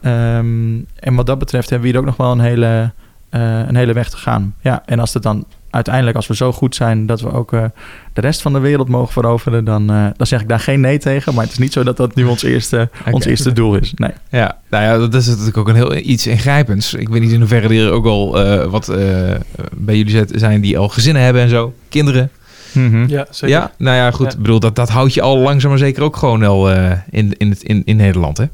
Ehm, 0.00 0.78
en 0.94 1.14
wat 1.14 1.26
dat 1.26 1.38
betreft 1.38 1.70
hebben 1.70 1.88
we 1.88 1.92
hier 1.92 2.02
ook 2.02 2.08
nog 2.08 2.16
wel 2.16 2.32
een 2.32 2.40
hele, 2.40 2.92
eh, 3.28 3.58
een 3.66 3.76
hele 3.76 3.92
weg 3.92 4.10
te 4.10 4.16
gaan. 4.16 4.54
Ja, 4.60 4.82
en 4.86 4.98
als 4.98 5.14
het 5.14 5.22
dan 5.22 5.44
uiteindelijk, 5.70 6.16
als 6.16 6.26
we 6.26 6.34
zo 6.36 6.52
goed 6.52 6.74
zijn 6.74 7.06
dat 7.06 7.20
we 7.20 7.32
ook 7.32 7.52
eh, 7.52 7.64
de 8.12 8.20
rest 8.20 8.42
van 8.42 8.52
de 8.52 8.58
wereld 8.58 8.88
mogen 8.88 9.12
veroveren, 9.12 9.64
dan, 9.64 9.90
eh, 9.90 10.06
dan 10.16 10.26
zeg 10.26 10.40
ik 10.40 10.48
daar 10.48 10.60
geen 10.60 10.80
nee 10.80 10.98
tegen. 10.98 11.34
Maar 11.34 11.42
het 11.44 11.52
is 11.52 11.58
niet 11.58 11.72
zo 11.72 11.82
dat 11.82 11.96
dat 11.96 12.14
nu 12.14 12.24
ons 12.24 12.42
eerste, 12.42 12.88
ons 13.10 13.24
eerste 13.24 13.52
doel 13.52 13.74
is. 13.74 13.92
Nee. 13.94 14.10
Ja, 14.30 14.58
nou 14.70 14.84
ja, 14.84 14.98
dat 14.98 15.14
is 15.14 15.26
natuurlijk 15.26 15.56
ook 15.56 15.68
een 15.68 15.74
heel 15.74 15.96
iets 15.96 16.26
ingrijpends. 16.26 16.94
Ik 16.94 17.08
weet 17.08 17.20
niet 17.20 17.32
in 17.32 17.38
hoeverre 17.38 17.74
er 17.84 17.90
ook 17.90 18.06
al 18.06 18.40
eh, 18.44 18.64
wat 18.64 18.88
eh, 18.88 18.96
bij 19.76 19.96
jullie 19.96 20.12
zet- 20.12 20.32
zijn 20.34 20.60
die 20.60 20.78
al 20.78 20.88
gezinnen 20.88 21.22
hebben 21.22 21.42
en 21.42 21.48
zo. 21.48 21.74
Kinderen. 21.88 22.30
Ja, 23.06 23.26
zeker. 23.30 23.48
Ja, 23.48 23.70
nou 23.78 23.96
ja, 23.96 24.10
goed. 24.10 24.26
Ja. 24.26 24.32
Ik 24.32 24.38
bedoel, 24.42 24.60
dat, 24.60 24.76
dat 24.76 24.88
houdt 24.88 25.14
je 25.14 25.22
al 25.22 25.38
langzaam 25.38 25.70
maar 25.70 25.78
zeker 25.78 26.02
ook 26.02 26.16
gewoon 26.16 26.40
wel 26.40 26.70
eh, 26.70 26.90
in, 27.10 27.34
in, 27.36 27.50
het, 27.50 27.62
in, 27.62 27.82
in 27.84 27.96
Nederland, 27.96 28.36
hè? 28.38 28.44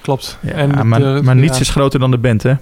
Klopt. 0.00 0.38
Ja, 0.40 0.52
en 0.52 0.88
maar, 0.88 0.98
de- 1.00 1.20
maar 1.24 1.36
niets 1.36 1.54
ja. 1.54 1.60
is 1.60 1.68
groter 1.70 2.00
dan 2.00 2.10
de 2.10 2.18
band, 2.18 2.42
hè? 2.42 2.54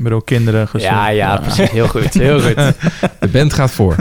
Ik 0.00 0.06
bedoel, 0.06 0.22
kinderen, 0.22 0.68
gezin. 0.68 0.90
Ja, 0.90 1.08
ja, 1.08 1.36
precies. 1.36 1.70
Heel 1.70 1.88
goed. 1.88 2.14
Heel 2.14 2.40
goed. 2.40 2.54
De 3.18 3.28
band 3.32 3.52
gaat 3.52 3.70
voor. 3.70 3.94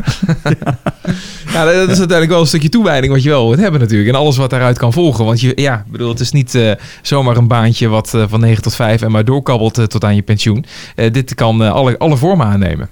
ja, 1.53 1.65
dat 1.65 1.89
is 1.89 1.97
uiteindelijk 1.97 2.29
wel 2.29 2.39
een 2.39 2.47
stukje 2.47 2.69
toewijding 2.69 3.13
wat 3.13 3.23
je 3.23 3.29
wel 3.29 3.45
moet 3.45 3.59
hebben 3.59 3.79
natuurlijk. 3.79 4.09
En 4.09 4.15
alles 4.15 4.37
wat 4.37 4.49
daaruit 4.49 4.77
kan 4.77 4.93
volgen. 4.93 5.25
Want 5.25 5.41
je, 5.41 5.51
ja, 5.55 5.77
ik 5.85 5.91
bedoel, 5.91 6.09
het 6.09 6.19
is 6.19 6.31
niet 6.31 6.55
eh, 6.55 6.71
zomaar 7.01 7.37
een 7.37 7.47
baantje 7.47 7.87
wat 7.87 8.13
eh, 8.13 8.23
van 8.27 8.39
9 8.39 8.63
tot 8.63 8.75
5 8.75 9.01
en 9.01 9.11
maar 9.11 9.25
doorkabbelt 9.25 9.77
eh, 9.77 9.85
tot 9.85 10.03
aan 10.03 10.15
je 10.15 10.21
pensioen. 10.21 10.65
Eh, 10.95 11.11
dit 11.11 11.35
kan 11.35 11.63
eh, 11.63 11.71
alle, 11.71 11.97
alle 11.97 12.17
vormen 12.17 12.45
aannemen. 12.45 12.89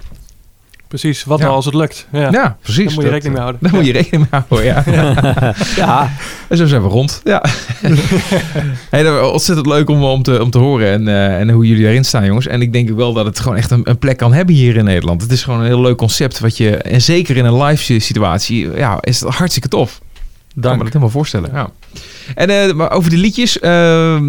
Precies, 0.87 1.23
wat 1.23 1.37
Ja. 1.37 1.43
nou 1.43 1.55
als 1.55 1.65
het 1.65 1.73
lukt? 1.73 2.07
Ja. 2.11 2.31
Ja, 2.31 2.57
precies. 2.61 2.85
Daar 2.85 2.93
moet 2.93 3.03
je 3.03 3.09
rekening 3.09 3.33
mee 3.33 3.43
houden. 3.43 3.61
Daar 3.63 3.73
moet 3.75 3.85
je 3.85 3.91
rekening 3.91 4.27
mee 4.31 4.41
houden, 4.47 4.65
ja. 4.65 4.83
ja, 5.85 6.11
En 6.47 6.57
zo 6.57 6.65
zijn 6.65 6.81
we 6.81 6.87
rond. 6.87 7.21
Ja. 7.23 7.43
hey, 8.89 9.03
dat 9.03 9.19
was 9.19 9.31
ontzettend 9.31 9.67
leuk 9.67 9.89
om, 9.89 10.03
om, 10.03 10.23
te, 10.23 10.43
om 10.43 10.49
te 10.49 10.57
horen 10.57 10.91
en, 10.91 11.07
eh, 11.07 11.39
en 11.39 11.49
hoe 11.49 11.67
jullie 11.67 11.83
daarin 11.83 12.05
staan, 12.05 12.25
jongens. 12.25 12.47
En 12.47 12.61
ik 12.61 12.73
denk 12.73 12.91
ook 12.91 12.97
wel 12.97 13.13
dat 13.13 13.25
het 13.25 13.39
gewoon 13.39 13.57
echt 13.57 13.71
een, 13.71 13.81
een 13.83 13.97
plek 13.97 14.17
kan 14.17 14.33
hebben 14.33 14.55
hier 14.55 14.75
in 14.75 14.85
Nederland. 14.85 15.21
Het 15.21 15.31
is 15.31 15.43
gewoon 15.43 15.59
een 15.59 15.65
heel 15.65 15.81
leuk 15.81 15.97
concept 15.97 16.39
wat 16.39 16.57
je, 16.57 16.77
en 16.77 17.01
zeker 17.01 17.37
in 17.37 17.45
een 17.45 17.63
live 17.63 17.99
situatie, 17.99 18.71
ja, 18.75 18.97
is 19.01 19.19
het 19.19 19.33
hartstikke 19.33 19.67
tof. 19.67 19.99
Ik 20.57 20.63
kan 20.63 20.71
me 20.71 20.83
dat 20.83 20.87
helemaal 20.87 21.09
voorstellen. 21.09 21.49
Ja. 21.53 21.69
En 22.35 22.49
eh, 22.49 22.73
maar 22.73 22.91
over 22.91 23.09
de 23.09 23.17
liedjes, 23.17 23.59
eh, 23.59 23.71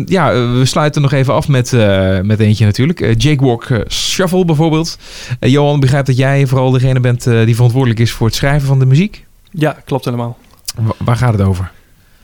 ja, 0.04 0.32
eh, 0.32 0.52
we 0.52 0.64
sluiten 0.64 1.02
nog 1.02 1.12
even 1.12 1.34
af 1.34 1.48
met, 1.48 1.72
eh, 1.72 2.20
met 2.20 2.40
eentje 2.40 2.64
natuurlijk. 2.64 3.14
Jake 3.22 3.44
Walk 3.44 3.66
Shuffle 3.88 4.44
bijvoorbeeld. 4.44 4.98
Johan, 5.40 5.80
begrijp 5.80 6.06
dat 6.06 6.16
jij 6.16 6.46
vooral 6.46 6.70
degene 6.70 7.00
bent 7.00 7.26
eh, 7.26 7.44
die 7.44 7.54
verantwoordelijk 7.54 8.00
is 8.00 8.12
voor 8.12 8.26
het 8.26 8.36
schrijven 8.36 8.68
van 8.68 8.78
de 8.78 8.86
muziek. 8.86 9.26
Ja, 9.50 9.76
klopt 9.84 10.04
helemaal. 10.04 10.38
Wa- 10.76 10.94
waar 11.04 11.16
gaat 11.16 11.32
het 11.32 11.42
over? 11.42 11.70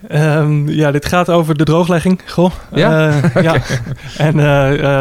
Ehm, 0.09 0.69
ja, 0.69 0.91
dit 0.91 1.07
gaat 1.07 1.31
over 1.31 1.57
de 1.57 1.65
drooglegging. 1.65 2.21
Goh. 2.27 2.51
Ja? 2.75 3.09
Eh, 3.33 3.43
ja. 3.43 3.63
En 4.19 4.37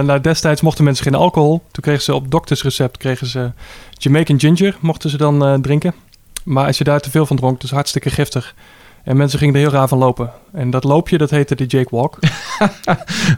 nou, 0.06 0.22
destijds 0.22 0.62
mochten 0.62 0.84
mensen 0.84 1.04
geen 1.04 1.16
alcohol. 1.16 1.64
Toen 1.72 1.84
kregen 1.84 2.02
ze 2.04 2.14
op 2.14 2.32
doktersrecept 2.32 2.98
kregen 2.98 3.28
ze 3.28 3.52
Jamaican 3.92 4.40
ginger, 4.40 4.76
mochten 4.80 5.10
ze 5.10 5.18
dan 5.18 5.46
eh, 5.46 5.54
drinken. 5.54 5.94
Maar 6.44 6.66
als 6.66 6.78
je 6.78 6.84
daar 6.84 7.00
te 7.00 7.10
veel 7.10 7.26
van 7.26 7.36
dronk, 7.38 7.64
is 7.64 7.72
hartstikke 7.72 8.10
giftig. 8.10 8.54
En 9.04 9.18
mensen 9.18 9.40
gingen 9.40 9.56
er 9.56 9.60
heel 9.60 9.70
raar 9.70 9.88
van 9.88 9.98
lopen. 9.98 10.32
En 10.54 10.70
dat 10.70 10.84
loopje, 10.84 11.18
dat 11.18 11.30
heette 11.30 11.56
de 11.56 11.66
Jake 11.66 11.96
Walk. 11.96 12.18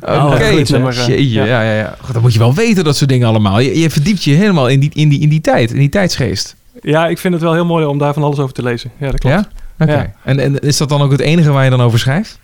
Oké, 0.02 0.46
ja. 0.46 1.44
ja, 1.46 1.46
ja, 1.46 1.74
ja. 1.74 1.96
God, 2.02 2.14
dan 2.14 2.22
moet 2.22 2.34
je 2.34 2.40
wel 2.40 2.54
weten 2.54 2.84
dat 2.84 2.96
soort 2.96 3.10
dingen 3.10 3.28
allemaal. 3.28 3.60
Je, 3.60 3.80
je 3.80 3.90
verdiept 3.90 4.24
je 4.24 4.34
helemaal 4.34 4.68
in 4.68 4.80
die, 4.80 4.92
in, 4.94 5.10
die, 5.10 5.20
in 5.20 5.30
die 5.30 5.42
tijd, 5.42 5.72
in 5.72 5.80
die 5.80 5.90
tijdsgeest. 5.90 6.56
Ja, 6.82 7.08
ik 7.08 7.18
vind 7.18 7.34
het 7.34 7.44
wel 7.44 7.54
heel 7.54 7.66
mooi 7.66 7.86
om 7.86 7.98
daar 7.98 8.14
van 8.14 8.24
alles 8.24 8.40
over 8.40 8.54
te 8.54 8.64
lezen. 8.64 8.92
Ja, 8.98 9.12
dat 9.12 9.20
klopt. 9.20 9.36
Ja? 9.36 9.48
Oké. 9.80 9.94
Ja. 9.94 10.14
En, 10.24 10.40
en 10.40 10.60
is 10.60 10.78
dat 10.78 10.90
dan 10.90 11.02
ook 11.02 11.12
het 11.12 11.20
enige 11.20 11.52
waar 11.52 11.64
je 11.64 11.70
dan 11.70 11.82
over 11.82 12.00
schrijft? 12.00 12.40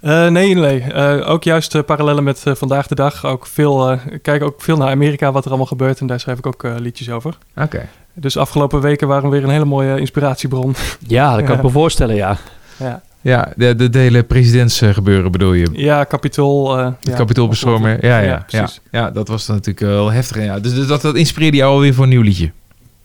Eh, 0.00 0.28
nee, 0.28 0.54
nee. 0.54 0.80
Eh, 0.80 1.30
ook 1.30 1.44
juist 1.44 1.74
eh, 1.74 1.82
parallellen 1.82 2.24
met 2.24 2.42
vandaag 2.44 2.86
de 2.86 2.94
dag. 2.94 3.24
Ook 3.26 3.46
veel, 3.46 3.92
ik 3.92 4.22
kijk 4.22 4.42
ook 4.42 4.62
veel 4.62 4.76
naar 4.76 4.90
Amerika, 4.90 5.32
wat 5.32 5.42
er 5.42 5.48
allemaal 5.48 5.66
gebeurt. 5.66 6.00
En 6.00 6.06
daar 6.06 6.20
schrijf 6.20 6.38
ik 6.38 6.46
ook 6.46 6.64
eh, 6.64 6.74
liedjes 6.78 7.10
over. 7.10 7.38
Oké. 7.56 7.88
Dus 8.14 8.36
afgelopen 8.36 8.80
weken 8.80 9.08
waren 9.08 9.30
weer 9.30 9.44
een 9.44 9.50
hele 9.50 9.64
mooie 9.64 9.98
inspiratiebron. 10.00 10.74
ja, 11.06 11.36
dat 11.36 11.44
kan 11.44 11.56
ik 11.56 11.62
me 11.62 11.70
voorstellen, 11.70 12.14
ja. 12.14 12.36
ja. 12.76 13.02
Ja, 13.20 13.52
de, 13.56 13.74
de, 13.74 13.88
de 13.90 13.98
hele 13.98 14.22
presidentsgebeuren 14.22 15.32
bedoel 15.32 15.52
je? 15.52 15.68
ja, 15.72 16.04
kapitool. 16.04 16.78
eh 16.78 16.84
Het 16.84 16.94
ja, 17.00 17.14
kapitoolbestormer. 17.16 18.06
Ja, 18.06 18.18
ja, 18.18 18.44
Ja, 18.48 18.68
ja, 18.90 19.10
dat 19.10 19.28
was 19.28 19.46
dan 19.46 19.56
natuurlijk 19.56 19.86
wel 19.86 20.12
heftig. 20.12 20.44
Ja. 20.44 20.60
Dus 20.60 20.74
dus 20.74 20.86
dat, 20.86 21.00
dat 21.02 21.14
inspireerde 21.14 21.56
jou 21.56 21.72
alweer 21.72 21.94
voor 21.94 22.02
een 22.04 22.10
nieuw 22.10 22.22
liedje. 22.22 22.50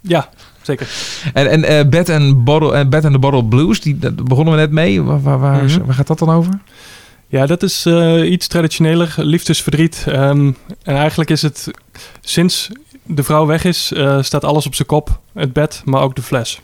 Ja, 0.02 0.30
zeker. 0.62 0.88
En, 1.34 1.50
en 1.50 1.64
eh, 1.64 1.90
Bed, 1.90 2.10
and 2.10 2.44
Bottle, 2.44 2.74
eh, 2.74 2.88
Bed 2.88 3.04
and 3.06 3.14
the 3.14 3.20
Bottle 3.20 3.46
Blues, 3.46 3.82
die, 3.82 3.96
begonnen 4.24 4.54
we 4.54 4.60
net 4.60 4.72
mee. 4.72 5.02
Waar, 5.04 5.22
waar, 5.22 5.40
waar, 5.40 5.64
Mhm. 5.64 5.86
waar 5.86 5.96
gaat 5.96 6.08
dat 6.08 6.20
dan 6.20 6.30
over? 6.30 6.60
Ja, 7.28 7.46
dat 7.46 7.64
is 7.64 7.86
eh, 7.86 8.32
iets 8.32 8.48
traditioneler. 8.48 9.14
Liefdesverdriet. 9.18 10.04
Ehm, 10.08 10.52
en 10.84 10.96
eigenlijk 10.96 11.30
is 11.30 11.42
het 11.42 11.72
sinds 12.22 12.70
de 13.12 13.24
vrouw 13.24 13.46
weg 13.46 13.64
is, 13.64 13.92
eh, 13.92 14.22
staat 14.22 14.44
alles 14.44 14.66
op 14.66 14.76
zijn 14.76 14.88
kop. 14.88 15.20
Het 15.34 15.54
bed, 15.54 15.82
maar 15.86 16.02
ook 16.02 16.16
de 16.16 16.22
fles. 16.22 16.62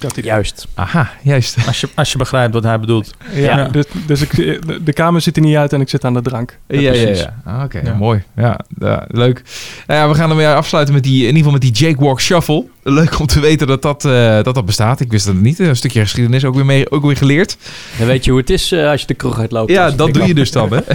Dat 0.00 0.16
idee. 0.16 0.30
Juist. 0.30 0.66
Aha, 0.74 1.10
juist. 1.22 1.56
Als 1.66 1.80
je, 1.80 1.88
als 1.94 2.12
je 2.12 2.18
begrijpt 2.18 2.54
wat 2.54 2.62
hij 2.62 2.80
bedoelt. 2.80 3.10
Ja, 3.34 3.58
Ja. 3.58 3.64
dus, 3.68 3.84
dus 4.06 4.20
ik, 4.20 4.34
de, 4.36 4.80
de 4.84 4.92
kamer 4.92 5.20
ziet 5.20 5.36
er 5.36 5.42
niet 5.42 5.56
uit 5.56 5.72
en 5.72 5.80
ik 5.80 5.88
zit 5.88 6.04
aan 6.04 6.14
de 6.14 6.22
drank. 6.22 6.58
Ja, 6.68 6.80
ja, 6.80 6.90
precies. 6.90 7.20
ja. 7.20 7.34
Ah, 7.44 7.62
Oké, 7.64 7.80
Ja. 7.84 7.94
mooi. 7.94 8.22
Ja, 8.36 8.60
ja, 8.78 9.04
leuk. 9.08 9.42
Nou 9.86 10.00
ja, 10.00 10.08
we 10.08 10.14
gaan 10.14 10.28
hem 10.28 10.38
weer 10.38 10.54
afsluiten 10.54 10.94
met 10.94 11.02
die, 11.02 11.14
in 11.20 11.20
ieder 11.26 11.36
geval 11.36 11.52
met 11.52 11.60
die 11.60 11.72
Jake 11.72 12.04
Walk 12.04 12.20
Shuffle. 12.20 12.64
Leuk 12.82 13.18
om 13.18 13.26
te 13.26 13.40
weten 13.40 13.66
dat 13.66 13.82
dat, 13.82 14.04
eh, 14.04 14.42
dat, 14.42 14.54
dat 14.54 14.64
bestaat. 14.64 15.00
Ik 15.00 15.10
wist 15.10 15.26
dat 15.26 15.34
niet. 15.34 15.58
Een 15.58 15.76
stukje 15.76 16.00
geschiedenis 16.00 16.44
ook 16.44 16.54
weer, 16.54 16.64
mee, 16.64 16.90
ook 16.90 17.04
weer 17.04 17.16
geleerd. 17.16 17.56
Dan 17.98 18.06
weet 18.06 18.24
je 18.24 18.30
hoe 18.30 18.40
het 18.40 18.50
is 18.50 18.72
eh, 18.72 18.88
als 18.90 19.00
je 19.00 19.06
de 19.06 19.14
kroeg 19.14 19.38
uitloopt. 19.38 19.70
Ja, 19.70 19.90
dat 19.90 20.14
doe 20.14 20.26
je 20.26 20.34
dus 20.34 20.50
dan, 20.50 20.72
hè? 20.72 20.80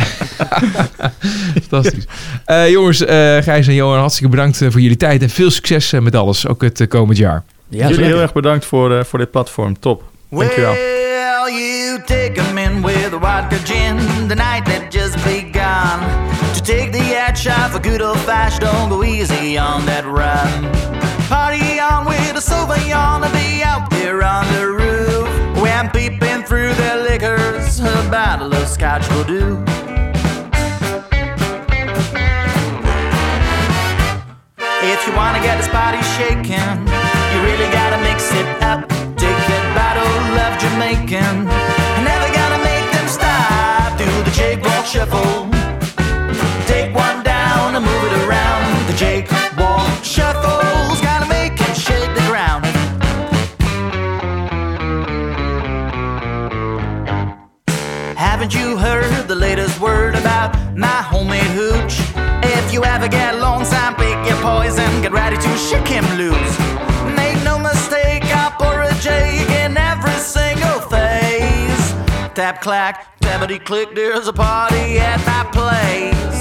Fantastisch. 1.69 2.05
Eh, 2.45 2.69
jongens, 2.69 3.05
eh 3.05 3.37
Gijs 3.41 3.67
en 3.67 3.73
Johan, 3.73 3.99
hartstikke 3.99 4.29
bedankt 4.31 4.57
voor 4.57 4.81
jullie 4.81 4.97
tijd. 4.97 5.21
En 5.21 5.29
veel 5.29 5.51
succes 5.51 5.91
met 5.91 6.15
alles, 6.15 6.47
ook 6.47 6.61
het 6.61 6.85
komend 6.87 7.17
jaar. 7.17 7.43
Ja, 7.71 7.77
Jullie 7.77 7.95
zeker. 7.95 8.11
heel 8.11 8.21
erg 8.21 8.33
bedankt 8.33 8.65
voor, 8.65 8.91
eh, 8.97 9.03
voor 9.03 9.19
dit 9.19 9.31
platform. 9.31 9.79
Top. 9.79 10.03
Dankjewel. 10.29 10.71
Well, 10.73 11.53
you 11.53 11.99
take 12.05 12.31
'em 12.41 12.57
in 12.57 12.81
with 12.81 13.13
a 13.13 13.19
vodka 13.19 13.55
gin, 13.63 13.97
the 14.27 14.35
night 14.35 14.65
that 14.65 14.81
just 14.89 15.23
begun. 15.23 15.99
To 16.53 16.61
take 16.63 16.89
the 16.91 17.15
edge 17.27 17.47
off 17.49 17.75
a 17.75 17.79
good 17.89 18.01
old 18.01 18.17
fashioned, 18.17 18.61
don't 18.71 18.89
go 18.89 19.03
easy 19.03 19.57
on 19.59 19.85
that 19.85 20.03
run. 20.05 20.69
Party 21.29 21.79
on 21.91 22.05
with 22.07 22.35
a 22.35 22.41
Sauvignon 22.41 23.23
and 23.23 23.31
be 23.31 23.63
out 23.65 23.89
there 23.89 24.23
on 24.23 24.45
the 24.53 24.65
roof. 24.65 25.27
When 25.61 25.89
peeping 25.91 26.43
through 26.45 26.73
the 26.75 27.07
liquors, 27.09 27.79
a 27.79 28.09
bottle 28.09 28.53
of 28.61 28.67
scotch 28.67 29.07
will 29.09 29.23
do. 29.25 29.63
If 34.83 35.07
you 35.07 35.13
wanna 35.15 35.39
get 35.41 35.57
this 35.57 35.69
body 35.69 36.01
shaking, 36.17 36.47
you 36.47 36.85
really 36.89 37.00
it 38.29 38.47
up. 38.61 38.87
Take 39.17 39.41
a 39.57 39.61
bottle 39.73 40.37
of 40.45 40.51
Jamaican. 40.61 41.45
Never 42.05 42.29
gonna 42.37 42.61
make 42.63 42.87
them 42.91 43.07
stop. 43.07 43.97
Do 43.97 44.05
the 44.23 44.31
Jake 44.31 44.61
Walk 44.63 44.85
Shuffle. 44.85 45.49
Take 46.67 46.93
one 46.93 47.23
down 47.23 47.75
and 47.75 47.83
move 47.83 48.03
it 48.09 48.15
around. 48.27 48.87
The 48.89 48.93
Jake 48.93 49.27
Walk 49.57 50.03
Shuffle's 50.03 51.01
gotta 51.01 51.27
make 51.27 51.57
him 51.57 51.73
shake 51.73 52.13
the 52.13 52.25
ground. 52.29 52.65
Haven't 58.15 58.53
you 58.53 58.77
heard 58.77 59.27
the 59.27 59.35
latest 59.35 59.79
word 59.79 60.15
about 60.15 60.49
my 60.77 61.01
homemade 61.11 61.51
hooch? 61.57 61.95
If 62.43 62.73
you 62.73 62.83
ever 62.85 63.07
get 63.07 63.39
lonesome, 63.39 63.95
pick 63.95 64.19
your 64.27 64.37
poison, 64.41 65.01
get 65.01 65.11
ready 65.11 65.37
to 65.37 65.57
shake 65.57 65.87
him 65.87 66.05
loose. 66.17 66.60
Jake 69.01 69.49
in 69.49 69.75
every 69.77 70.13
single 70.19 70.79
phase. 70.81 71.93
Tap 72.35 72.61
clack, 72.61 73.19
tappity 73.19 73.57
click, 73.57 73.95
there's 73.95 74.27
a 74.27 74.33
party 74.33 74.99
at 74.99 75.17
my 75.25 75.43
place. 75.49 76.37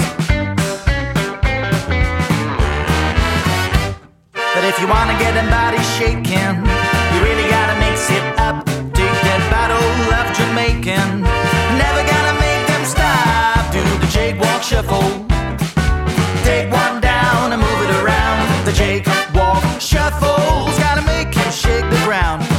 But 4.53 4.63
if 4.63 4.79
you 4.79 4.87
wanna 4.87 5.17
get 5.17 5.33
them 5.33 5.49
bodies 5.49 5.89
shaking, 5.97 6.53
you 7.11 7.19
really 7.25 7.49
gotta 7.49 7.79
mix 7.79 8.11
it 8.11 8.21
up. 8.37 8.63
Take 8.93 9.17
that 9.25 9.41
bottle 9.49 9.81
of 10.19 10.25
Jamaican. 10.37 11.21
Never 11.81 12.03
gonna 12.05 12.37
make 12.45 12.67
them 12.67 12.85
stop. 12.85 13.71
Do 13.73 13.81
the 13.81 14.07
Jake 14.13 14.39
Walk 14.39 14.61
Shuffle. 14.61 15.09
Take 16.43 16.71
one 16.71 17.01
down 17.01 17.53
and 17.53 17.59
move 17.59 17.81
it 17.89 18.03
around. 18.03 18.65
The 18.65 18.73
Jake 18.73 19.07
Walk 19.33 19.63
Shuffle's 19.81 20.77
gotta 20.77 21.01
make 21.01 21.33
him 21.33 21.51
shake 21.51 21.89
the 21.89 22.01
ground. 22.05 22.50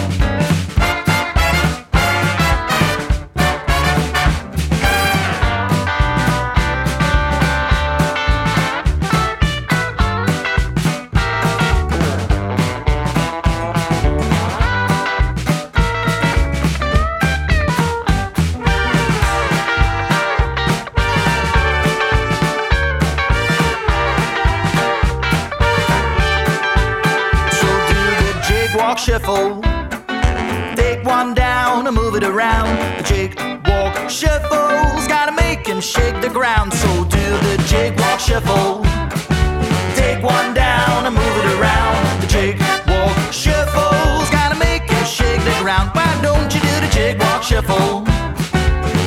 Shuffle? 47.66 48.02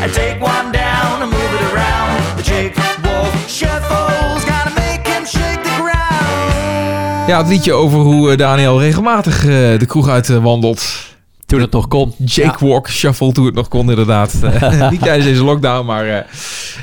And 0.02 0.14
take 0.14 0.40
one 0.40 0.72
down 0.72 1.22
and 1.22 1.32
move 1.32 1.54
it 1.54 1.74
around. 1.74 2.38
The 2.38 2.44
walk 3.04 3.48
shuffle's 3.48 4.46
gotta 4.46 4.74
make 4.76 5.08
him 5.08 5.26
shake 5.26 5.64
the 5.64 5.76
ground. 5.82 7.28
Ja, 7.28 7.38
het 7.38 7.48
liedje 7.48 7.74
over 7.74 8.00
hoe 8.00 8.32
eh, 8.32 8.38
Daniel 8.38 8.80
regelmatig 8.80 9.38
eh, 9.46 9.50
de 9.80 9.86
kroeg 9.88 10.10
uit 10.10 10.30
eh, 10.30 10.44
wandelt. 10.44 11.14
Toen 11.46 11.62
het 11.62 11.72
nog 11.72 11.88
kon. 11.88 12.14
Jake 12.18 12.68
Walk 12.68 12.90
Shuffle 12.90 13.32
toen 13.32 13.46
het 13.46 13.56
nog 13.56 13.68
kon 13.68 13.90
inderdaad. 13.90 14.34
Niet 14.92 15.02
tijdens 15.02 15.26
deze 15.26 15.44
lockdown, 15.44 15.86
maar 15.86 16.26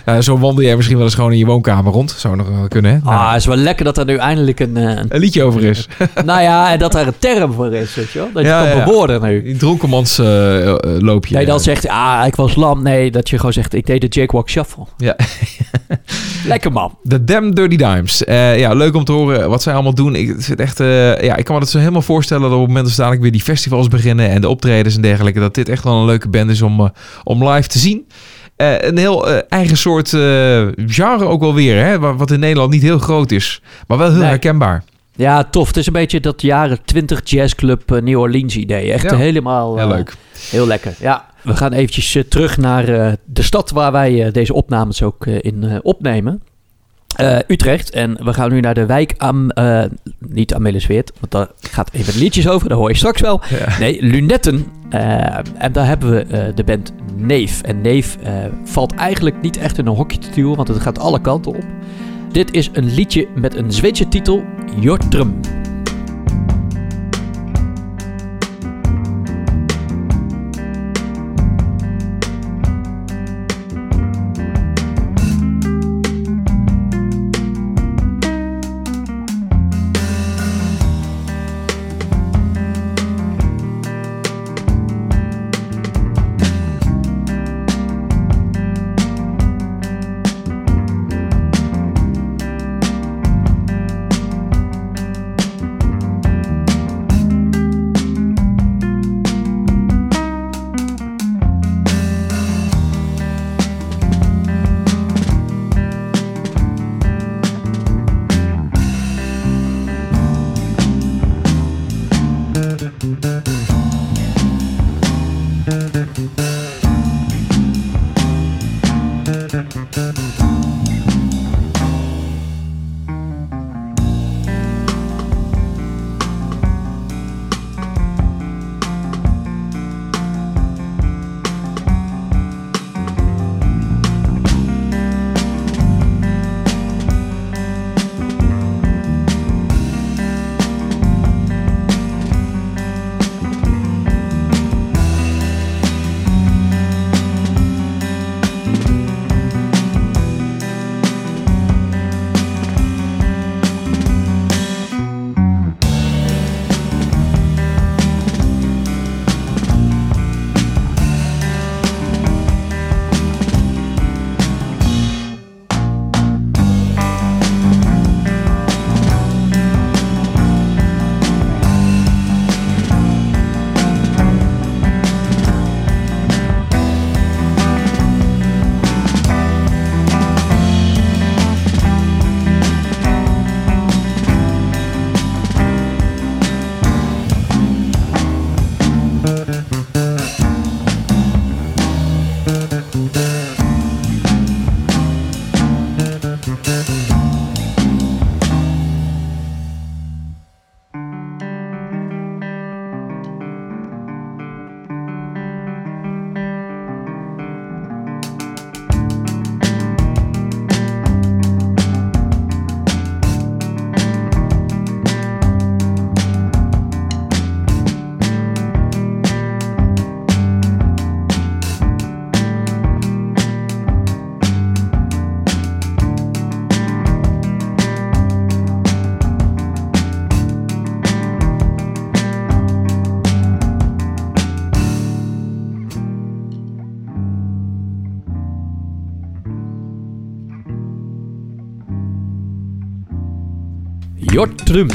eh, 0.05 0.16
eh, 0.16 0.22
zo 0.22 0.38
wandel 0.38 0.64
jij 0.64 0.76
misschien 0.76 0.96
wel 0.96 1.07
eens 1.07 1.14
gewoon 1.14 1.32
in 1.32 1.38
je 1.38 1.46
woonkamer 1.46 1.92
rond. 1.92 2.14
Zou 2.18 2.36
nog 2.36 2.48
wel 2.48 2.68
kunnen, 2.68 2.90
hè? 2.90 2.96
Ah, 2.96 3.05
Nou, 3.05 3.28
het 3.32 3.40
is 3.40 3.46
wel 3.46 3.57
lekker 3.57 3.84
dat 3.84 3.98
er 3.98 4.05
nu 4.05 4.16
eindelijk 4.16 4.61
een... 4.61 4.76
eh, 4.76 4.82
een 4.82 5.07
een 5.09 5.20
liedje 5.20 5.42
over 5.42 5.64
is. 5.64 5.88
nou 6.24 6.42
ja, 6.42 6.72
en 6.72 6.78
dat 6.78 6.94
er 6.94 7.07
een 7.07 7.18
term 7.18 7.53
voor 7.53 7.72
is, 7.74 7.94
weet 7.94 8.11
je 8.11 8.18
wel? 8.18 8.28
Dat 8.32 8.42
je 8.42 8.48
Ja, 8.48 8.66
kan 8.68 8.76
ja, 8.78 8.84
bewoorden 8.84 9.22
nu. 9.22 9.42
Die 9.42 9.57
dronkenmans 9.57 10.18
eh, 10.18 10.68
eh, 10.68 10.76
loopje. 10.98 11.34
Nee, 11.36 11.46
dan 11.46 11.61
zegt 11.61 11.88
ah, 11.88 12.22
ik 12.26 12.34
was 12.36 12.55
lam. 12.55 12.82
Nee, 12.82 13.11
dat 13.11 13.28
je 13.30 13.36
gewoon 13.36 13.53
zegt, 13.53 13.74
ik 13.74 13.86
deed 13.86 14.00
de 14.00 14.07
Jake 14.07 14.32
Walk 14.32 14.50
Shuffle. 14.50 14.84
Ja. 14.96 15.16
Lekker 16.46 16.72
man. 16.72 16.98
De 17.03 17.24
Damn 17.24 17.55
Dirty 17.55 17.76
Dimes. 17.76 18.24
Eh, 18.24 18.59
ja, 18.59 18.72
leuk 18.74 18.94
om 18.94 19.05
te 19.05 19.12
horen 19.12 19.48
wat 19.48 19.62
zij 19.62 19.72
allemaal 19.74 19.94
doen. 19.94 20.14
Ik, 20.14 20.28
het 20.28 20.44
zit 20.44 20.61
echt, 20.61 20.80
eh, 20.80 21.20
ja, 21.22 21.36
ik 21.36 21.44
kan 21.44 21.55
me 21.55 21.61
dat 21.61 21.70
zo 21.70 21.78
helemaal 21.78 22.03
voorstellen 22.03 22.42
dat 22.42 22.53
op 22.53 22.59
het 22.59 22.66
moment 22.68 22.86
dat 22.86 22.96
dadelijk 22.96 23.22
weer 23.22 23.32
die 23.32 23.40
festivals 23.42 23.88
beginnen 23.88 24.28
en 24.30 24.40
de 24.40 24.48
optredens 24.48 24.96
en 24.96 25.03
dergelijke, 25.03 25.40
dat 25.40 25.55
dit 25.55 25.68
echt 25.68 25.84
wel 25.84 25.94
een 26.00 26.05
leuke 26.07 26.28
band 26.28 26.50
is 26.50 26.62
om, 26.62 26.80
eh, 26.80 26.88
om 27.24 27.48
live 27.48 27.68
te 27.68 27.78
zien. 27.78 28.07
Eh, 28.63 28.89
een 28.89 28.99
heel 28.99 29.29
eh, 29.29 29.39
eigen 29.49 29.77
soort 29.77 30.13
eh, 30.13 30.67
genre 30.87 31.25
ook 31.25 31.41
wel 31.41 31.55
weer, 31.55 31.85
hè? 31.85 31.99
wa- 31.99 32.15
wat 32.15 32.31
in 32.31 32.41
Nederland 32.41 32.71
niet 32.71 32.83
heel 32.83 32.99
groot 32.99 33.31
is, 33.31 33.63
maar 33.87 33.99
wel 33.99 34.11
heel 34.11 34.19
Nee. 34.19 34.29
herkenbaar. 34.29 34.85
Ja, 35.17 35.45
tof. 35.45 35.67
Het 35.67 35.77
is 35.77 35.87
een 35.87 35.93
beetje 35.93 36.21
dat 36.21 36.43
jaren 36.43 36.79
20 36.85 37.21
jazzclub 37.25 38.01
New 38.03 38.19
Orleans 38.19 38.57
idee. 38.57 38.93
Echt 38.93 39.11
Ja. 39.11 39.17
helemaal... 39.17 39.77
Heel 39.79 39.89
leuk. 39.89 40.15
Heel 40.51 40.67
lekker, 40.67 40.95
ja. 41.01 41.27
We 41.43 41.57
gaan 41.57 41.73
eventjes 41.73 42.19
terug 42.29 42.57
naar 42.57 42.85
de 43.25 43.43
stad 43.43 43.71
waar 43.71 43.93
wij 43.93 44.31
deze 44.31 44.55
opnames 44.55 45.03
ook 45.03 45.27
in 45.27 45.81
opnemen. 45.83 46.43
Eh, 47.17 47.39
Utrecht. 47.47 47.91
En 47.91 48.25
we 48.25 48.33
gaan 48.33 48.51
nu 48.53 48.61
naar 48.61 48.75
de 48.75 48.87
wijk 48.87 49.15
am... 49.17 49.51
eh, 49.51 49.85
niet 50.19 50.55
Amelisweert, 50.55 51.13
want 51.21 51.33
daar 51.33 51.49
gaat 51.71 51.91
even 51.93 52.19
liedjes 52.19 52.49
over. 52.49 52.69
Dat 52.69 52.79
hoor 52.79 52.89
je 52.89 52.97
straks 52.97 53.21
wel. 53.21 53.41
Ja. 53.49 53.79
Nee, 53.79 54.03
Lunetten. 54.03 54.67
Eh, 54.91 55.37
en 55.59 55.73
daar 55.73 55.87
hebben 55.87 56.11
we 56.11 56.53
de 56.55 56.65
band 56.65 56.93
Neef. 57.17 57.63
En 57.63 57.81
Neef 57.81 58.17
valt 58.65 58.95
eigenlijk 58.95 59.41
niet 59.43 59.57
echt 59.57 59.79
in 59.79 59.87
een 59.87 59.95
hokje 59.95 60.19
te 60.19 60.31
duwen, 60.35 60.57
want 60.57 60.69
het 60.69 60.81
gaat 60.81 60.99
alle 60.99 61.21
kanten 61.21 61.53
op. 61.55 61.65
Dit 62.33 62.55
is 62.55 62.71
een 62.73 62.95
liedje 62.95 63.29
met 63.35 63.55
een 63.55 63.73
Zweedse 63.73 64.09
titel, 64.09 64.43
Jortrum. 64.81 65.41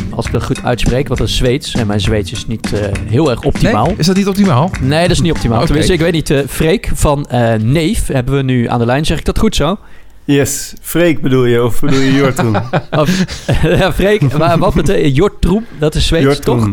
Als 0.10 0.26
ik 0.26 0.32
dat 0.32 0.44
goed 0.44 0.64
uitspreek, 0.64 1.08
want 1.08 1.20
dat 1.20 1.28
is 1.30 1.36
Zweeds. 1.36 1.74
En 1.74 1.88
mijn 1.88 2.00
Zweeds 2.00 2.32
is 2.32 2.48
niet 2.48 2.74
eh, 2.74 2.92
heel 3.06 3.30
erg 3.30 3.44
optimaal. 3.44 3.86
Nee? 3.86 3.96
Is 3.98 4.06
dat 4.06 4.16
niet 4.16 4.28
optimaal? 4.28 4.72
Nee, 4.82 5.02
dat 5.02 5.12
is 5.12 5.22
niet 5.22 5.32
optimaal. 5.32 5.58
Oké. 5.58 5.66
Tenminste, 5.66 5.94
ik 5.94 6.00
weet 6.00 6.12
niet. 6.12 6.30
eh 6.30 6.40
Freek 6.48 6.90
van 6.94 7.26
eh, 7.26 7.54
Neef 7.54 8.08
hebben 8.08 8.36
we 8.36 8.42
nu 8.42 8.68
aan 8.68 8.80
de 8.80 8.86
lijn. 8.86 9.06
Zeg 9.06 9.20
ik 9.20 9.26
dat 9.26 9.40
goed 9.40 9.56
zo? 9.56 9.78
Yes, 10.24 10.74
Freek 10.82 11.22
bedoel 11.22 11.46
je, 11.46 11.64
of 11.64 11.80
bedoel 11.80 12.00
je 12.00 12.14
Jortun? 12.14 12.56
Of, 13.02 13.26
ja, 13.80 13.94
Freek, 13.94 14.38
maar 14.38 14.58
wat 14.58 14.74
betekent 14.74 15.16
Jortrum? 15.16 15.66
Dat 15.80 15.96
is 15.96 16.08
Zweeds, 16.08 16.40
toch? 16.40 16.70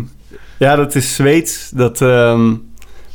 Ja, 0.58 0.76
dat 0.76 0.94
is 0.94 1.14
Zweeds. 1.14 1.70
Dat, 1.74 2.00
ehm, 2.00 2.54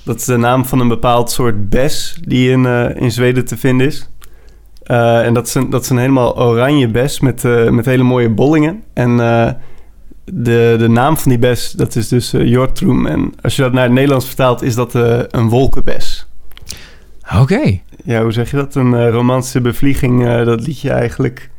dat 0.06 0.16
is 0.20 0.26
de 0.26 0.38
naam 0.38 0.66
van 0.66 0.80
een 0.80 0.88
bepaald 0.88 1.32
soort 1.32 1.70
bes 1.70 2.18
die 2.22 2.52
in, 2.52 2.66
eh, 2.66 3.02
in 3.02 3.12
Zweden 3.12 3.46
te 3.46 3.58
vinden 3.58 3.88
is. 3.88 4.10
Eh, 4.84 5.26
en 5.26 5.34
dat 5.34 5.48
is, 5.48 5.54
een, 5.56 5.70
dat 5.70 5.84
is 5.84 5.90
een 5.90 5.98
helemaal 5.98 6.38
oranje 6.40 6.88
bes 6.88 7.20
met, 7.20 7.46
eh, 7.46 7.70
met 7.70 7.86
hele 7.86 8.04
mooie 8.04 8.30
bollingen. 8.30 8.84
En 8.94 9.20
eh, 9.20 9.52
de, 10.34 10.76
de 10.80 10.88
naam 10.88 11.18
van 11.18 11.30
die 11.30 11.40
bes, 11.40 11.72
dat 11.72 11.96
is 11.96 12.08
dus 12.08 12.32
Jortrum. 12.32 13.06
En 13.06 13.34
als 13.42 13.56
je 13.56 13.62
dat 13.62 13.74
naar 13.74 13.84
het 13.84 13.92
Nederlands 13.92 14.26
vertaalt, 14.26 14.62
is 14.62 14.76
dat 14.76 14.96
eh, 14.96 15.20
een 15.30 15.50
wolkenbes. 15.50 16.28
Oké. 17.40 17.80
Ja, 18.04 18.22
hoe 18.22 18.32
zeg 18.32 18.52
je 18.52 18.58
dat? 18.58 18.76
Een 18.76 18.94
eh, 18.94 19.10
romantische 19.10 19.62
bevlieging, 19.62 20.26
eh, 20.26 20.46
dat 20.46 20.68
liedje 20.68 20.92
eigenlijk. 20.92 21.50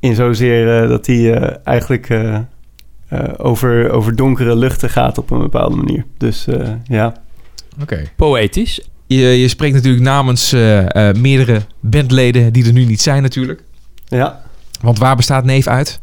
In 0.00 0.14
zozeer 0.14 0.82
eh, 0.82 0.88
dat 0.88 1.04
die 1.04 1.32
eh, 1.32 1.56
eigenlijk 1.64 2.08
eh, 2.08 2.34
eh, 3.08 3.28
over, 3.36 3.90
over 3.90 4.16
donkere 4.16 4.56
luchten 4.56 4.90
gaat 4.90 5.18
op 5.18 5.30
een 5.30 5.38
bepaalde 5.38 5.76
manier. 5.76 6.04
Dus 6.16 6.46
eh, 6.46 6.68
ja. 6.84 7.14
oké. 7.82 8.10
Poëtisch. 8.16 8.88
Je, 9.06 9.16
je 9.18 9.48
spreekt 9.48 9.74
natuurlijk 9.74 10.04
namens 10.04 10.52
eh, 10.52 11.08
eh, 11.08 11.16
meerdere 11.16 11.60
bandleden 11.80 12.52
die 12.52 12.66
er 12.66 12.72
nu 12.72 12.84
niet 12.84 13.00
zijn 13.00 13.22
natuurlijk. 13.22 13.62
Ja. 14.08 14.42
Want 14.80 14.98
waar 14.98 15.16
bestaat 15.16 15.44
Neef 15.44 15.66
uit? 15.66 16.00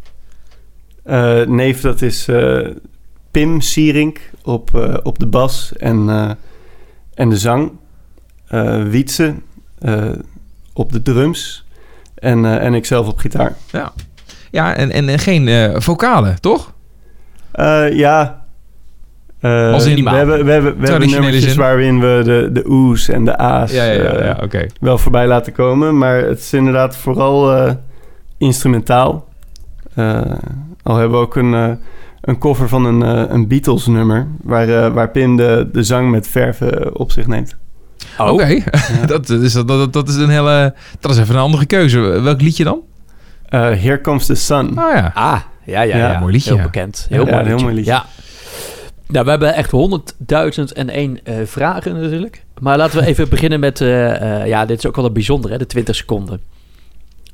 Eh, 1.08 1.41
neef, 1.45 1.82
dat 1.82 2.01
is 2.01 2.28
eh, 2.28 2.68
Pim 3.32 3.62
Sierink 3.62 4.20
op, 4.43 4.76
eh, 4.76 4.93
op 5.03 5.20
de 5.20 5.26
bas 5.28 5.74
en, 5.78 6.10
en 7.14 7.30
de 7.30 7.38
zang. 7.38 7.72
Wietse 8.89 9.36
op 10.74 10.91
de 10.91 11.01
drums. 11.01 11.66
En, 12.16 12.60
en 12.60 12.74
ikzelf 12.74 13.08
op 13.08 13.18
gitaar. 13.18 13.55
Ja, 14.51 14.76
en, 14.76 14.91
en, 14.91 15.10
en 15.10 15.20
geen 15.20 15.72
vocalen, 15.82 16.41
toch? 16.41 16.74
Ja. 17.91 18.45
Als 19.41 19.86
in- 19.86 20.03
we 20.03 20.10
hebben, 20.10 20.45
we 20.45 20.51
hebben, 20.51 20.80
we 20.80 20.88
hebben 20.89 21.10
nummertjes 21.10 21.43
zin. 21.43 21.58
waarin 21.58 21.99
we 21.99 22.22
de, 22.24 22.49
de 22.53 22.64
oe's 22.68 23.08
en 23.10 23.26
de 23.26 23.38
a's 23.38 23.72
eh, 23.74 24.38
oké. 24.43 24.66
wel 24.80 24.97
voorbij 24.97 25.28
laten 25.28 25.53
komen. 25.53 25.97
Maar 25.97 26.18
het 26.18 26.39
is 26.39 26.53
inderdaad 26.53 26.95
vooral 26.97 27.68
instrumentaal. 28.38 29.28
Al 30.88 30.95
hebben 30.95 31.19
we 31.19 31.25
ook 31.25 31.35
een, 31.35 31.53
eh, 31.53 31.71
een 32.21 32.38
cover 32.38 32.69
van 32.69 32.85
een, 32.85 33.03
eh, 33.03 33.33
een 33.33 33.47
Beatles 33.47 33.85
nummer... 33.85 34.27
Waar, 34.43 34.69
eh, 34.69 34.93
waar 34.93 35.09
Pim 35.09 35.35
de, 35.38 35.69
de 35.71 35.83
zang 35.83 36.11
met 36.11 36.27
verven 36.27 36.99
op 36.99 37.11
zich 37.11 37.27
neemt. 37.27 37.55
Oh. 38.17 38.31
Oké, 38.31 38.63
dat, 39.07 39.29
is, 39.29 39.53
dat, 39.53 39.67
dat, 39.67 39.93
dat 39.93 40.09
is 40.09 40.15
een 40.15 40.29
hele... 40.29 40.73
Dat 40.99 41.11
is 41.11 41.17
even 41.17 41.35
een 41.35 41.41
andere 41.41 41.65
keuze. 41.65 41.99
Welk 41.99 42.41
liedje 42.41 42.63
dan? 42.63 42.79
Eh, 43.45 43.59
Here 43.61 44.01
Comes 44.01 44.25
the 44.25 44.35
Sun. 44.35 44.69
Oh 44.69 44.75
ja. 44.93 45.11
Ah, 45.13 45.39
ja, 45.63 45.81
ja, 45.81 45.97
Ja, 45.97 46.11
ja. 46.11 46.19
mooi 46.19 46.31
liedje, 46.33 46.53
Heel 46.53 46.63
bekend. 46.63 47.05
Heel, 47.09 47.25
Ja, 47.25 47.31
mooi, 47.31 47.35
heel 47.38 47.47
liedje. 47.51 47.63
mooi 47.65 47.75
liedje. 47.75 47.91
Ja. 47.91 48.05
Nou, 49.07 49.23
we 49.25 49.29
hebben 49.29 49.53
echt 49.53 49.71
100.001 49.71 51.23
eh 51.23 51.35
vragen 51.45 52.01
natuurlijk. 52.01 52.43
Maar 52.59 52.77
laten 52.77 52.99
we 52.99 53.05
even 53.11 53.29
beginnen 53.29 53.59
met... 53.59 53.81
eh, 53.81 54.41
eh, 54.41 54.47
ja, 54.47 54.65
dit 54.65 54.77
is 54.77 54.85
ook 54.85 54.95
wel 54.95 55.05
een 55.05 55.13
bijzonder, 55.13 55.51
hè? 55.51 55.57
De 55.57 55.65
20 55.65 55.95
seconden. 55.95 56.39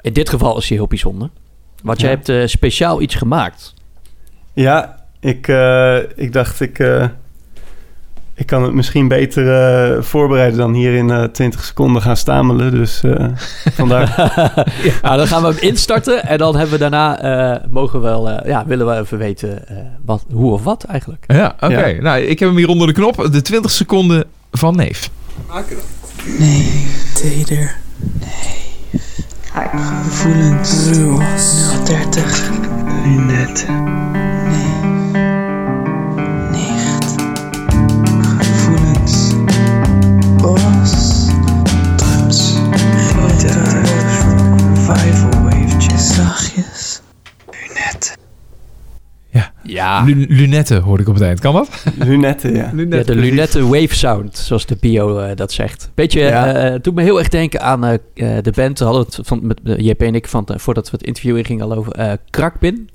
In 0.02 0.14
dit 0.14 0.30
geval 0.30 0.58
is 0.58 0.68
hij 0.68 0.78
heel 0.78 0.88
bijzonder. 0.88 1.30
Want 1.84 2.00
jij 2.02 2.10
Ja. 2.10 2.16
hebt 2.16 2.30
eh, 2.30 2.44
speciaal 2.46 3.02
iets 3.02 3.16
gemaakt. 3.16 3.74
Ja, 4.54 4.96
ik, 5.20 5.48
eh, 5.48 5.98
ik 6.16 6.34
dacht 6.34 6.60
ik... 6.62 6.80
eh, 6.80 7.06
ik 8.36 8.46
kan 8.46 8.64
het 8.64 8.74
misschien 8.74 9.08
beter 9.08 9.48
eh, 9.96 10.02
voorbereiden 10.02 10.58
dan 10.58 10.74
hier 10.74 10.94
in 10.94 11.10
eh 11.12 11.24
20 11.24 11.64
seconden 11.64 12.02
gaan 12.02 12.18
stamelen. 12.18 12.72
Dus 12.72 13.04
eh, 13.04 13.26
vandaar. 13.80 14.14
nou, 15.02 15.18
dan 15.18 15.28
gaan 15.28 15.42
we 15.42 15.48
hem 15.48 15.58
instarten. 15.60 16.24
En 16.26 16.38
dan 16.38 16.54
hebben 16.56 16.74
we 16.74 16.90
daarna... 16.90 17.20
eh, 17.22 17.70
mogen 17.70 18.02
we 18.02 18.08
wel... 18.08 18.30
eh, 18.30 18.48
ja, 18.50 18.66
willen 18.66 18.88
we 18.88 18.98
even 19.00 19.18
weten 19.18 19.68
eh, 19.68 19.78
wat, 20.06 20.26
hoe 20.32 20.52
of 20.52 20.64
wat 20.64 20.84
eigenlijk. 20.84 21.24
Ja, 21.28 21.56
oké. 21.60 21.86
Ja. 21.86 22.02
Nou, 22.02 22.20
ik 22.22 22.40
heb 22.40 22.48
hem 22.50 22.58
hier 22.58 22.68
onder 22.68 22.88
de 22.88 22.94
knop. 22.94 23.28
De 23.32 23.42
20 23.42 23.72
seconden 23.72 24.26
van 24.52 24.76
Neef. 24.76 25.10
Nee, 26.40 26.88
teder. 27.14 27.76
Nee. 28.20 29.02
Gevoelens. 29.54 30.90
030. 31.86 32.52
Lunette. 33.06 33.72
Nee. 34.50 34.76
Nicht. 36.52 37.06
Gevoelens. 38.40 39.36
Bos. 40.42 41.28
Drums. 41.98 42.58
Gitaar. 43.08 43.84
Revival 44.74 45.44
wavetjes. 45.44 46.16
Zachtjes. 46.16 47.02
Lunette. 47.46 48.23
Ja, 49.64 50.04
Lu- 50.04 50.26
Lunette 50.30 50.76
hoorde 50.76 51.04
ik 51.04 51.10
op 51.10 51.14
het 51.16 51.24
eind. 51.24 51.40
Kan 51.40 51.54
dat? 51.54 51.70
Lunetten, 52.00 52.56
ja. 52.56 52.72
ja 52.90 53.04
de 53.04 53.16
lunette 53.16 53.68
wave 53.68 53.96
sound, 53.96 54.38
zoals 54.38 54.66
de 54.66 54.78
bio 54.80 55.20
eh, 55.20 55.36
dat 55.36 55.52
zegt. 55.52 55.92
Beetje, 55.96 56.20
Ja. 56.20 56.54
eh, 56.54 56.72
het 56.72 56.84
doet 56.84 56.96
me 56.96 57.02
heel 57.02 57.20
erg 57.20 57.28
denken 57.30 57.62
aan 57.62 57.86
eh, 57.86 57.94
eh, 57.94 58.44
de 58.44 58.52
band. 58.56 58.80
We 58.80 58.86
hadden 58.86 59.04
het 59.06 59.20
van, 59.22 59.40
met 59.44 59.60
JP 59.78 60.02
en 60.02 60.16
ik, 60.16 60.28
van, 60.28 60.48
voordat 60.56 60.90
we 60.92 60.98
het 60.98 61.06
interview 61.06 61.38
in 61.38 61.46
gingen, 61.46 61.66
al 61.66 61.74
over 61.74 61.92
eh 61.94 62.12
Krakpin. 62.30 62.90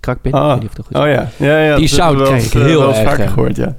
Krakpin, 0.00 0.32
ik 0.32 0.38
weet 0.40 0.60
niet 0.60 0.68
of 0.68 0.74
dat 0.74 0.86
goed 0.86 0.96
is. 0.96 1.02
Oh 1.02 1.08
ja, 1.08 1.30
ja, 1.36 1.58
ja 1.62 1.76
Die 1.76 1.88
sound 1.88 2.10
we 2.12 2.16
wel 2.18 2.26
krijg 2.26 2.42
eens, 2.44 2.54
ik 2.54 2.62
heel 2.62 2.88
erg, 2.88 3.02
vaker 3.02 3.24
eh, 3.24 3.32
gehoord, 3.32 3.56
ja. 3.56 3.76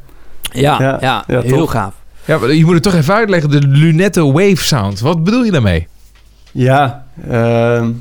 Ja, 0.51 0.81
ja, 0.81 0.97
Ja, 1.01 1.23
ja, 1.27 1.41
heel 1.41 1.67
gaaf. 1.67 1.93
Ja, 2.25 2.37
maar 2.37 2.53
je 2.53 2.65
moet 2.65 2.73
het 2.73 2.83
toch 2.83 2.93
even 2.95 3.13
uitleggen. 3.13 3.49
De 3.51 3.67
Lunette 3.67 4.31
Wave 4.31 4.55
Sound. 4.63 4.99
Wat 4.99 5.23
bedoel 5.23 5.43
je 5.43 5.51
daarmee? 5.51 5.87
Ja, 6.51 7.05
ehm, 7.29 7.91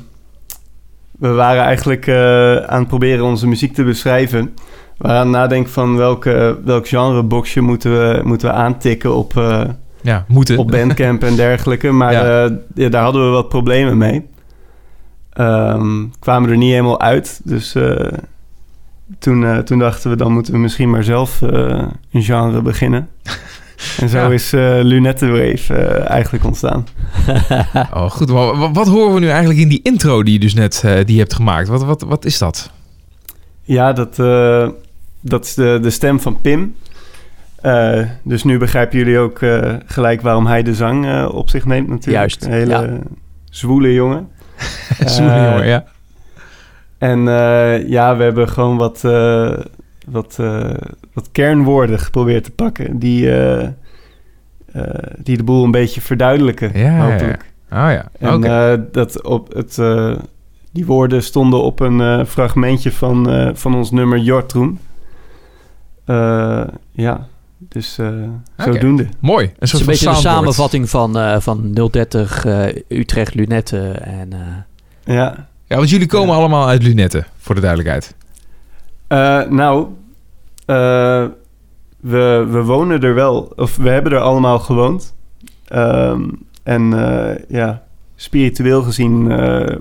we 1.17 1.27
waren 1.27 1.63
eigenlijk 1.63 2.07
eh, 2.07 2.55
aan 2.55 2.79
het 2.79 2.87
proberen 2.87 3.25
onze 3.25 3.47
muziek 3.47 3.73
te 3.73 3.83
beschrijven. 3.83 4.41
We 4.97 5.07
waren 5.07 5.17
aan 5.19 5.27
het 5.27 5.35
nadenken 5.35 5.71
van 5.71 5.95
welke, 5.97 6.59
welk 6.65 6.87
genreboxje 6.87 7.61
moeten 7.61 7.91
we, 7.91 8.21
moeten 8.23 8.47
we 8.49 8.53
aantikken 8.55 9.15
op, 9.15 9.37
eh, 9.37 9.63
Ja, 10.01 10.25
moeten. 10.27 10.57
op 10.57 10.67
Bandcamp 10.71 11.23
en 11.23 11.35
dergelijke. 11.35 11.91
Maar 11.91 12.11
Ja. 12.11 12.45
eh, 12.45 12.51
ja, 12.75 12.89
daar 12.89 13.03
hadden 13.03 13.25
we 13.25 13.29
wat 13.31 13.49
problemen 13.49 13.97
mee. 13.97 14.25
Ehm, 15.33 16.05
kwamen 16.19 16.49
er 16.49 16.57
niet 16.57 16.71
helemaal 16.71 17.01
uit. 17.01 17.41
Dus 17.43 17.75
toen, 19.19 19.63
toen 19.63 19.79
dachten 19.79 20.09
we, 20.09 20.15
dan 20.15 20.31
moeten 20.31 20.53
we 20.53 20.59
misschien 20.59 20.89
maar 20.89 21.03
zelf 21.03 21.41
een 22.11 22.23
genre 22.23 22.61
beginnen. 22.61 23.09
En 24.01 24.09
zo 24.09 24.17
Ja. 24.17 24.27
is 24.29 24.53
eh 24.53 24.79
Lunette 24.81 25.27
Wave 25.27 25.73
eh, 25.73 26.09
eigenlijk 26.09 26.43
ontstaan. 26.45 26.85
Oh, 27.93 28.09
goed. 28.11 28.29
Maar 28.31 28.57
wa- 28.57 28.71
wat 28.71 28.87
horen 28.87 29.13
we 29.13 29.19
nu 29.19 29.27
eigenlijk 29.29 29.59
in 29.59 29.67
die 29.67 29.79
intro 29.83 30.23
die 30.23 30.33
je 30.33 30.39
dus 30.39 30.53
net 30.53 30.81
eh, 30.85 30.95
die 31.05 31.13
je 31.13 31.19
hebt 31.21 31.33
gemaakt? 31.33 31.67
Wat, 31.67 31.83
wat, 31.83 32.01
wat 32.01 32.25
is 32.25 32.37
dat? 32.37 32.71
Ja, 33.63 33.93
dat, 33.93 34.15
dat 35.21 35.45
is 35.45 35.53
de, 35.53 35.79
de 35.81 35.89
stem 35.89 36.19
van 36.19 36.41
Pim. 36.41 36.75
Dus 38.23 38.43
nu 38.43 38.57
begrijpen 38.57 38.97
jullie 38.97 39.17
ook 39.19 39.39
gelijk 39.85 40.21
waarom 40.21 40.47
hij 40.47 40.63
de 40.63 40.73
zang 40.73 41.25
op 41.27 41.49
zich 41.49 41.65
neemt 41.65 41.87
natuurlijk. 41.87 42.17
Juist, 42.17 42.45
Een 42.45 42.51
hele 42.51 42.71
ja. 42.71 42.99
zwoele 43.49 43.93
jongen. 43.93 44.27
Zoele 45.05 45.31
Eh, 45.31 45.49
jongen, 45.51 45.67
ja. 45.67 45.85
En 46.97 47.19
ja, 47.89 48.17
we 48.17 48.23
hebben 48.23 48.49
gewoon 48.49 48.77
wat, 48.77 49.01
wat, 50.09 50.37
eh, 50.39 50.69
wat 51.13 51.29
kernwoorden 51.31 51.99
geprobeerd 51.99 52.43
te 52.43 52.51
pakken... 52.51 52.99
die, 52.99 53.31
eh, 53.31 53.63
eh, 53.63 53.71
die 55.17 55.37
de 55.37 55.43
boel 55.43 55.63
een 55.63 55.71
beetje 55.71 56.01
verduidelijken, 56.01 56.79
Ja, 56.79 57.07
ja. 57.17 57.37
Oh 57.71 57.91
ja, 57.91 58.05
En 58.19 58.43
eh, 58.43 58.73
dat 58.91 59.23
op 59.23 59.53
het, 59.53 59.77
eh, 59.77 60.15
die 60.71 60.85
woorden 60.85 61.23
stonden 61.23 61.61
op 61.63 61.79
een 61.79 62.01
eh, 62.01 62.25
fragmentje 62.25 62.91
van, 62.91 63.29
eh, 63.29 63.49
van 63.53 63.75
ons 63.75 63.91
nummer 63.91 64.17
Jortroem. 64.17 64.79
Eh, 66.05 66.63
ja, 66.91 67.27
dus 67.57 67.97
eh 67.97 68.07
zodoende. 68.57 69.07
Mooi. 69.19 69.45
Een 69.45 69.51
Het 69.59 69.73
is 69.73 69.79
een 69.79 69.85
beetje 69.85 70.05
de 70.05 70.11
soundboard. 70.15 70.35
samenvatting 70.35 70.89
van, 70.89 71.17
eh, 71.17 71.39
van 71.39 71.73
030 71.91 72.45
eh, 72.45 72.65
Utrecht 72.87 73.33
Lunette 73.33 73.79
en... 73.91 74.33
eh, 74.33 75.15
Ja. 75.15 75.47
Ja, 75.65 75.75
want 75.75 75.89
jullie 75.89 76.07
komen 76.07 76.29
Ja. 76.33 76.39
allemaal 76.39 76.67
uit 76.67 76.83
Lunette, 76.83 77.23
voor 77.37 77.55
de 77.55 77.61
duidelijkheid. 77.61 78.15
Eh, 79.07 79.41
nou, 79.49 79.87
eh, 80.65 81.25
we, 81.99 82.45
we 82.49 82.61
wonen 82.63 83.01
er 83.03 83.13
wel, 83.13 83.51
of 83.55 83.75
we 83.77 83.89
hebben 83.89 84.11
er 84.11 84.19
allemaal 84.19 84.59
gewoond. 84.59 85.15
Ehm, 85.67 86.21
en 86.63 86.93
eh, 86.93 87.35
ja, 87.47 87.83
spiritueel 88.15 88.81
gezien 88.81 89.27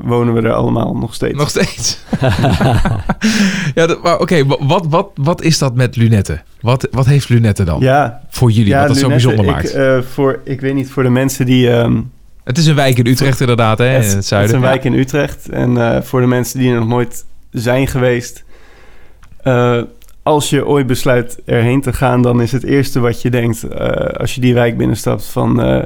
wonen 0.02 0.34
we 0.34 0.40
er 0.40 0.52
allemaal 0.52 0.96
nog 0.96 1.14
steeds. 1.14 1.38
Nog 1.38 1.48
steeds. 1.48 1.98
ja, 3.74 3.86
dat- 3.86 4.02
maar 4.02 4.18
oké, 4.18 4.46
wa- 4.46 4.58
wat, 4.66 4.86
wat, 4.88 5.08
wat 5.14 5.42
is 5.42 5.58
dat 5.58 5.74
met 5.74 5.96
Lunette? 5.96 6.40
Wat, 6.60 6.88
wat 6.90 7.06
heeft 7.06 7.28
Lunette 7.28 7.64
dan 7.64 7.80
ja, 7.80 8.20
voor 8.28 8.50
jullie, 8.50 8.70
ja 8.70 8.78
wat 8.78 8.88
dat 8.88 8.96
zo 8.96 9.08
bijzonder 9.08 9.44
ik, 9.44 9.50
maakt? 9.50 9.70
eh, 9.72 9.98
voor, 10.00 10.40
ik 10.44 10.60
weet 10.60 10.74
niet, 10.74 10.90
voor 10.90 11.02
de 11.02 11.08
mensen 11.10 11.46
die... 11.46 11.70
ehm, 11.70 12.00
het 12.44 12.58
is 12.58 12.66
een 12.66 12.74
wijk 12.74 12.98
in 12.98 13.06
Utrecht 13.06 13.40
inderdaad, 13.40 13.78
hè, 13.78 13.86
in 13.86 13.92
Het, 13.94 14.02
het 14.04 14.12
het 14.12 14.22
is 14.22 14.28
zuiden. 14.28 14.54
een 14.56 14.60
wijk 14.62 14.84
in 14.84 14.92
Utrecht. 14.94 15.48
En 15.48 16.04
voor 16.04 16.20
de 16.20 16.26
mensen 16.26 16.58
die 16.58 16.70
er 16.72 16.78
nog 16.78 16.88
nooit 16.88 17.24
zijn 17.50 17.86
geweest... 17.86 18.44
eh, 19.46 19.82
als 20.22 20.50
je 20.50 20.66
ooit 20.66 20.86
besluit 20.86 21.42
erheen 21.44 21.80
te 21.80 21.92
gaan... 21.92 22.22
dan 22.22 22.40
is 22.40 22.52
het 22.52 22.64
eerste 22.64 23.00
wat 23.00 23.22
je 23.22 23.30
denkt... 23.30 23.62
eh, 23.62 24.20
als 24.20 24.34
je 24.34 24.40
die 24.40 24.54
wijk 24.54 24.76
binnenstapt 24.76 25.24
van... 25.26 25.62
eh, 25.62 25.82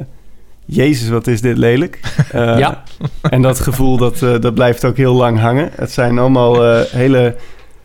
Jezus, 0.64 1.08
wat 1.08 1.26
is 1.26 1.40
dit 1.40 1.56
lelijk. 1.56 2.00
Ja. 2.32 2.82
En 3.22 3.42
dat 3.42 3.60
gevoel, 3.60 3.96
dat, 3.96 4.18
dat 4.18 4.54
blijft 4.54 4.84
ook 4.84 4.96
heel 4.96 5.14
lang 5.14 5.38
hangen. 5.38 5.70
Het 5.74 5.90
zijn 5.90 6.18
allemaal 6.18 6.84
hele 6.84 7.36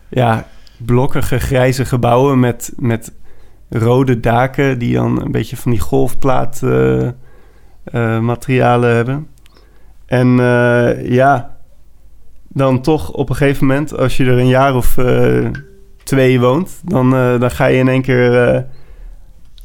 ja, 0.10 0.48
blokkige, 0.78 1.40
grijze 1.40 1.86
gebouwen... 1.86 2.40
met, 2.40 2.74
met 2.78 3.12
rode 3.70 4.20
daken... 4.20 4.80
die 4.80 4.96
dan 4.96 5.22
een 5.22 5.32
beetje 5.32 5.58
van 5.58 5.72
die 5.72 5.80
golfplaat... 5.82 6.62
materialen 8.22 8.96
hebben. 8.96 9.28
En 10.06 10.28
ja, 11.04 11.55
dan 12.56 12.82
toch 12.82 13.12
op 13.12 13.30
een 13.30 13.36
gegeven 13.36 13.68
moment, 13.68 13.98
als 13.98 14.18
je 14.18 14.26
er 14.26 14.38
een 14.38 14.48
jaar 14.48 14.76
of 14.76 14.98
eh, 14.98 15.46
twee 16.04 16.40
woont, 16.40 16.82
dan, 16.84 17.16
eh, 17.16 17.40
dan 17.40 17.52
ga 17.52 17.66
je 17.66 17.78
in 17.78 17.88
één 17.88 18.02
keer 18.02 18.48
eh, 18.48 18.62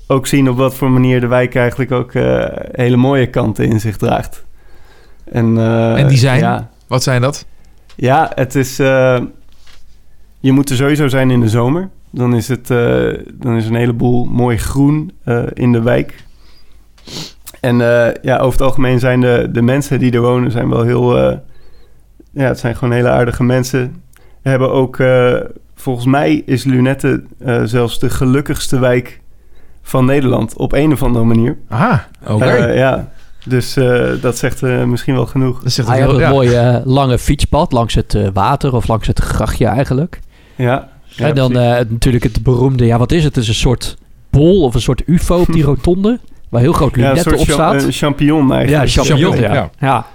ook 0.07 0.27
zien 0.27 0.49
op 0.49 0.57
wat 0.57 0.75
voor 0.75 0.91
manier 0.91 1.21
de 1.21 1.27
wijk 1.27 1.55
eigenlijk 1.55 1.93
ook 1.93 2.13
hele 2.73 2.97
mooie 2.97 3.27
kanten 3.27 3.65
in 3.65 3.81
zich 3.81 3.97
draagt. 3.97 4.45
En, 5.25 5.59
En 5.97 6.09
die 6.09 6.19
zijn? 6.19 6.41
Ja, 6.41 6.71
Wat 6.87 7.03
zijn 7.03 7.21
dat? 7.21 7.47
ja 7.97 8.31
het 8.35 8.55
is. 8.55 8.77
je 8.77 10.53
moet 10.53 10.71
er 10.71 10.77
sowieso 10.77 11.09
zijn 11.09 11.31
in 11.31 11.41
de 11.41 11.49
zomer. 11.49 11.89
dan 12.11 12.35
is, 12.35 12.49
het, 12.49 12.67
dan 13.33 13.57
is 13.57 13.67
een 13.67 13.75
heleboel 13.75 14.25
mooi 14.25 14.57
groen 14.57 15.13
in 15.53 15.73
de 15.73 15.83
wijk. 15.83 16.25
En 17.61 17.77
ja, 18.23 18.39
over 18.39 18.53
het 18.53 18.61
algemeen 18.61 18.99
zijn 18.99 19.21
de, 19.21 19.49
de 19.53 19.63
mensen 19.63 19.99
die 19.99 20.13
er 20.13 20.21
wonen 20.21 20.51
zijn 20.51 20.69
wel 20.69 20.83
heel... 20.83 21.41
ja, 22.33 22.45
het 22.45 22.59
zijn 22.59 22.77
gewoon 22.77 22.95
hele 22.95 23.09
aardige 23.09 23.43
mensen. 23.45 24.03
We 24.43 24.51
hebben 24.51 24.73
ook... 24.73 24.99
eh, 24.99 25.35
volgens 25.75 26.07
mij 26.07 26.43
is 26.47 26.65
Lunette 26.65 27.23
eh, 27.39 27.61
zelfs 27.65 27.99
de 27.99 28.11
gelukkigste 28.11 28.79
wijk 28.79 29.21
van 29.83 30.05
Nederland. 30.05 30.57
Op 30.57 30.73
een 30.73 30.93
of 30.93 31.03
andere 31.03 31.25
manier. 31.25 31.57
Ah, 31.69 31.99
oké. 32.27 32.45
Eh, 32.45 32.77
ja, 32.77 33.09
dus 33.45 33.77
eh, 33.77 34.09
dat 34.21 34.39
zegt 34.39 34.63
eh, 34.63 34.85
misschien 34.85 35.15
wel 35.15 35.27
genoeg. 35.27 35.63
Dat 35.63 35.73
zegt 35.73 35.89
Hij 35.89 36.01
het 36.01 36.07
heeft 36.11 36.19
heel- 36.27 36.29
een 36.43 36.45
ja. 36.51 36.55
mooie 36.61 36.79
eh, 36.79 36.87
lange 36.87 37.19
fietspad 37.19 37.73
langs 37.73 37.95
het 37.95 38.15
eh, 38.15 38.29
water 38.33 38.75
of 38.75 38.89
langs 38.89 39.07
het 39.07 39.19
grachtje 39.21 39.67
eigenlijk. 39.67 40.21
Ja. 40.57 40.89
ja, 41.05 41.27
en 41.27 41.35
dan 41.35 41.57
eh, 41.59 41.85
natuurlijk 41.89 42.25
het 42.25 42.43
beroemde, 42.43 42.87
ja 42.87 42.99
wat 42.99 43.13
is 43.13 43.25
het? 43.25 43.35
Het 43.35 43.43
is 43.45 43.49
een 43.49 43.55
soort 43.55 43.97
bol 44.31 44.63
of 44.63 44.75
een 44.75 44.81
soort 44.81 45.03
ufo 45.07 45.39
op 45.41 45.53
die 45.53 45.63
rotonde. 45.63 46.19
Waar 46.49 46.61
heel 46.61 46.73
groot 46.73 46.97
lunetten 46.97 47.39
op 47.39 47.49
staat. 47.51 47.83
een 47.83 47.93
champignon 47.93 48.53
eigenlijk. 48.53 48.93
ja, 48.93 49.03
champignon. 49.03 49.33
champignon, 49.33 49.57
Ja. 49.57 49.71
ja. 49.87 50.07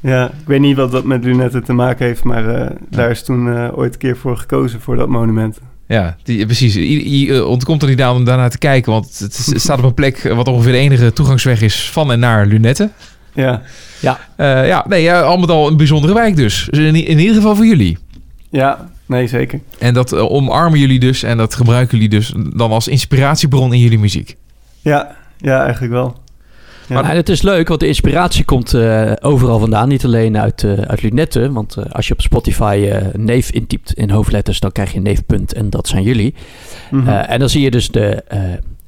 Ja. 0.00 0.10
Ja, 0.10 0.26
ik 0.26 0.46
weet 0.46 0.60
niet 0.60 0.76
wat 0.76 0.92
dat 0.92 1.04
met 1.04 1.24
lunetten 1.24 1.64
te 1.64 1.72
maken 1.72 2.06
heeft, 2.06 2.24
maar 2.24 2.48
eh, 2.54 2.70
daar 2.90 3.10
is 3.10 3.22
toen 3.22 3.52
eh, 3.54 3.78
ooit 3.78 3.92
een 3.92 3.98
keer 3.98 4.16
voor 4.16 4.36
gekozen 4.36 4.80
voor 4.80 4.96
dat 4.96 5.08
monument. 5.08 5.58
Ja, 5.86 6.16
die, 6.22 6.46
precies. 6.46 6.74
Je, 6.74 7.20
je, 7.20 7.34
eh, 7.34 7.46
ontkomt 7.46 7.82
er 7.82 7.88
niet 7.88 8.02
aan 8.02 8.14
om 8.16 8.24
daarnaar 8.24 8.50
te 8.50 8.58
kijken, 8.58 8.92
want 8.92 9.18
het, 9.18 9.52
staat 9.54 9.78
op 9.78 9.84
een 9.84 9.94
plek 9.94 10.32
wat 10.34 10.48
ongeveer 10.48 10.72
de 10.72 10.78
enige 10.78 11.12
toegangsweg 11.12 11.62
is 11.62 11.90
van 11.90 12.12
en 12.12 12.18
naar 12.18 12.46
Lunetten. 12.46 12.92
Ja, 13.34 13.62
Eh, 14.36 14.66
ja, 14.66 14.84
nee, 14.88 15.02
ja, 15.02 15.20
al 15.20 15.36
met 15.38 15.50
al 15.50 15.68
een 15.68 15.76
bijzondere 15.76 16.14
wijk 16.14 16.36
dus. 16.36 16.68
Dus 16.70 16.78
In, 16.78 16.94
in 16.94 17.18
ieder 17.18 17.34
geval 17.34 17.56
voor 17.56 17.66
jullie. 17.66 17.98
ja 18.50 18.88
nee 19.06 19.26
zeker. 19.26 19.60
En 19.78 19.94
dat 19.94 20.14
omarmen 20.14 20.78
jullie 20.78 21.00
dus 21.00 21.22
en 21.22 21.36
dat 21.36 21.54
gebruiken 21.54 21.98
jullie 21.98 22.18
dus 22.18 22.32
dan 22.54 22.70
als 22.70 22.88
inspiratiebron 22.88 23.72
in 23.72 23.78
jullie 23.78 23.98
muziek. 23.98 24.36
Ja, 24.80 25.16
ja 25.38 25.62
eigenlijk 25.62 25.92
wel. 25.92 26.16
Ja. 26.90 27.10
En 27.10 27.16
het 27.16 27.28
is 27.28 27.42
leuk, 27.42 27.68
want 27.68 27.80
de 27.80 27.86
inspiratie 27.86 28.44
komt 28.44 28.74
eh, 28.74 29.12
overal 29.20 29.58
vandaan. 29.58 29.88
Niet 29.88 30.04
alleen 30.04 30.38
uit, 30.38 30.64
eh 30.64 30.72
uit 30.72 31.02
Lunette. 31.02 31.52
Want 31.52 31.76
eh, 31.76 31.84
als 31.92 32.06
je 32.06 32.12
op 32.12 32.20
Spotify 32.20 32.90
neef 33.16 33.50
intypt 33.50 33.92
in 33.92 34.10
hoofdletters, 34.10 34.60
dan 34.60 34.72
krijg 34.72 34.92
je 34.92 35.00
neefpunt 35.00 35.52
en 35.52 35.70
dat 35.70 35.88
zijn 35.88 36.02
jullie. 36.02 36.34
Mhm. 36.90 37.08
En 37.08 37.38
dan 37.38 37.48
zie 37.48 37.62
je 37.62 37.70
dus 37.70 37.88
de 37.88 38.24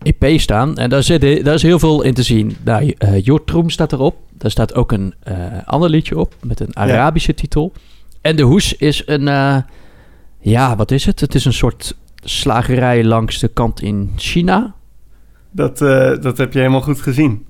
EP 0.03 0.41
staan. 0.41 0.77
En 0.77 0.91
daar, 0.91 1.03
zit, 1.03 1.45
daar 1.45 1.55
is 1.55 1.63
heel 1.63 1.79
veel 1.79 2.03
in 2.03 2.15
te 2.15 2.23
zien. 2.23 2.57
Nou, 2.65 2.95
eh 2.99 3.25
Jortroem 3.25 3.71
staat 3.71 3.93
erop. 3.93 4.17
Daar 4.39 4.51
staat 4.51 4.75
ook 4.75 4.93
een 4.93 5.15
ander 5.65 5.91
liedje 5.91 6.19
op 6.19 6.35
met 6.43 6.61
een 6.61 6.77
Arabische 6.77 7.35
titel. 7.35 7.73
En 8.21 8.37
de 8.37 8.43
hoes 8.43 8.77
is 8.77 9.03
een... 9.07 9.25
ja, 10.41 10.77
wat 10.77 10.91
is 10.91 11.05
het? 11.05 11.21
Het 11.21 11.35
is 11.35 11.45
een 11.45 11.53
soort 11.53 11.97
slagerij 12.25 13.05
langs 13.05 13.39
de 13.39 13.49
kant 13.49 13.83
in 13.83 14.13
China. 14.17 14.75
dat, 15.51 15.79
dat 16.23 16.39
heb 16.39 16.53
je 16.53 16.59
helemaal 16.59 16.81
goed 16.81 17.01
gezien. 17.01 17.47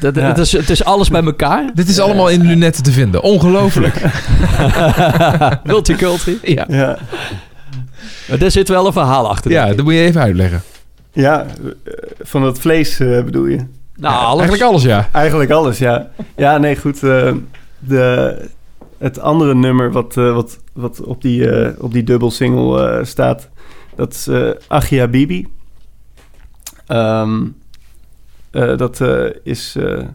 Dat, 0.00 0.14
Ja. 0.14 0.20
het, 0.22 0.38
is, 0.38 0.52
het 0.52 0.70
is 0.70 0.84
alles 0.84 1.08
bij 1.08 1.22
elkaar. 1.24 1.70
Dit 1.74 1.88
is 1.88 1.98
allemaal 1.98 2.28
in 2.28 2.40
Lunetten 2.46 2.82
te 2.82 2.92
vinden. 2.92 3.22
Ongelooflijk. 3.22 4.02
Multiculti. 5.64 6.38
ja. 6.42 6.64
Ja, 6.68 6.98
Maar 8.28 8.40
er 8.42 8.50
zit 8.50 8.68
wel 8.68 8.86
een 8.86 8.92
verhaal 8.92 9.28
achter. 9.30 9.50
ja, 9.50 9.66
dat 9.74 9.84
moet 9.84 9.92
je 9.94 10.00
even 10.00 10.20
uitleggen. 10.20 10.62
ja 11.12 11.40
eh, 11.84 11.92
van 12.20 12.42
dat 12.42 12.58
vlees 12.58 13.00
eh, 13.00 13.22
bedoel 13.24 13.46
je? 13.46 13.58
Nou, 13.96 14.14
alles. 14.24 14.40
Eigenlijk 14.40 14.70
alles, 14.70 14.82
ja. 14.82 15.08
Eigenlijk 15.12 15.50
alles, 15.50 15.78
ja. 15.78 16.08
Ja, 16.36 16.58
nee, 16.58 16.76
goed. 16.76 17.02
eh, 17.02 17.32
de, 17.78 18.36
het 18.98 19.18
andere 19.20 19.54
nummer 19.54 19.92
wat, 19.92 20.16
eh, 20.16 20.34
wat, 20.34 20.58
wat 20.72 21.00
op 21.02 21.22
die, 21.22 21.50
eh, 21.50 21.82
op 21.82 21.92
die 21.92 22.02
dubbelsingle 22.02 22.88
eh, 22.98 23.04
staat, 23.04 23.48
dat 23.96 24.12
is 24.14 24.26
eh 24.26 24.48
Achia 24.68 25.06
Bibi. 25.08 25.46
Ehm, 26.86 27.38
eh, 28.50 28.76
dat 28.76 29.00
eh, 29.00 29.24
is 29.42 29.76
eh, 29.76 30.06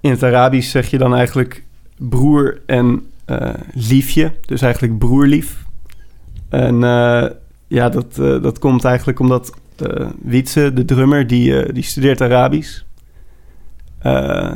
in 0.00 0.10
het 0.10 0.22
Arabisch 0.22 0.70
zeg 0.70 0.90
je 0.90 0.98
dan 0.98 1.14
eigenlijk 1.14 1.64
broer 1.96 2.60
en 2.66 3.10
liefje. 3.72 4.32
Dus 4.46 4.62
eigenlijk 4.62 4.98
broerlief. 4.98 5.64
En 6.48 6.80
ja, 7.66 7.88
dat, 7.88 8.14
dat 8.14 8.58
komt 8.58 8.84
eigenlijk 8.84 9.20
omdat 9.20 9.52
Wietse, 10.22 10.72
de 10.72 10.84
drummer, 10.84 11.26
die, 11.26 11.72
die 11.72 11.82
studeert 11.82 12.20
Arabisch. 12.20 12.82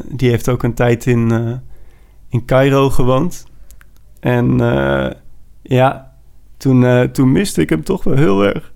Die 0.09 0.31
heeft 0.31 0.49
ook 0.49 0.63
een 0.63 0.75
tijd 0.75 1.07
in, 1.07 1.31
in 2.29 2.45
Cairo 2.45 2.91
gewoond. 2.91 3.47
En 4.21 4.57
ja, 5.63 6.13
toen, 6.57 7.11
toen 7.13 7.33
miste 7.33 7.61
ik 7.61 7.71
hem 7.71 7.85
toch 7.85 8.05
wel 8.05 8.17
heel 8.17 8.45
erg. 8.45 8.73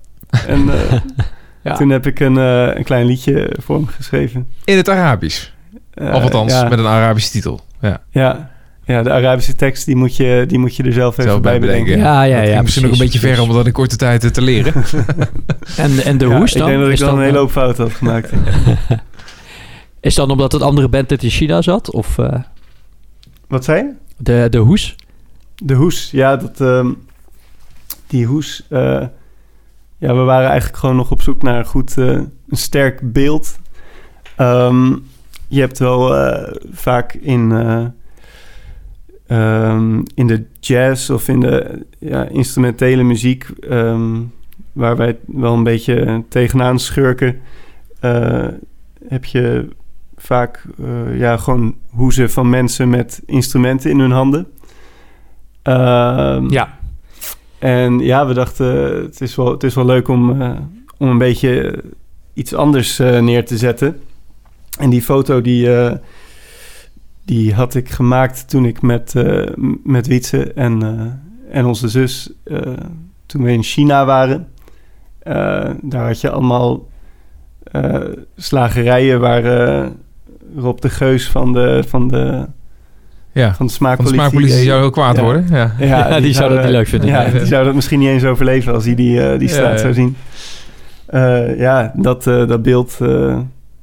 En 0.47 0.69
Ja. 1.67 1.77
toen 1.77 1.89
heb 1.91 2.07
ik 2.07 2.21
een, 2.21 2.39
eh, 2.39 2.71
een 2.77 2.85
klein 2.85 3.07
liedje 3.07 3.51
voor 3.63 3.77
hem 3.77 3.87
geschreven. 3.87 4.47
In 4.65 4.77
het 4.77 4.89
Arabisch. 4.89 5.49
Eh, 5.95 6.15
of 6.15 6.23
althans, 6.23 6.53
ja, 6.53 6.69
met 6.69 6.79
een 6.79 6.87
Arabische 6.87 7.31
titel. 7.31 7.61
Ja. 7.81 8.01
ja, 8.11 8.51
ja, 8.85 9.03
de 9.03 9.11
Arabische 9.13 9.55
tekst 9.55 9.87
die 9.87 9.97
moet 9.97 10.17
je, 10.17 10.45
die 10.47 10.59
moet 10.59 10.77
je 10.77 10.83
er 10.83 10.93
zelf 10.93 11.13
even 11.19 11.31
Zelf 11.31 11.41
bij 11.43 11.59
bedenken. 11.61 11.85
bedenken. 11.85 12.13
Ja, 12.13 12.23
ja, 12.23 12.37
Dat 12.37 12.45
ja. 12.47 12.51
ging 12.53 12.63
misschien 12.63 12.87
ook 12.87 12.93
een 12.93 12.99
beetje 12.99 13.19
ver 13.19 13.41
om 13.41 13.53
dat 13.53 13.67
in 13.67 13.73
korte 13.73 13.97
tijd 13.97 14.25
eh, 14.25 14.31
te 14.31 14.43
leren. 14.43 14.73
En, 15.77 15.99
en 16.05 16.19
de 16.19 16.27
Ja, 16.29 16.37
hoes 16.37 16.53
dan? 16.53 16.63
Ik 16.63 16.69
denk 16.69 16.81
dat 16.85 16.93
ik 16.93 16.99
dan 16.99 17.09
dan 17.09 17.19
een 17.19 17.25
hele 17.25 17.39
hoop 17.39 17.51
fouten 17.51 17.85
had 17.85 17.93
gemaakt. 17.93 18.33
is 20.01 20.15
dan 20.15 20.31
omdat 20.31 20.53
het 20.53 20.63
andere 20.63 20.89
band 20.89 21.23
in 21.23 21.31
China 21.31 21.63
zat? 21.63 21.91
Of 21.91 22.19
eh, 22.19 22.41
Wat 23.49 23.65
zei 23.65 23.83
je? 23.83 23.93
de, 24.17 24.47
de 24.51 24.59
hoes? 24.59 24.97
De 25.57 25.75
hoes, 25.75 26.09
ja, 26.13 26.37
dat, 26.37 26.61
ehm, 26.61 26.87
die 28.07 28.27
hoes. 28.27 28.63
eh, 28.69 29.03
ja, 29.99 30.15
we 30.15 30.23
waren 30.23 30.49
eigenlijk 30.49 30.79
gewoon 30.79 30.97
nog 30.97 31.11
op 31.11 31.23
zoek 31.23 31.43
naar 31.43 31.59
een 31.59 31.67
goed, 31.67 31.99
eh, 31.99 32.07
een 32.07 32.57
sterk 32.57 33.13
beeld. 33.13 33.59
Ehm, 34.37 34.97
je 35.49 35.61
hebt 35.61 35.79
wel 35.79 36.17
eh, 36.17 36.55
vaak 36.71 37.13
in, 37.13 37.53
eh, 37.53 37.87
ehm, 39.27 40.03
in 40.15 40.27
de 40.27 40.45
jazz 40.61 41.11
of 41.11 41.29
in 41.29 41.41
de 41.41 41.87
ja, 41.99 42.29
instrumentele 42.29 43.03
muziek, 43.03 43.49
ehm, 43.69 44.23
waar 44.73 44.97
wij 44.97 45.19
wel 45.27 45.55
een 45.55 45.63
beetje 45.63 46.25
tegenaan 46.29 46.79
schurken, 46.79 47.41
heb 49.09 49.25
je 49.25 49.69
vaak 50.17 50.65
ja, 51.13 51.37
gewoon 51.37 51.75
hoezen 51.91 52.31
van 52.31 52.51
mensen 52.51 52.89
met 52.89 53.23
instrumenten 53.27 53.91
in 53.91 53.99
hun 53.99 54.11
handen. 54.11 54.47
Ja. 56.49 56.76
En 57.59 57.99
ja, 57.99 58.27
we 58.27 58.35
dachten, 58.35 58.67
het 59.03 59.21
is 59.21 59.35
wel, 59.35 59.51
het 59.51 59.63
is 59.63 59.75
wel 59.75 59.85
leuk 59.85 60.09
om, 60.09 60.43
eh, 60.43 60.51
om 60.99 61.09
een 61.09 61.19
beetje 61.19 61.83
iets 62.35 62.55
anders 62.55 62.99
eh, 62.99 63.21
neer 63.21 63.45
te 63.47 63.57
zetten. 63.57 64.01
En 64.79 64.91
die 64.91 65.03
foto 65.03 65.41
die, 65.41 65.77
eh, 65.77 65.97
die 67.25 67.55
had 67.55 67.75
ik 67.75 67.89
gemaakt 67.89 68.49
toen 68.49 68.65
ik 68.65 68.83
met, 68.83 69.15
met 69.83 70.07
Wietse 70.07 70.53
en, 70.53 70.83
en 71.51 71.65
onze 71.65 71.89
zus, 71.89 72.33
toen 73.27 73.43
we 73.43 73.53
in 73.53 73.63
China 73.63 74.05
waren. 74.05 74.49
Daar 75.83 76.07
had 76.07 76.21
je 76.21 76.31
allemaal 76.31 76.89
slagerijen 78.37 79.21
waar 79.21 79.43
Rob 80.57 80.81
de 80.81 80.91
Geus 80.91 81.31
van 81.31 81.53
de, 81.53 81.85
van 81.87 82.09
de, 82.09 82.47
ja. 83.37 83.55
van 83.55 83.67
de 83.67 83.73
Van 83.73 83.97
de 83.97 84.05
smaakpolitie... 84.07 84.65
zou 84.65 84.81
heel 84.81 84.91
kwaad 84.91 85.17
Ja. 85.17 85.23
worden. 85.23 85.47
Ja. 85.51 85.73
Ja, 85.79 86.21
die 86.21 86.33
zou 86.35 86.55
dat 86.55 86.63
niet 86.63 86.71
leuk 86.73 86.87
vinden. 86.89 87.09
Ja, 87.09 87.23
Nee. 87.23 87.33
die 87.33 87.47
zou 87.47 87.65
dat 87.65 87.75
misschien 87.75 87.99
niet 87.99 88.09
eens 88.09 88.25
overleven 88.25 88.75
als 88.75 88.85
hij 88.85 88.95
die, 88.95 89.21
eh, 89.31 89.39
die 89.39 89.49
Ja, 89.49 89.55
straat 89.55 89.73
ja. 89.73 89.79
zou 89.79 89.93
zien. 89.95 90.17
Eh, 91.07 91.59
ja, 91.59 91.93
dat, 91.95 92.27
eh, 92.27 92.47
dat 92.49 92.63
beeld 92.63 92.97
eh, 93.01 93.39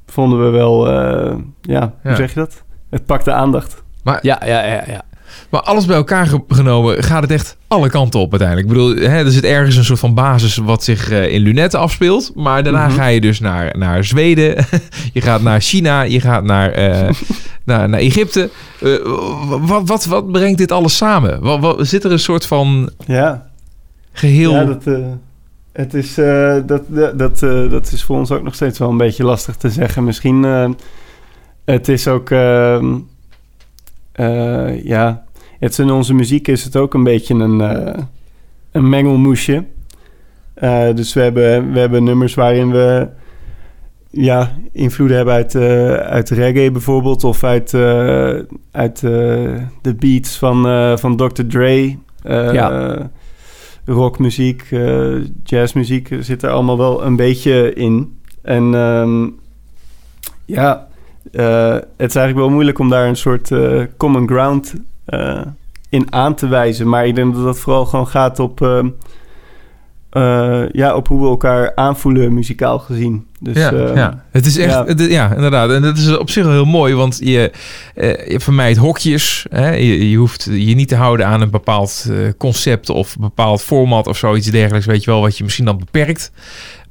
vonden 0.06 0.44
we 0.44 0.50
wel... 0.50 0.88
eh, 0.88 1.34
ja, 1.62 1.80
Ja. 1.80 1.92
hoe 2.02 2.14
zeg 2.14 2.34
je 2.34 2.40
dat? 2.40 2.62
Het 2.90 3.06
pakte 3.06 3.32
aandacht. 3.32 3.82
Ja, 4.04 4.18
ja, 4.22 4.40
ja, 4.46 4.64
ja. 4.86 5.02
Maar 5.50 5.60
alles 5.60 5.84
bij 5.86 5.96
elkaar 5.96 6.26
ge- 6.26 6.42
genomen 6.48 7.02
gaat 7.02 7.22
het 7.22 7.30
echt 7.30 7.56
alle 7.68 7.88
kanten 7.90 8.20
op 8.20 8.30
uiteindelijk. 8.30 8.68
Ik 8.70 8.74
bedoel, 8.74 9.10
hè, 9.10 9.24
er 9.24 9.30
zit 9.30 9.44
ergens 9.44 9.76
een 9.76 9.84
soort 9.84 9.98
van 9.98 10.14
basis 10.14 10.56
wat 10.56 10.84
zich 10.84 11.10
eh, 11.10 11.32
in 11.32 11.40
lunetten 11.40 11.80
afspeelt. 11.80 12.32
Maar 12.34 12.62
daarna 12.62 12.86
Mhm. 12.86 12.96
ga 12.96 13.06
je 13.06 13.20
dus 13.20 13.40
naar, 13.40 13.78
naar 13.78 14.04
Zweden. 14.04 14.66
je 15.12 15.20
gaat 15.20 15.42
naar 15.42 15.60
China. 15.60 16.02
Je 16.02 16.20
gaat 16.20 16.44
naar, 16.44 16.70
eh, 16.70 17.08
naar, 17.64 17.88
naar 17.88 18.00
Egypte. 18.00 18.50
Eh, 18.80 18.90
wat, 19.60 19.88
wat, 19.88 20.04
wat 20.04 20.32
brengt 20.32 20.58
dit 20.58 20.72
alles 20.72 20.96
samen? 20.96 21.40
Wat, 21.40 21.60
wat, 21.60 21.86
zit 21.86 22.04
er 22.04 22.12
een 22.12 22.18
soort 22.18 22.46
van 22.46 22.90
Ja, 23.06 23.46
geheel... 24.12 24.52
ja 24.52 24.64
dat, 24.64 24.84
het 25.72 25.94
is, 25.94 26.14
dat, 26.66 26.82
dat, 26.88 27.18
dat, 27.18 27.38
dat 27.70 27.92
is 27.92 28.02
voor 28.02 28.16
ons 28.18 28.30
ook 28.30 28.42
nog 28.42 28.54
steeds 28.54 28.78
wel 28.78 28.90
een 28.90 28.96
beetje 28.96 29.24
lastig 29.24 29.56
te 29.56 29.70
zeggen. 29.70 30.04
Misschien, 30.04 30.42
het 31.64 31.88
is 31.88 32.08
ook... 32.08 32.30
ehm, 32.30 32.94
eh, 34.12 34.84
ja, 34.84 35.23
het 35.64 35.78
in 35.78 35.90
onze 35.90 36.14
muziek 36.14 36.48
is 36.48 36.64
het 36.64 36.76
ook 36.76 36.94
een 36.94 37.02
beetje 37.02 37.34
een, 37.34 37.60
eh, 37.60 38.02
een 38.72 38.88
mengelmoesje. 38.88 39.64
Eh, 40.54 40.94
dus 40.94 41.12
we 41.12 41.20
hebben, 41.20 41.72
we 41.72 41.78
hebben 41.78 42.04
nummers 42.04 42.34
waarin 42.34 42.70
we 42.70 43.08
ja, 44.10 44.50
invloeden 44.72 45.16
hebben 45.16 45.34
uit, 45.34 45.54
eh, 45.54 45.94
uit 45.94 46.30
reggae 46.30 46.70
bijvoorbeeld... 46.70 47.24
of 47.24 47.44
uit, 47.44 47.74
uit 48.70 49.00
de 49.80 49.94
beats 49.98 50.38
van, 50.38 50.62
van 50.98 51.16
Dr. 51.16 51.42
Dre. 51.46 51.96
Ja. 52.22 53.10
rockmuziek, 53.86 54.68
jazzmuziek 55.44 56.08
zit 56.20 56.42
er 56.42 56.50
allemaal 56.50 56.78
wel 56.78 57.04
een 57.04 57.16
beetje 57.16 57.72
in. 57.74 58.18
En 58.42 58.74
ehm, 58.74 59.28
ja, 60.44 60.86
het 61.96 62.08
is 62.10 62.16
eigenlijk 62.16 62.36
wel 62.36 62.50
moeilijk 62.50 62.78
om 62.78 62.88
daar 62.88 63.08
een 63.08 63.16
soort 63.16 63.50
common 63.96 64.28
ground 64.28 64.74
eh, 65.04 65.40
in 65.88 66.12
aan 66.12 66.34
te 66.34 66.48
wijzen. 66.48 66.88
Maar 66.88 67.06
ik 67.06 67.14
denk 67.14 67.34
dat 67.34 67.44
dat 67.44 67.58
vooral 67.58 67.86
gewoon 67.86 68.08
gaat 68.08 68.38
op, 68.38 68.62
ehm, 68.62 68.88
eh, 70.10 70.62
ja, 70.72 70.94
op 70.96 71.08
hoe 71.08 71.20
we 71.22 71.26
elkaar 71.28 71.72
aanvoelen 71.74 72.34
muzikaal 72.34 72.78
gezien. 72.78 73.26
Dus, 73.40 73.56
ja, 73.56 73.72
ehm, 73.72 73.96
ja, 73.96 74.24
het 74.30 74.46
is 74.46 74.56
echt, 74.58 74.70
ja. 74.72 74.84
het- 74.84 75.00
ja. 75.10 75.34
inderdaad. 75.34 75.70
En 75.70 75.82
dat 75.82 75.96
is 75.96 76.16
op 76.16 76.30
zich 76.30 76.44
wel 76.44 76.52
heel 76.52 76.64
mooi, 76.64 76.94
want 76.94 77.18
je, 77.22 77.52
eh, 77.94 78.28
je 78.30 78.40
vermijdt 78.40 78.78
hokjes. 78.78 79.46
Hè? 79.50 79.70
Je, 79.74 80.10
je 80.10 80.16
hoeft 80.16 80.44
je 80.44 80.74
niet 80.74 80.88
te 80.88 80.96
houden 80.96 81.26
aan 81.26 81.40
een 81.40 81.50
bepaald 81.50 82.10
concept 82.38 82.90
of 82.90 83.14
een 83.14 83.20
bepaald 83.20 83.62
format 83.62 84.06
of 84.06 84.16
zoiets 84.16 84.50
dergelijks, 84.50 84.86
weet 84.86 85.04
je 85.04 85.10
wel, 85.10 85.20
wat 85.20 85.36
je 85.38 85.44
misschien 85.44 85.64
dan 85.64 85.78
beperkt. 85.78 86.32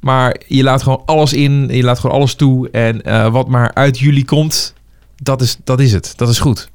Maar 0.00 0.36
je 0.46 0.62
laat 0.62 0.82
gewoon 0.82 1.02
alles 1.04 1.32
in, 1.32 1.68
je 1.70 1.82
laat 1.82 1.98
gewoon 1.98 2.16
alles 2.16 2.34
toe. 2.34 2.70
En 2.70 3.02
wat 3.32 3.48
maar 3.48 3.74
uit 3.74 3.98
jullie 3.98 4.24
komt, 4.24 4.74
dat 5.16 5.40
is, 5.40 5.56
dat 5.64 5.80
is 5.80 5.92
het. 5.92 6.12
Dat 6.16 6.28
is 6.28 6.38
goed. 6.38 6.68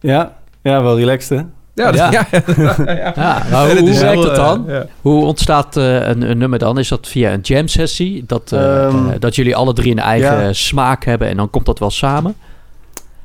ja, 0.00 0.36
ja, 0.72 0.82
wel 0.82 0.96
relaxed 0.98 1.38
hè? 1.38 1.44
Ja, 1.74 1.90
dat- 1.92 1.96
Ja. 1.96 2.10
ja. 2.10 2.26
ja. 2.86 3.12
Ja, 3.16 3.42
nou, 3.50 3.78
hoe 3.78 3.88
is 3.90 4.00
werkt 4.00 4.36
dan? 4.36 4.68
eh, 4.68 4.74
ja. 4.74 4.86
Hoe 5.00 5.24
ontstaat 5.24 5.76
eh, 5.76 6.08
een, 6.08 6.30
een 6.30 6.38
nummer 6.38 6.58
dan? 6.58 6.78
Is 6.78 6.88
dat 6.88 7.08
via 7.08 7.32
een 7.32 7.40
jam 7.40 7.68
sessie? 7.68 8.24
Dat, 8.26 8.52
eh, 8.52 8.84
Ehm, 8.86 9.08
eh, 9.08 9.14
dat 9.18 9.34
jullie 9.34 9.56
alle 9.56 9.72
drie 9.72 9.90
een 9.92 9.98
eigen 9.98 10.40
ja. 10.44 10.52
smaak 10.52 11.04
hebben 11.04 11.28
en 11.28 11.36
dan 11.36 11.50
komt 11.50 11.66
dat 11.66 11.78
wel 11.78 11.90
samen? 11.90 12.34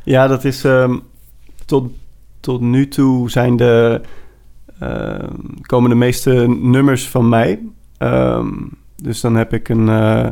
Ja, 0.03 0.27
dat 0.27 0.43
is 0.45 0.63
ehm, 0.63 0.97
tot, 1.65 1.91
tot 2.39 2.61
nu 2.61 2.87
toe 2.87 3.29
zijn 3.31 3.57
de 3.57 4.01
ehm, 4.79 5.27
komen 5.61 5.89
de 5.89 5.95
meeste 5.95 6.31
nummers 6.61 7.07
van 7.07 7.29
mij. 7.29 7.59
Ehm, 7.97 8.47
dus 8.95 9.21
dan 9.21 9.35
heb 9.35 9.53
ik 9.53 9.69
een, 9.69 9.89
eh, 9.89 10.27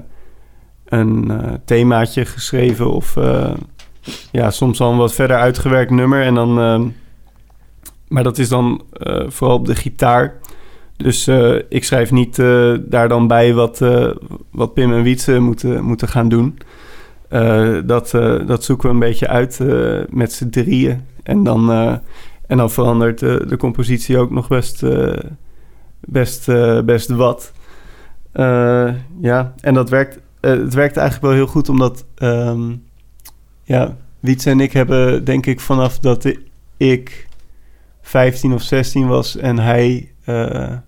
een 0.86 1.32
eh, 1.32 1.54
themaatje 1.66 2.26
geschreven 2.26 2.92
of 2.92 3.18
eh, 3.18 3.50
ja, 4.32 4.52
soms 4.52 4.82
al 4.82 4.92
een 4.92 4.98
wat 4.98 5.14
verder 5.14 5.38
uitgewerkt 5.38 5.92
nummer. 5.92 6.24
En 6.24 6.36
dan, 6.36 6.60
ehm, 6.60 6.88
maar 8.08 8.24
dat 8.24 8.38
is 8.38 8.50
dan 8.50 8.84
eh, 8.92 9.24
vooral 9.28 9.58
op 9.58 9.66
de 9.66 9.76
gitaar. 9.76 10.34
Dus 10.96 11.28
eh, 11.28 11.56
ik 11.70 11.84
schrijf 11.84 12.12
niet 12.12 12.40
eh, 12.40 12.74
daar 12.80 13.08
dan 13.08 13.28
bij 13.28 13.54
wat, 13.54 13.80
wat 14.52 14.74
Pim 14.74 14.94
en 14.94 15.04
Wietse 15.04 15.40
moeten, 15.40 15.84
moeten 15.84 16.08
gaan 16.08 16.30
doen. 16.30 16.58
Dat, 17.86 18.12
dat 18.46 18.64
zoeken 18.64 18.88
we 18.88 18.94
een 18.94 19.00
beetje 19.00 19.28
uit 19.28 19.60
met 20.10 20.34
z'n 20.34 20.50
drieën. 20.50 21.02
En 21.24 21.44
dan, 21.44 21.72
en 22.48 22.58
dan 22.58 22.72
verandert 22.72 23.20
de, 23.20 23.56
compositie 23.58 24.18
ook 24.18 24.32
nog 24.32 24.48
best, 24.48 24.84
best, 26.00 26.46
best 26.86 27.10
wat. 27.10 27.52
Ja, 29.22 29.54
en 29.60 29.74
dat 29.74 29.90
werkt, 29.90 30.20
het 30.40 30.74
werkt 30.74 30.98
eigenlijk 30.98 31.22
wel 31.28 31.36
heel 31.36 31.48
goed, 31.48 31.70
omdat 31.70 32.06
ehm 32.16 32.72
ja, 33.68 33.96
Wietse 34.20 34.50
en 34.50 34.60
ik 34.60 34.74
hebben, 34.74 35.24
denk 35.24 35.46
ik, 35.46 35.60
vanaf 35.60 36.00
dat 36.00 36.34
ik 36.78 37.28
15 38.02 38.54
of 38.54 38.62
16 38.62 39.08
was 39.08 39.38
en 39.38 39.60
hij, 39.60 40.12
eh, 40.24 40.72
eh, 40.72 40.80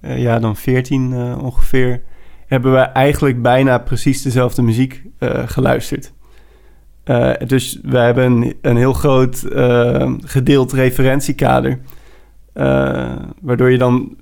ja, 0.00 0.38
dan 0.38 0.56
14 0.56 1.12
eh, 1.12 1.42
ongeveer, 1.42 2.02
hebben 2.46 2.72
we 2.72 2.78
eigenlijk 2.78 3.42
bijna 3.42 3.78
precies 3.78 4.22
dezelfde 4.22 4.62
muziek 4.62 5.02
geluisterd. 5.44 6.12
Dus 7.46 7.78
we 7.82 7.98
hebben 7.98 8.24
een, 8.24 8.54
een 8.60 8.76
heel 8.76 8.92
groot 8.92 9.44
gedeeld 10.24 10.72
referentiekader. 10.72 11.78
Waardoor 13.40 13.70
je 13.70 13.78
dan 13.78 14.16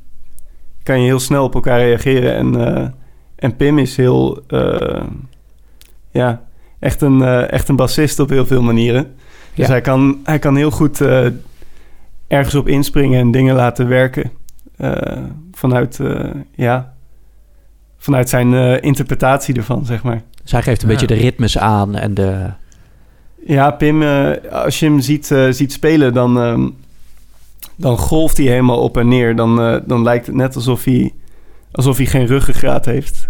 kan 0.82 1.00
je 1.00 1.06
heel 1.06 1.20
snel 1.20 1.44
op 1.44 1.54
elkaar 1.54 1.78
reageren. 1.78 2.34
En, 2.34 2.94
en 3.36 3.56
Pim 3.56 3.78
is 3.78 3.96
heel 3.96 4.42
ja, 6.10 6.47
echt 6.78 7.00
een, 7.00 7.22
eh, 7.22 7.52
echt 7.52 7.68
een 7.68 7.76
bassist 7.76 8.18
op 8.18 8.28
heel 8.28 8.46
veel 8.46 8.62
manieren. 8.62 9.14
Dus 9.54 9.66
Ja. 9.66 9.72
hij, 9.72 9.80
kan, 9.80 10.18
hij 10.24 10.38
kan 10.38 10.56
heel 10.56 10.70
goed 10.70 11.00
eh, 11.00 11.26
ergens 12.28 12.54
op 12.54 12.68
inspringen 12.68 13.20
en 13.20 13.30
dingen 13.30 13.54
laten 13.54 13.88
werken. 13.88 14.30
Eh, 14.76 14.92
vanuit, 15.52 16.00
ja, 16.54 16.92
vanuit 17.98 18.28
zijn 18.28 18.80
interpretatie 18.82 19.54
ervan, 19.54 19.84
zeg 19.86 20.02
maar. 20.02 20.22
Zij 20.44 20.62
geeft 20.62 20.82
een 20.82 20.88
Ja. 20.88 20.94
beetje 20.94 21.14
de 21.14 21.20
ritmes 21.22 21.58
aan 21.58 21.94
en 21.96 22.14
de... 22.14 22.46
Ja, 23.46 23.70
Pim, 23.70 24.02
als 24.50 24.78
je 24.80 24.86
hem 24.86 25.00
ziet, 25.00 25.34
ziet 25.50 25.72
spelen, 25.72 26.14
dan, 26.14 26.40
ehm, 26.40 26.68
dan 27.76 27.96
golft 27.98 28.36
hij 28.36 28.46
helemaal 28.46 28.80
op 28.82 28.96
en 28.96 29.08
neer. 29.08 29.36
Dan, 29.36 29.82
dan 29.86 30.02
lijkt 30.02 30.26
het 30.26 30.34
net 30.34 30.54
alsof 30.54 30.84
hij, 30.84 31.12
alsof 31.72 31.96
hij 31.96 32.06
geen 32.06 32.26
ruggengraat 32.26 32.84
heeft. 32.84 33.26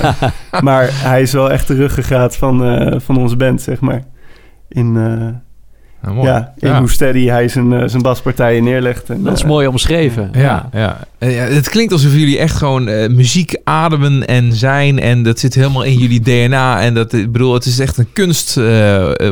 Maar 0.60 0.88
hij 0.92 1.22
is 1.22 1.32
wel 1.32 1.50
echt 1.50 1.66
de 1.66 1.74
ruggengraat 1.74 2.36
van, 2.36 2.64
eh, 2.64 3.00
van 3.00 3.16
onze 3.16 3.36
band, 3.36 3.62
zeg 3.62 3.80
maar. 3.80 4.02
In, 4.68 4.96
eh, 4.96 5.49
Nou, 6.02 6.14
mooi. 6.14 6.28
ja, 6.28 6.52
in 6.58 6.68
Ja. 6.68 6.78
hoe 6.78 6.90
steady 6.90 7.26
hij 7.26 7.48
zijn, 7.48 7.72
eh, 7.72 7.88
zijn 7.88 8.02
baspartijen 8.02 8.64
neerlegt. 8.64 9.10
En, 9.10 9.22
Dat 9.22 9.36
is 9.36 9.42
eh, 9.42 9.48
mooi 9.48 9.66
omschreven. 9.66 10.30
Ja, 10.32 10.68
ja. 10.72 10.98
Ja, 11.18 11.28
het 11.28 11.68
klinkt 11.68 11.92
alsof 11.92 12.12
jullie 12.12 12.38
echt 12.38 12.56
gewoon 12.56 12.88
eh, 12.88 13.08
muziek 13.08 13.60
ademen 13.64 14.26
en 14.26 14.52
zijn. 14.52 14.98
En 15.00 15.22
dat 15.22 15.38
zit 15.38 15.54
helemaal 15.54 15.82
in 15.82 15.98
jullie 15.98 16.20
DNA. 16.20 16.80
En 16.80 16.94
dat, 16.94 17.12
ik 17.12 17.32
bedoel, 17.32 17.54
het 17.54 17.64
is 17.64 17.78
echt 17.78 17.98
een 17.98 18.12
kunst 18.12 18.54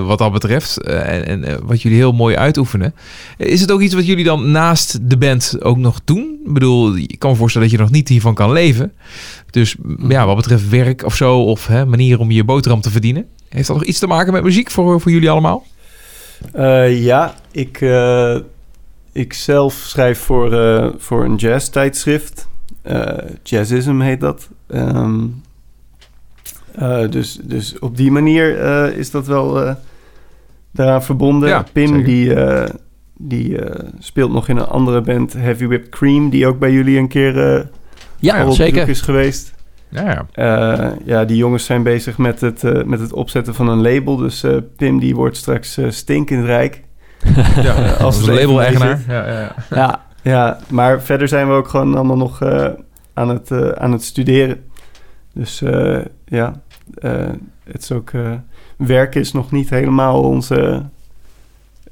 wat 0.06 0.18
dat 0.18 0.32
betreft. 0.32 0.82
En 0.82 1.26
en 1.44 1.66
wat 1.66 1.82
jullie 1.82 1.98
heel 1.98 2.12
mooi 2.12 2.36
uitoefenen. 2.36 2.94
Is 3.36 3.60
het 3.60 3.72
ook 3.72 3.80
iets 3.80 3.94
wat 3.94 4.06
jullie 4.06 4.24
dan 4.24 4.50
naast 4.50 4.98
de 5.10 5.16
band 5.16 5.56
ook 5.62 5.76
nog 5.76 6.00
doen? 6.04 6.36
Ik 6.46 6.52
bedoel, 6.52 6.94
je 6.96 7.16
kan 7.16 7.30
me 7.30 7.36
voorstellen 7.36 7.68
dat 7.68 7.76
je 7.76 7.82
nog 7.82 7.92
niet 7.92 8.08
hiervan 8.08 8.34
kan 8.34 8.52
leven. 8.52 8.92
Dus 9.50 9.76
ja, 10.08 10.26
wat 10.26 10.36
betreft 10.36 10.68
werk 10.68 11.04
of 11.04 11.14
zo, 11.14 11.42
of 11.42 11.66
hè, 11.66 11.86
manier 11.86 12.18
om 12.18 12.30
je 12.30 12.44
boterham 12.44 12.80
te 12.80 12.90
verdienen. 12.90 13.24
Heeft 13.48 13.66
dat 13.66 13.76
nog 13.76 13.84
iets 13.84 13.98
te 13.98 14.06
maken 14.06 14.32
met 14.32 14.42
muziek 14.42 14.70
voor, 14.70 15.00
voor 15.00 15.10
jullie 15.10 15.30
allemaal? 15.30 15.64
Eh, 16.52 17.04
ja, 17.04 17.34
ik, 17.50 17.80
eh, 17.80 18.36
ik 19.12 19.32
zelf 19.32 19.74
schrijf 19.74 20.18
voor, 20.18 20.52
eh, 20.52 20.88
voor 20.98 21.24
een 21.24 21.36
jazz-tijdschrift. 21.36 22.48
Jazzism 23.42 24.00
heet 24.00 24.20
dat. 24.20 24.48
Ehm, 24.66 25.26
eh, 26.74 27.10
dus, 27.10 27.38
dus 27.42 27.78
op 27.78 27.96
die 27.96 28.10
manier 28.10 28.56
is 28.96 29.10
dat 29.10 29.26
wel 29.26 29.76
daaraan 30.70 31.02
verbonden. 31.02 31.48
Ja, 31.48 31.64
Pim 31.72 31.86
zeker. 31.88 32.04
die, 32.04 32.34
die 33.16 33.58
speelt 33.98 34.32
nog 34.32 34.48
in 34.48 34.56
een 34.56 34.66
andere 34.66 35.00
band, 35.00 35.32
Heavy 35.32 35.66
Whipped 35.66 35.88
Cream... 35.88 36.30
die 36.30 36.46
ook 36.46 36.58
bij 36.58 36.72
jullie 36.72 36.98
een 36.98 37.08
keer 37.08 37.68
Ja, 38.18 38.46
op 38.46 38.52
zeker. 38.54 38.88
is 38.88 39.00
geweest. 39.00 39.54
Ja, 39.88 40.02
ja. 40.10 40.26
Eh, 40.78 40.90
ja, 41.04 41.24
die 41.24 41.36
jongens 41.36 41.64
zijn 41.64 41.82
bezig 41.82 42.18
met 42.18 42.40
het, 42.40 42.64
eh, 42.64 42.82
met 42.84 43.00
het 43.00 43.12
opzetten 43.12 43.54
van 43.54 43.68
een 43.68 43.80
label. 43.82 44.16
Dus 44.16 44.42
eh, 44.42 44.56
Pim 44.76 44.98
die 44.98 45.14
wordt 45.14 45.36
straks 45.36 45.78
stinkend 45.88 46.44
rijk. 46.44 46.82
ja 47.62 47.90
als 47.92 48.26
label-eigenaar. 48.26 49.00
Ja, 49.08 49.26
ja, 49.26 49.40
ja. 49.40 49.54
Ja, 49.70 50.04
Ja, 50.22 50.58
maar 50.68 51.02
verder 51.02 51.28
zijn 51.28 51.46
we 51.48 51.52
ook 51.54 51.68
gewoon 51.68 51.94
allemaal 51.94 52.16
nog 52.16 52.42
eh, 52.42 52.68
aan, 53.14 53.28
het, 53.28 53.76
aan 53.78 53.92
het 53.92 54.04
studeren. 54.04 54.64
Dus 55.34 55.62
eh, 55.62 55.98
ja, 56.24 56.60
eh, 56.94 57.12
het 57.64 57.82
is 57.82 57.92
ook... 57.92 58.10
eh 58.10 58.30
werken 58.76 59.20
is 59.20 59.32
nog 59.32 59.50
niet 59.50 59.70
helemaal 59.70 60.22
onze, 60.22 60.82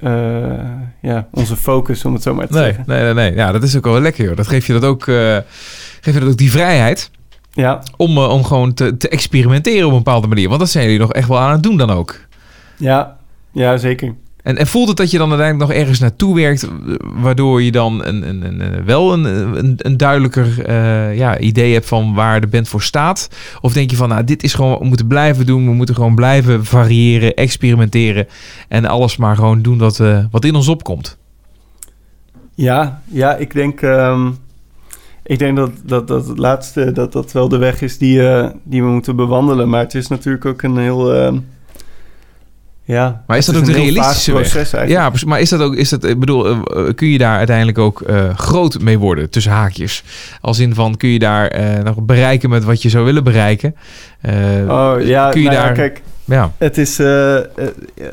eh, 0.00 0.52
ja, 1.02 1.28
onze 1.32 1.56
focus, 1.56 2.04
om 2.04 2.12
het 2.12 2.22
zo 2.22 2.34
maar 2.34 2.46
te 2.46 2.52
Nee, 2.52 2.62
zeggen. 2.64 2.84
nee, 2.86 3.02
nee, 3.02 3.14
nee. 3.14 3.34
Ja, 3.34 3.52
dat 3.52 3.62
is 3.62 3.76
ook 3.76 3.84
wel 3.84 4.00
lekker, 4.00 4.24
joh. 4.24 4.36
Dat 4.36 4.48
geeft 4.48 4.66
je 4.66 4.72
dat 4.72 4.84
ook, 4.84 5.06
eh 5.06 5.36
geeft 6.00 6.16
je 6.16 6.20
dat 6.20 6.28
ook 6.30 6.36
die 6.36 6.50
vrijheid 6.50 7.10
Ja, 7.56 7.82
om, 7.96 8.16
eh, 8.16 8.28
om 8.28 8.44
gewoon 8.44 8.74
te, 8.74 8.96
te 8.96 9.08
experimenteren 9.08 9.86
op 9.86 9.90
een 9.90 9.96
bepaalde 9.96 10.26
manier. 10.26 10.48
Want 10.48 10.60
dat 10.60 10.70
zijn 10.70 10.84
jullie 10.84 11.00
nog 11.00 11.12
echt 11.12 11.28
wel 11.28 11.38
aan 11.38 11.52
het 11.52 11.62
doen 11.62 11.76
dan 11.76 11.90
ook. 11.90 12.20
ja, 12.76 13.16
ja 13.52 13.76
zeker. 13.76 14.14
En, 14.42 14.56
en 14.56 14.66
voelt 14.66 14.88
het 14.88 14.96
dat 14.96 15.10
je 15.10 15.18
dan 15.18 15.28
uiteindelijk 15.28 15.70
nog 15.70 15.78
ergens 15.78 15.98
naartoe 15.98 16.34
werkt, 16.34 16.62
eh, 16.62 16.70
waardoor 17.00 17.62
je 17.62 17.72
dan 17.72 18.04
een, 18.04 18.28
een, 18.28 18.60
een, 18.60 18.84
wel 18.84 19.12
een, 19.12 19.24
een, 19.24 19.74
een 19.76 19.96
duidelijker 19.96 20.64
eh, 20.64 21.16
ja, 21.16 21.38
idee 21.38 21.72
hebt 21.72 21.86
van 21.86 22.14
waar 22.14 22.40
de 22.40 22.46
band 22.46 22.68
voor 22.68 22.82
staat? 22.82 23.30
Of 23.60 23.72
denk 23.72 23.90
je 23.90 23.96
van, 23.96 24.08
nou, 24.08 24.24
dit 24.24 24.42
is 24.42 24.54
gewoon 24.54 24.78
we 24.78 24.84
moeten 24.84 25.06
blijven 25.06 25.46
doen, 25.46 25.66
we 25.66 25.72
moeten 25.72 25.94
gewoon 25.94 26.14
blijven 26.14 26.64
variëren, 26.64 27.34
experimenteren 27.34 28.26
en 28.68 28.84
alles 28.84 29.16
maar 29.16 29.36
gewoon 29.36 29.62
doen 29.62 29.78
wat, 29.78 30.02
wat 30.30 30.44
in 30.44 30.54
ons 30.54 30.68
opkomt? 30.68 31.18
Ja, 32.54 33.02
ja 33.04 33.34
ik 33.34 33.52
denk, 33.52 33.82
ehm, 33.82 34.30
ik 35.26 35.38
denk 35.38 35.56
dat, 35.56 35.70
dat, 35.84 36.08
dat 36.08 36.26
het 36.28 36.38
laatste 36.38 36.92
dat 36.92 37.12
dat 37.12 37.32
wel 37.32 37.48
de 37.48 37.56
weg 37.58 37.80
is 37.82 37.98
die, 37.98 38.28
eh, 38.28 38.50
die 38.62 38.82
we 38.82 38.88
moeten 38.88 39.16
bewandelen. 39.16 39.68
Maar 39.68 39.80
het 39.80 39.94
is 39.94 40.06
natuurlijk 40.08 40.44
ook 40.44 40.62
een 40.62 40.76
heel... 40.78 41.14
ehm, 41.14 41.38
ja, 42.84 43.24
Maar 43.26 43.36
is 43.36 43.46
dat 43.46 43.54
ook 43.56 43.60
een 43.60 43.66
de 43.72 43.72
realistische 43.72 44.32
weg? 44.32 44.40
proces 44.50 44.72
eigenlijk. 44.72 45.14
Ja, 45.22 45.28
maar 45.28 45.40
is 45.40 45.48
dat 45.48 45.60
ook, 45.60 45.74
is 45.74 45.88
dat, 45.88 46.04
ik 46.04 46.18
bedoel, 46.18 46.46
eh, 46.48 46.58
kun 46.94 47.08
je 47.08 47.18
daar 47.18 47.36
uiteindelijk 47.36 47.78
ook 47.78 48.00
eh, 48.00 48.34
groot 48.38 48.80
mee 48.80 48.98
worden, 48.98 49.30
tussen 49.30 49.52
haakjes? 49.52 50.04
Als 50.40 50.58
in 50.58 50.74
van, 50.74 50.96
kun 50.96 51.08
je 51.08 51.18
daar 51.18 51.46
eh, 51.48 51.82
nog 51.84 52.00
bereiken 52.02 52.50
met 52.50 52.64
wat 52.64 52.82
je 52.82 52.88
zou 52.88 53.04
willen 53.04 53.24
bereiken? 53.24 53.76
Eh, 54.20 54.34
Oh 54.68 54.94
ja, 55.00 55.30
kun 55.30 55.40
je 55.42 55.48
nou 55.48 55.60
ja, 55.66 55.72
kijk, 55.72 56.02
ja, 56.24 56.52
Het 56.58 56.78
is. 56.78 56.98
eh, 56.98 57.36
eh, 57.36 57.44
eh, 57.56 58.06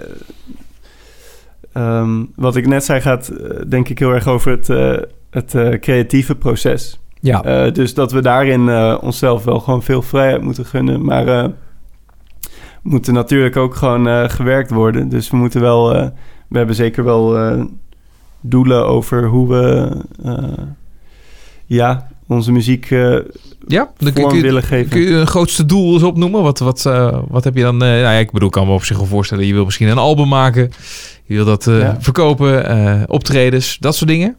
ehm, 1.73 2.23
wat 2.35 2.55
ik 2.55 2.67
net 2.67 2.85
zei 2.85 3.01
gaat, 3.01 3.27
eh, 3.27 3.49
denk 3.67 3.89
ik 3.89 3.99
heel 3.99 4.11
erg 4.13 4.27
over 4.27 4.51
het, 4.51 4.69
eh, 4.69 4.97
het 5.29 5.55
eh, 5.55 5.79
creatieve 5.79 6.35
proces. 6.35 6.99
Ja. 7.23 7.43
Eh, 7.43 7.73
dus 7.73 7.93
dat 7.93 8.11
we 8.11 8.21
daarin 8.21 8.69
eh, 8.69 8.97
onszelf 9.01 9.43
wel 9.43 9.59
gewoon 9.59 9.83
veel 9.83 10.01
vrijheid 10.01 10.41
moeten 10.41 10.65
gunnen. 10.65 11.05
Maar 11.05 11.27
eh 11.27 11.49
moeten 12.81 13.13
natuurlijk 13.13 13.57
ook 13.57 13.75
gewoon 13.75 14.29
gewerkt 14.29 14.71
worden. 14.71 15.09
Dus 15.09 15.29
we 15.29 15.37
moeten 15.37 15.61
wel... 15.61 15.93
we 16.47 16.57
hebben 16.57 16.75
zeker 16.75 17.03
wel 17.03 17.37
doelen 18.41 18.85
over 18.87 19.25
hoe 19.27 19.49
we... 19.49 19.91
ja, 21.65 22.07
onze 22.27 22.51
muziek 22.51 22.89
Ja, 22.89 23.23
dan 23.67 23.93
kun, 23.97 24.13
vorm 24.13 24.29
kun, 24.33 24.41
willen 24.41 24.63
geven. 24.63 24.89
kun 24.89 25.01
je 25.01 25.15
een 25.15 25.27
grootste 25.27 25.65
doel 25.65 25.93
eens 25.93 26.03
opnoemen? 26.03 26.41
Wat, 26.43 26.59
wat, 26.59 26.81
wat 27.27 27.43
heb 27.43 27.55
je 27.55 27.61
dan? 27.61 27.77
nou 27.77 27.91
ja, 27.91 28.11
ik 28.11 28.31
bedoel, 28.31 28.47
ik 28.47 28.53
kan 28.53 28.67
me 28.67 28.73
op 28.73 28.83
zich 28.83 28.97
wel 28.97 29.05
voorstellen. 29.05 29.45
Je 29.45 29.53
wil 29.53 29.65
misschien 29.65 29.87
een 29.87 29.97
album 29.97 30.27
maken. 30.27 30.71
Je 31.23 31.35
wil 31.35 31.45
dat 31.45 31.63
Ja. 31.65 31.97
verkopen, 31.99 33.09
optredens, 33.09 33.77
dat 33.79 33.95
soort 33.95 34.09
dingen. 34.09 34.35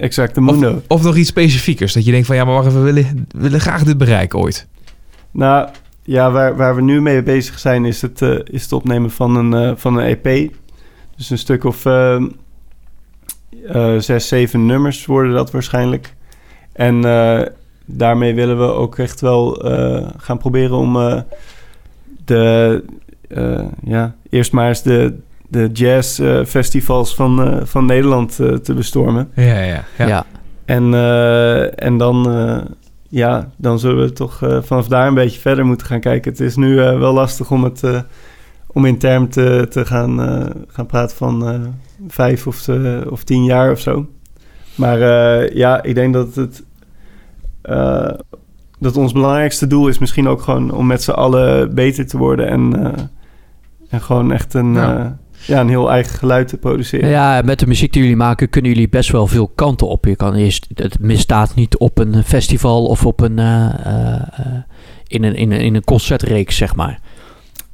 Exact, 0.00 0.34
de 0.34 0.40
Mundo. 0.40 0.82
Of 0.86 1.02
nog 1.02 1.16
iets 1.16 1.28
specifiekers. 1.28 1.92
Dat 1.92 2.04
je 2.04 2.10
denkt 2.10 2.26
van 2.26 2.36
ja, 2.36 2.44
maar 2.44 2.54
wacht 2.54 2.66
even, 2.66 2.84
we 2.84 2.92
willen, 2.92 3.26
we 3.28 3.40
willen 3.40 3.60
graag 3.60 3.84
dit 3.84 3.98
bereiken 3.98 4.38
ooit. 4.38 4.66
Nou, 5.30 5.68
ja, 6.02 6.30
waar, 6.30 6.56
waar 6.56 6.74
we 6.74 6.82
nu 6.82 7.00
mee 7.00 7.22
bezig 7.22 7.58
zijn 7.58 7.84
is 7.84 8.02
het, 8.02 8.22
eh, 8.22 8.38
is 8.44 8.62
het 8.62 8.72
opnemen 8.72 9.10
van 9.10 9.36
een, 9.36 9.54
eh, 9.54 9.72
van 9.76 9.96
een 9.96 10.06
EP. 10.06 10.52
Dus 11.16 11.30
een 11.30 11.38
stuk 11.38 11.64
of 11.64 11.84
eh, 11.84 12.14
eh, 13.66 13.98
zes, 13.98 14.28
zeven 14.28 14.66
nummers 14.66 15.06
worden 15.06 15.32
dat 15.32 15.50
waarschijnlijk. 15.50 16.14
En 16.72 17.00
daarmee 17.84 18.34
willen 18.34 18.58
we 18.58 18.64
ook 18.64 18.98
echt 18.98 19.20
wel 19.20 19.52
gaan 20.16 20.38
proberen 20.38 20.76
om 20.76 21.24
de, 22.24 22.84
ja, 23.84 24.14
eerst 24.30 24.52
maar 24.52 24.68
eens 24.68 24.82
de, 24.82 25.18
de 25.50 25.70
jazzfestivals 25.72 27.14
van, 27.14 27.42
eh, 27.42 27.64
van 27.64 27.86
Nederland 27.86 28.40
eh, 28.40 28.52
te 28.54 28.74
bestormen. 28.74 29.28
Ja, 29.34 29.42
ja, 29.60 29.84
ja. 29.98 30.06
ja. 30.06 30.26
En, 30.64 30.94
eh, 30.94 31.84
en 31.84 31.98
dan, 31.98 32.30
eh, 32.30 32.58
ja, 33.08 33.50
dan 33.56 33.78
zullen 33.78 34.04
we 34.04 34.12
toch 34.12 34.42
eh, 34.42 34.58
vanaf 34.62 34.88
daar 34.88 35.06
een 35.06 35.14
beetje 35.14 35.40
verder 35.40 35.66
moeten 35.66 35.86
gaan 35.86 36.00
kijken. 36.00 36.30
Het 36.30 36.40
is 36.40 36.56
nu 36.56 36.80
eh, 36.80 36.98
wel 36.98 37.12
lastig 37.12 37.50
om, 37.50 37.64
het, 37.64 37.82
eh, 37.82 38.00
om 38.66 38.84
in 38.84 38.98
term 38.98 39.28
te, 39.28 39.66
te 39.70 39.86
gaan, 39.86 40.22
eh, 40.22 40.46
gaan 40.68 40.86
praten 40.86 41.16
van 41.16 41.48
eh, 41.48 41.60
vijf 42.08 42.46
of, 42.46 42.68
eh, 42.68 42.98
of 43.08 43.24
tien 43.24 43.44
jaar 43.44 43.70
of 43.70 43.80
zo. 43.80 44.06
Maar 44.74 45.00
eh, 45.00 45.54
ja, 45.56 45.82
ik 45.82 45.94
denk 45.94 46.12
dat 46.14 46.34
het... 46.34 46.64
eh, 47.62 48.10
dat 48.78 48.96
ons 48.96 49.12
belangrijkste 49.12 49.66
doel 49.66 49.88
is 49.88 49.98
misschien 49.98 50.28
ook 50.28 50.40
gewoon 50.42 50.70
om 50.70 50.86
met 50.86 51.02
z'n 51.02 51.10
allen 51.10 51.74
beter 51.74 52.06
te 52.06 52.18
worden. 52.18 52.48
En, 52.48 52.84
eh, 52.94 53.02
en 53.88 54.00
gewoon 54.00 54.32
echt 54.32 54.54
een, 54.54 54.72
Ja. 54.74 55.18
Ja, 55.46 55.60
een 55.60 55.68
heel 55.68 55.90
eigen 55.90 56.18
geluid 56.18 56.48
te 56.48 56.56
produceren. 56.56 57.08
Ja, 57.08 57.42
met 57.44 57.58
de 57.58 57.66
muziek 57.66 57.92
die 57.92 58.02
jullie 58.02 58.16
maken 58.16 58.48
kunnen 58.50 58.70
jullie 58.70 58.88
best 58.88 59.10
wel 59.10 59.26
veel 59.26 59.48
kanten 59.54 59.88
op. 59.88 60.04
Je 60.04 60.16
kan 60.16 60.34
eerst, 60.34 60.66
het 60.74 60.98
misstaat 61.00 61.54
niet 61.54 61.76
op 61.76 61.98
een 61.98 62.24
festival 62.24 62.84
of 62.84 63.06
op 63.06 63.20
een, 63.20 63.38
eh, 63.38 63.64
eh, 63.64 64.22
in, 65.06 65.22
een, 65.24 65.34
in, 65.34 65.52
een, 65.52 65.60
in 65.60 65.74
een 65.74 65.84
concertreeks, 65.84 66.56
zeg 66.56 66.74
maar. 66.76 67.00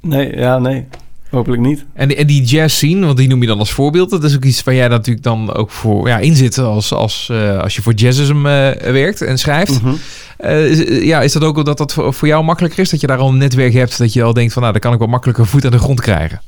Nee, 0.01 0.37
ja, 0.37 0.59
nee. 0.59 0.87
Hopelijk 1.31 1.63
niet. 1.63 1.85
En, 1.95 2.09
die- 2.09 2.17
en 2.17 2.27
die 2.27 2.43
jazz 2.43 2.77
scene, 2.77 3.07
want 3.07 3.17
die 3.19 3.29
noem 3.29 3.41
je 3.41 3.47
dan 3.47 3.59
als 3.59 3.73
voorbeeld. 3.73 4.11
Dat 4.11 4.25
is 4.25 4.35
ook 4.37 4.45
iets 4.45 4.65
waar 4.65 4.75
jij 4.75 4.89
natuurlijk 4.89 5.25
dan 5.25 5.55
ook 5.55 5.71
voor 5.71 6.09
ja, 6.09 6.19
in 6.19 6.37
zit 6.37 6.59
als, 6.59 6.93
als, 6.93 7.29
eh, 7.31 7.59
als 7.59 7.77
je 7.77 7.83
voor 7.83 7.93
jazzism 7.93 8.43
werkt 8.43 9.23
en 9.23 9.39
schrijft. 9.39 9.83
Mhm. 9.83 9.95
Eh, 10.37 10.71
is, 10.71 11.05
ja, 11.05 11.21
is 11.23 11.33
dat 11.33 11.43
ook 11.45 11.65
dat 11.65 11.79
dat 11.79 11.93
voor, 11.93 12.27
jou 12.29 12.45
makkelijker 12.45 12.79
is? 12.81 12.91
Dat 12.91 13.01
je 13.01 13.07
daar 13.07 13.19
al 13.19 13.29
een 13.29 13.37
netwerk 13.37 13.73
hebt 13.73 13.99
dat 13.99 14.13
je 14.13 14.23
al 14.23 14.33
denkt 14.33 14.53
van 14.53 14.63
nou, 14.63 14.73
dan 14.75 14.83
kan 14.83 14.93
ik 14.93 14.99
wel 14.99 15.09
makkelijker 15.09 15.47
voet 15.47 15.65
aan 15.65 15.71
de 15.71 15.79
grond 15.79 16.01
krijgen. 16.01 16.41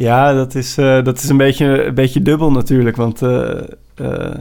Ja, 0.00 0.32
dat 0.34 0.54
is, 0.54 0.76
eh, 0.78 1.02
dat 1.04 1.18
is 1.22 1.28
een, 1.28 1.36
beetje, 1.36 1.86
een 1.86 1.94
beetje 1.94 2.22
dubbel 2.22 2.50
natuurlijk. 2.50 2.96
Want 2.96 3.22
eh, 3.22 3.50
eh, 3.94 4.34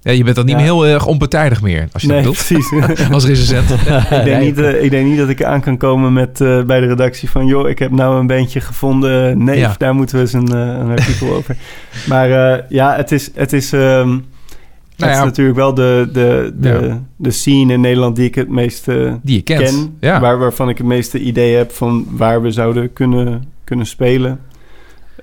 Ja, 0.00 0.12
je 0.12 0.24
bent 0.24 0.36
dan 0.36 0.44
niet 0.44 0.54
Ja. 0.54 0.60
meer 0.60 0.70
heel 0.72 0.86
erg 0.86 1.06
onpartijdig 1.06 1.62
meer, 1.62 1.88
als 1.92 2.02
je 2.02 2.08
nee, 2.08 2.22
dat 2.22 2.32
precies. 2.32 2.70
bedoelt. 2.70 3.10
Als 3.12 3.26
recensent. 3.26 3.70
ik, 4.10 4.24
denk 4.24 4.42
niet, 4.46 4.58
ik 4.58 4.90
denk 4.90 5.06
niet 5.08 5.18
dat 5.18 5.28
ik 5.28 5.42
aan 5.44 5.60
kan 5.60 5.76
komen 5.76 6.12
met 6.12 6.38
bij 6.66 6.80
de 6.80 6.86
redactie 6.86 7.30
van... 7.30 7.46
joh, 7.46 7.68
ik 7.68 7.78
heb 7.78 7.90
nou 7.90 8.18
een 8.20 8.26
bandje 8.26 8.60
gevonden. 8.60 9.44
Nee, 9.44 9.58
Ja. 9.58 9.74
daar 9.78 9.94
moeten 9.94 10.16
we 10.16 10.22
eens 10.22 10.32
een, 10.32 10.52
een 10.52 10.90
artikel 10.90 11.34
over. 11.34 11.56
Maar 12.08 12.28
ja, 12.68 12.96
het 12.96 13.12
is, 13.12 13.30
het 13.34 13.52
is, 13.52 13.72
ehm, 13.72 14.10
het 14.10 14.98
Nou 14.98 15.12
is 15.12 15.18
natuurlijk 15.18 15.56
wel 15.56 15.74
de, 15.74 16.08
de, 16.12 16.52
de, 16.56 16.96
de 17.16 17.30
scene 17.30 17.72
in 17.72 17.80
Nederland 17.80 18.16
die 18.16 18.24
ik 18.26 18.34
het 18.34 18.48
meeste 18.48 19.18
Die 19.22 19.36
je 19.36 19.42
kent. 19.42 19.62
ken. 19.62 19.96
Ja. 20.00 20.20
Waar, 20.20 20.38
waarvan 20.38 20.68
ik 20.68 20.78
het 20.78 20.86
meeste 20.86 21.18
idee 21.18 21.56
heb 21.56 21.72
van 21.72 22.06
waar 22.10 22.42
we 22.42 22.50
zouden 22.50 22.92
kunnen, 22.92 23.44
kunnen 23.64 23.86
spelen. 23.86 24.38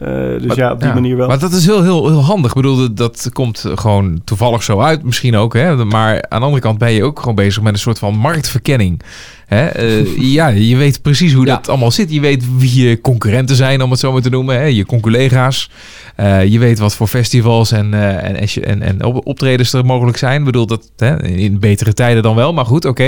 Eh, 0.05 0.11
dus 0.13 0.45
Maar- 0.45 0.57
ja, 0.57 0.71
op 0.71 0.79
die 0.79 0.87
ja. 0.87 0.93
manier 0.93 1.17
wel. 1.17 1.27
Maar 1.27 1.39
dat 1.39 1.51
is 1.51 1.65
heel, 1.65 1.83
heel, 1.83 2.07
heel 2.09 2.23
handig. 2.23 2.49
Ik 2.49 2.55
bedoel, 2.55 2.93
dat- 2.93 3.29
komt 3.33 3.65
gewoon 3.75 4.21
toevallig 4.23 4.63
zo 4.63 4.79
uit. 4.81 5.03
Misschien 5.03 5.35
ook, 5.35 5.53
hè. 5.53 5.85
Maar 5.85 6.25
aan 6.29 6.39
de 6.39 6.45
andere 6.45 6.61
kant 6.61 6.77
ben 6.77 6.91
je 6.91 7.03
ook 7.03 7.19
gewoon 7.19 7.35
bezig 7.35 7.61
met 7.63 7.73
een 7.73 7.79
soort 7.79 7.99
van 7.99 8.15
marktverkenning. 8.15 9.01
Hè? 9.45 9.65
Eh, 9.67 10.17
ja, 10.17 10.47
je 10.47 10.75
weet 10.77 11.01
precies 11.01 11.33
hoe 11.33 11.45
Ja. 11.45 11.55
dat 11.55 11.69
allemaal 11.69 11.91
zit. 11.91 12.11
Je 12.11 12.19
weet 12.19 12.57
wie 12.57 12.87
je 12.87 13.01
concurrenten 13.01 13.55
zijn, 13.55 13.81
om 13.81 13.91
het 13.91 13.99
zo 13.99 14.11
maar 14.11 14.21
te 14.21 14.29
noemen. 14.29 14.55
Hè? 14.55 14.63
Je 14.65 14.85
conculega's. 14.85 15.69
Eh, 16.15 16.45
je 16.45 16.59
weet 16.59 16.79
wat 16.79 16.95
voor 16.95 17.07
festivals 17.07 17.71
en, 17.71 17.93
eh, 17.93 18.23
en, 18.29 18.63
en, 18.63 18.81
en 18.81 19.03
op- 19.03 19.27
optredens 19.27 19.73
er 19.73 19.85
mogelijk 19.85 20.17
zijn. 20.17 20.39
Ik 20.39 20.45
bedoel, 20.45 20.65
dat 20.65 20.91
hè, 20.97 21.23
in 21.25 21.59
betere 21.59 21.93
tijden 21.93 22.23
dan 22.23 22.35
wel. 22.35 22.53
Maar 22.53 22.65
goed, 22.65 22.85
oké. 22.85 23.03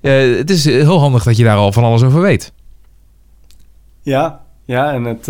Eh, 0.00 0.12
het 0.36 0.50
is 0.50 0.64
heel 0.64 0.98
handig 0.98 1.22
dat 1.22 1.36
je 1.36 1.44
daar 1.44 1.56
al 1.56 1.72
van 1.72 1.84
alles 1.84 2.02
over 2.02 2.20
weet. 2.20 2.52
Ja, 4.02 4.40
ja, 4.64 4.92
en 4.92 5.04
het. 5.04 5.28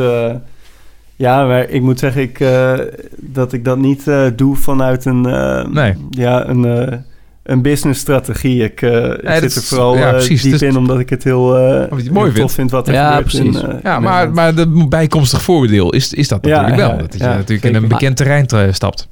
Ja, 1.16 1.46
maar 1.46 1.68
ik 1.68 1.82
moet 1.82 1.98
zeggen 1.98 2.22
ik, 2.22 2.40
eh, 2.40 2.72
dat 3.16 3.52
ik 3.52 3.64
dat 3.64 3.78
niet 3.78 4.08
eh, 4.08 4.26
doe 4.36 4.56
vanuit 4.56 5.04
een. 5.04 5.26
eh, 5.26 5.64
Nee. 5.66 5.94
Ja, 6.10 6.48
een, 6.48 6.64
eh, 6.64 6.96
een 7.42 7.62
businessstrategie. 7.62 8.62
Ik, 8.64 8.82
eh, 8.82 9.04
ik 9.10 9.30
zit 9.40 9.54
er 9.56 9.62
vooral 9.62 9.96
ja, 9.96 10.10
precies. 10.10 10.42
diep 10.42 10.52
Dus- 10.52 10.62
in 10.62 10.76
omdat 10.76 10.98
ik 10.98 11.10
het 11.10 11.24
heel, 11.24 11.56
eh, 11.56 11.90
het 11.98 12.10
mooi 12.10 12.32
tof 12.32 12.52
vind 12.52 12.70
wat 12.70 12.88
er 12.88 12.94
Ja, 12.94 13.14
gebeurt. 13.16 13.34
in, 13.34 13.50
precies. 13.50 13.68
Ja, 13.82 14.00
maar, 14.00 14.30
maar 14.30 14.54
de 14.54 14.86
bijkomstig 14.88 15.42
voordeel 15.42 15.92
is, 15.92 16.12
is 16.14 16.28
dat 16.28 16.44
Ja, 16.46 16.50
natuurlijk 16.60 16.76
wel. 16.88 16.90
ja, 16.96 17.02
dat 17.02 17.12
je 17.12 17.18
ja, 17.18 17.34
natuurlijk 17.36 17.64
in 17.64 17.74
een 17.82 17.88
bekend 17.88 18.16
terrein 18.16 18.46
stapt. 18.74 19.08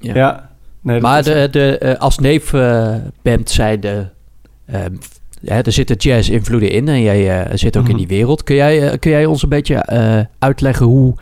Ja. 0.00 0.14
Ja, 0.14 0.50
nee, 0.82 1.00
Maar 1.00 1.22
de, 1.22 1.48
de, 1.50 1.96
als 1.98 2.18
neef 2.18 2.52
eh, 2.52 2.94
band 3.22 3.50
zei 3.50 3.78
de... 3.78 4.04
ehm, 4.66 4.90
ja, 5.40 5.62
er 5.62 5.72
zitten 5.72 5.96
jazz-invloeden 5.96 6.70
in 6.70 6.88
en 6.88 7.02
jij 7.02 7.42
eh, 7.44 7.50
zit 7.56 7.76
ook 7.76 7.82
Mhm. 7.82 7.90
in 7.92 7.96
die 7.96 8.06
wereld. 8.06 8.42
Kun 8.44 8.56
jij, 8.56 8.88
eh, 8.90 8.98
kun 8.98 9.10
jij 9.10 9.24
ons 9.26 9.42
een 9.42 9.48
beetje 9.48 9.74
eh, 9.74 10.18
uitleggen 10.38 10.86
hoe, 10.86 11.14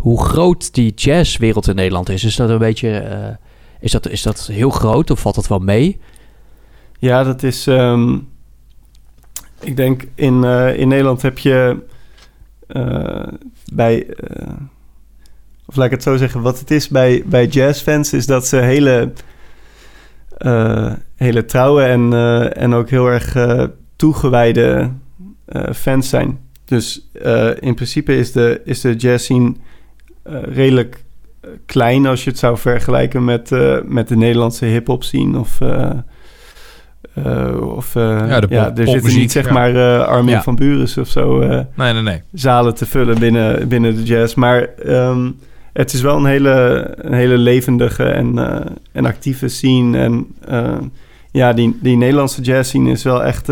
hoe 0.00 0.22
groot 0.22 0.74
die 0.74 0.92
jazzwereld 0.94 1.68
in 1.68 1.74
Nederland 1.74 2.08
is? 2.08 2.24
Is 2.24 2.36
dat 2.36 2.48
een 2.50 2.58
beetje... 2.58 2.98
eh, 2.98 3.34
is, 3.80 3.92
dat, 3.92 4.08
is 4.08 4.22
dat 4.22 4.46
heel 4.46 4.70
groot 4.70 5.10
of 5.10 5.20
valt 5.20 5.34
dat 5.34 5.48
wel 5.48 5.58
mee? 5.58 6.00
Ja, 6.98 7.22
dat 7.22 7.42
is. 7.42 7.66
ehm, 7.66 8.18
ik 9.60 9.76
denk 9.76 10.06
in, 10.14 10.44
eh, 10.44 10.78
in 10.78 10.88
Nederland 10.88 11.22
heb 11.22 11.38
je 11.38 11.76
eh, 12.66 13.28
bij. 13.72 14.06
of 15.66 15.76
laat 15.76 15.86
ik 15.86 15.90
het 15.92 16.02
zo 16.02 16.16
zeggen, 16.16 16.40
wat 16.42 16.58
het 16.58 16.70
is 16.70 16.88
bij, 16.88 17.22
bij 17.26 17.46
jazzfans 17.46 18.12
is 18.12 18.26
dat 18.26 18.46
ze 18.46 18.56
hele, 18.56 19.12
hele 21.16 21.44
trouwe 21.44 21.82
en, 21.82 22.12
en 22.52 22.74
ook 22.74 22.90
heel 22.90 23.06
erg 23.06 23.36
toegewijde 23.96 24.90
fans 25.74 26.08
zijn. 26.08 26.38
Dus 26.64 27.08
in 27.60 27.74
principe 27.74 28.16
is 28.16 28.32
de, 28.32 28.60
is 28.64 28.80
de 28.80 28.94
jazz 28.94 29.24
scene 29.24 29.54
redelijk 30.42 31.04
eh, 31.40 31.50
klein 31.66 32.06
als 32.06 32.24
je 32.24 32.30
het 32.30 32.38
zou 32.38 32.58
vergelijken 32.58 33.24
met, 33.24 33.52
eh, 33.52 33.76
met 33.84 34.08
de 34.08 34.16
Nederlandse 34.16 34.64
hip-hop 34.64 35.02
scene 35.04 35.38
of. 35.38 35.60
eh, 35.60 35.90
eh, 37.14 37.60
of 37.76 37.96
eh, 37.96 38.02
Ja, 38.02 38.26
ja, 38.26 38.40
de 38.40 38.46
pop- 38.48 38.78
er 38.78 38.88
zitten 38.88 39.14
niet 39.18 39.32
zeg 39.32 39.46
ja. 39.46 39.52
maar 39.52 39.74
eh, 39.76 40.06
Armin 40.06 40.34
Ja. 40.34 40.42
van 40.42 40.56
Buren 40.56 40.88
of 41.00 41.08
zo 41.08 41.40
eh, 41.40 41.60
Nee, 41.74 41.92
nee, 41.92 42.02
nee. 42.02 42.22
zalen 42.32 42.74
te 42.74 42.86
vullen 42.86 43.18
binnen, 43.18 43.68
binnen 43.68 43.94
de 43.96 44.02
jazz. 44.02 44.34
Maar 44.34 44.62
ehm, 44.84 45.30
het 45.72 45.92
is 45.92 46.00
wel 46.00 46.16
een 46.16 46.24
hele, 46.26 46.84
een 46.96 47.12
hele 47.12 47.38
levendige 47.38 48.04
en, 48.04 48.38
eh, 48.38 48.66
en 48.92 49.04
actieve 49.06 49.48
scene. 49.48 49.98
En 49.98 50.26
eh, 50.48 50.76
ja, 51.30 51.52
die, 51.52 51.78
die 51.82 51.96
Nederlandse 51.96 52.42
jazz 52.42 52.68
scene 52.68 52.90
is 52.90 53.02
wel 53.02 53.24
echt... 53.24 53.48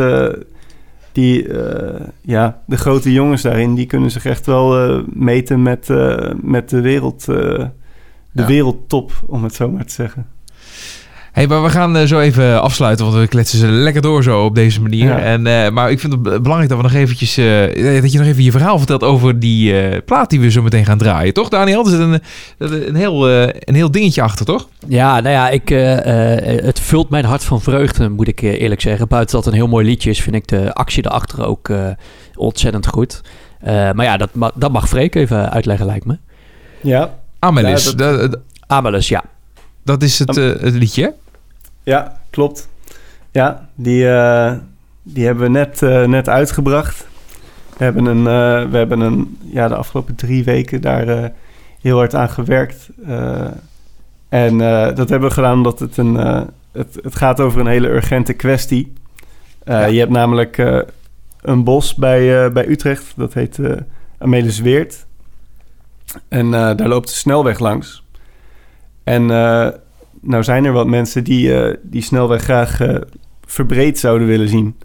die, 1.18 1.48
eh, 1.48 2.06
ja, 2.20 2.62
de 2.66 2.76
grote 2.76 3.12
jongens 3.12 3.42
daarin, 3.42 3.74
die 3.74 3.86
kunnen 3.86 4.10
zich 4.10 4.24
echt 4.24 4.46
wel 4.46 4.78
eh, 4.78 5.02
meten 5.12 5.62
met, 5.62 5.90
eh, 5.90 6.30
met 6.42 6.68
de 6.70 6.80
wereld... 6.80 7.24
de 7.24 7.70
Ja. 8.32 8.46
wereldtop, 8.46 9.12
om 9.26 9.42
het 9.42 9.54
zo 9.54 9.70
maar 9.70 9.84
te 9.84 9.92
zeggen. 9.92 10.26
Hey, 11.32 11.46
maar 11.46 11.62
we 11.62 11.68
gaan 11.70 11.96
eh, 11.96 12.04
zo 12.06 12.20
even 12.20 12.62
afsluiten, 12.62 13.04
want 13.06 13.16
we 13.18 13.26
kletsen 13.28 13.58
ze 13.58 13.66
lekker 13.66 14.02
door 14.02 14.22
zo 14.22 14.44
op 14.44 14.54
deze 14.54 14.80
manier. 14.82 15.06
Ja. 15.08 15.18
En, 15.18 15.46
eh, 15.46 15.70
maar 15.70 15.90
ik 15.90 16.00
vind 16.00 16.12
het 16.12 16.22
be- 16.22 16.40
belangrijk 16.40 16.68
dat 16.68 16.78
we 16.78 16.84
nog 16.84 16.92
eventjes, 16.94 17.36
eh, 17.36 18.00
dat 18.02 18.12
je 18.12 18.18
nog 18.18 18.26
even 18.26 18.42
je 18.42 18.50
verhaal 18.50 18.78
vertelt 18.78 19.02
over 19.02 19.38
die 19.40 19.80
eh, 19.80 20.00
plaat 20.04 20.30
die 20.30 20.40
we 20.40 20.50
zo 20.50 20.62
meteen 20.62 20.84
gaan 20.84 20.98
draaien, 20.98 21.32
toch 21.34 21.48
Daniel? 21.48 21.84
Er 21.84 21.90
zit 21.90 22.00
een, 22.00 22.20
een, 22.88 22.94
heel, 22.94 23.28
eh, 23.28 23.48
een 23.60 23.74
heel 23.74 23.90
dingetje 23.90 24.22
achter, 24.22 24.44
toch? 24.46 24.68
Ja, 24.88 25.20
nou 25.20 25.34
ja, 25.34 25.48
ik, 25.48 25.70
eh, 25.70 26.56
eh, 26.56 26.64
het 26.64 26.80
vult 26.80 27.10
mijn 27.10 27.24
hart 27.24 27.44
van 27.44 27.60
vreugde, 27.60 28.08
moet 28.08 28.28
ik 28.28 28.40
eerlijk 28.40 28.80
zeggen. 28.80 29.08
Buiten 29.08 29.34
dat 29.36 29.44
het 29.44 29.54
een 29.54 29.60
heel 29.60 29.68
mooi 29.70 29.86
liedje 29.86 30.10
is, 30.10 30.20
vind 30.22 30.36
ik 30.36 30.48
de 30.48 30.74
actie 30.74 31.06
erachter 31.06 31.46
ook 31.46 31.68
eh, 31.68 31.86
ontzettend 32.34 32.86
goed. 32.86 33.20
Eh, 33.60 33.90
maar 33.92 34.04
ja, 34.04 34.16
dat, 34.16 34.34
ma- 34.34 34.52
dat 34.54 34.72
mag 34.72 34.88
Freek 34.88 35.14
even 35.14 35.50
uitleggen, 35.52 35.86
lijkt 35.86 36.04
me. 36.04 36.18
Ja, 36.80 37.14
Amelis. 37.38 37.84
Ja, 37.96 38.16
dat, 38.16 38.38
Amalus, 38.66 39.08
ja. 39.08 39.24
Dat 39.88 40.02
is 40.02 40.18
het, 40.18 40.36
eh, 40.36 40.44
het 40.44 40.74
liedje. 40.74 41.14
Ja, 41.82 42.20
klopt. 42.30 42.68
Ja, 43.30 43.68
die, 43.74 44.08
eh, 44.08 44.52
die 45.02 45.24
hebben 45.24 45.42
we 45.42 45.50
net, 45.50 45.82
eh, 45.82 46.04
net 46.04 46.28
uitgebracht. 46.28 47.06
We 47.76 47.84
hebben, 47.84 48.04
een, 48.04 48.24
we 48.70 48.76
hebben 48.76 49.00
een, 49.00 49.38
ja, 49.52 49.68
de 49.68 49.74
afgelopen 49.74 50.14
drie 50.14 50.44
weken 50.44 50.80
daar 50.80 51.32
heel 51.80 51.96
hard 51.96 52.14
aan 52.14 52.28
gewerkt. 52.28 52.88
En 54.28 54.58
dat 54.94 55.08
hebben 55.08 55.28
we 55.28 55.34
gedaan 55.34 55.56
omdat 55.56 55.78
het, 55.78 55.96
een, 55.96 56.14
het, 56.72 56.98
het 57.02 57.16
gaat 57.16 57.40
over 57.40 57.60
een 57.60 57.66
hele 57.66 57.88
urgente 57.88 58.32
kwestie. 58.32 58.92
Je 59.64 59.98
hebt 59.98 60.10
namelijk 60.10 60.58
een 61.40 61.64
bos 61.64 61.94
bij, 61.94 62.52
bij 62.52 62.68
Utrecht, 62.68 63.12
dat 63.16 63.34
heet 63.34 63.58
eh 63.58 63.72
Amelisweert. 64.18 65.06
En 66.28 66.50
daar 66.50 66.88
loopt 66.88 67.08
de 67.08 67.14
snelweg 67.14 67.58
langs. 67.58 68.02
En 69.08 69.30
eh, 69.30 69.68
nou 70.20 70.42
zijn 70.44 70.64
er 70.64 70.72
wat 70.72 70.86
mensen 70.86 71.24
die 71.24 71.60
eh, 71.60 71.74
die 71.82 72.02
snelweg 72.02 72.42
graag 72.42 72.80
eh, 72.80 72.96
verbreed 73.44 73.98
zouden 73.98 74.26
willen 74.26 74.48
zien. 74.48 74.76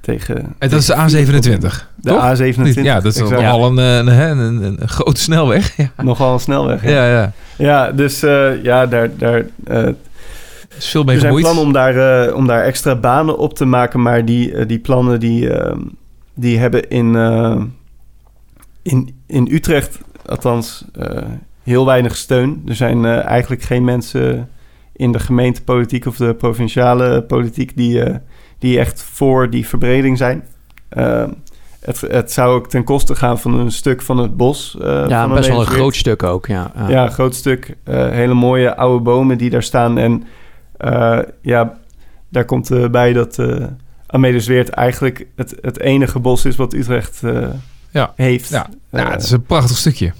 Tegen, 0.00 0.54
En 0.58 0.68
dat 0.68 0.80
is 0.80 0.86
de 0.86 0.92
tegen 0.92 1.34
A27. 1.34 1.58
de 1.58 1.58
toch? 2.00 2.38
A27. 2.38 2.82
Ja, 2.82 3.00
dat 3.00 3.14
is 3.14 3.20
exact. 3.20 3.42
nogal 3.42 3.66
een, 3.66 4.08
een, 4.08 4.62
een, 4.62 4.88
grote 4.88 5.20
snelweg. 5.20 5.76
Ja, 5.76 5.90
Nogal 6.02 6.32
een 6.32 6.40
snelweg. 6.40 6.82
Ja, 6.82 6.90
ja. 6.90 7.06
ja. 7.06 7.32
ja 7.56 7.92
dus 7.92 8.20
ja, 8.62 8.86
daar, 8.86 9.10
daar, 9.16 9.44
is 10.78 10.88
veel 10.88 11.04
mee 11.04 11.14
er 11.14 11.20
zijn 11.20 11.34
gemoeid. 11.34 11.44
plannen 11.44 11.64
om 11.64 11.72
daar, 11.72 12.34
om 12.34 12.46
daar 12.46 12.64
extra 12.64 12.94
banen 12.94 13.38
op 13.38 13.54
te 13.54 13.64
maken, 13.64 14.02
maar 14.02 14.24
die, 14.24 14.66
die 14.66 14.78
plannen 14.78 15.20
die, 15.20 15.50
eh, 15.50 15.76
die 16.34 16.58
hebben 16.58 16.88
in, 16.88 17.14
in, 18.82 19.14
in 19.26 19.48
Utrecht 19.50 19.98
althans 20.26 20.84
heel 21.68 21.86
weinig 21.86 22.16
steun. 22.16 22.62
Er 22.66 22.74
zijn 22.74 23.04
eh, 23.04 23.24
eigenlijk 23.24 23.62
geen 23.62 23.84
mensen 23.84 24.48
in 24.92 25.12
de 25.12 25.18
gemeentepolitiek 25.18 26.06
of 26.06 26.16
de 26.16 26.34
provinciale 26.34 27.22
politiek 27.22 27.76
die, 27.76 28.02
eh, 28.02 28.14
die 28.58 28.78
echt 28.78 29.02
voor 29.02 29.50
die 29.50 29.66
verbreding 29.66 30.18
zijn. 30.18 30.44
Eh, 30.88 31.24
het, 31.80 32.00
het 32.00 32.32
zou 32.32 32.54
ook 32.54 32.68
ten 32.68 32.84
koste 32.84 33.14
gaan 33.14 33.38
van 33.38 33.54
een 33.58 33.72
stuk 33.72 34.02
van 34.02 34.18
het 34.18 34.36
bos. 34.36 34.76
eh, 34.80 35.04
ja, 35.08 35.26
van 35.26 35.34
best 35.34 35.48
wel 35.48 35.60
een 35.60 35.66
groot 35.66 35.94
stuk 35.94 36.22
ook. 36.22 36.46
Ja, 36.46 36.72
ja. 36.76 36.88
Ja, 36.88 37.04
een 37.04 37.12
groot 37.12 37.34
stuk. 37.34 37.76
eh, 37.84 38.08
hele 38.10 38.34
mooie 38.34 38.76
oude 38.76 39.02
bomen 39.02 39.38
die 39.38 39.50
daar 39.50 39.62
staan. 39.62 39.98
En 39.98 40.24
eh, 40.76 41.18
ja, 41.42 41.78
daar 42.28 42.44
komt 42.44 42.90
bij 42.90 43.12
dat 43.12 43.38
eh 43.38 43.64
Amelisweert 44.10 44.68
eigenlijk 44.68 45.26
het, 45.36 45.54
het 45.60 45.80
enige 45.80 46.18
bos 46.18 46.44
is 46.44 46.56
wat 46.56 46.74
Utrecht 46.74 47.22
eh, 47.22 47.46
Ja. 47.90 48.12
heeft. 48.16 48.48
Ja. 48.50 48.66
Ja, 48.90 49.10
het 49.10 49.22
is 49.22 49.30
een 49.30 49.42
prachtig 49.42 49.76
stukje. 49.76 50.12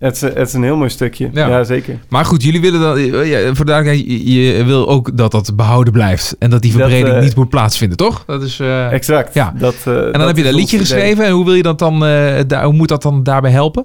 Het, 0.00 0.14
is, 0.14 0.20
het 0.20 0.48
is 0.48 0.52
een 0.52 0.62
heel 0.62 0.76
mooi 0.76 0.90
stukje. 0.90 1.30
Ja. 1.32 1.48
Ja, 1.48 1.64
zeker. 1.64 1.98
Maar 2.08 2.24
goed, 2.24 2.42
jullie 2.42 2.60
willen 2.60 2.80
dan... 2.80 2.96
eh, 2.96 3.30
Ja, 3.30 3.54
voor 3.54 3.66
je, 3.84 4.32
je 4.32 4.64
wil 4.64 4.88
ook 4.88 5.16
dat 5.16 5.30
dat 5.30 5.56
behouden 5.56 5.92
blijft. 5.92 6.36
En 6.38 6.50
dat 6.50 6.62
die 6.62 6.72
Dat, 6.72 6.80
verbreding 6.80 7.14
eh, 7.16 7.22
niet 7.22 7.36
moet 7.36 7.48
plaatsvinden, 7.48 7.96
toch? 7.96 8.24
Dat 8.26 8.42
is... 8.42 8.60
eh, 8.60 8.92
Exact. 8.92 9.34
Ja. 9.34 9.54
Dat, 9.58 9.74
en 9.86 10.12
dan 10.12 10.26
heb 10.26 10.36
je 10.36 10.42
dat 10.42 10.54
liedje 10.54 10.78
geschreven. 10.78 11.24
En 11.24 11.32
hoe 11.32 11.44
wil 11.44 11.54
je 11.54 11.62
dat 11.62 11.78
dan... 11.78 12.00
daar, 12.46 12.64
hoe 12.64 12.72
moet 12.74 12.88
dat 12.88 13.02
dan 13.02 13.22
daarbij 13.22 13.50
helpen? 13.50 13.84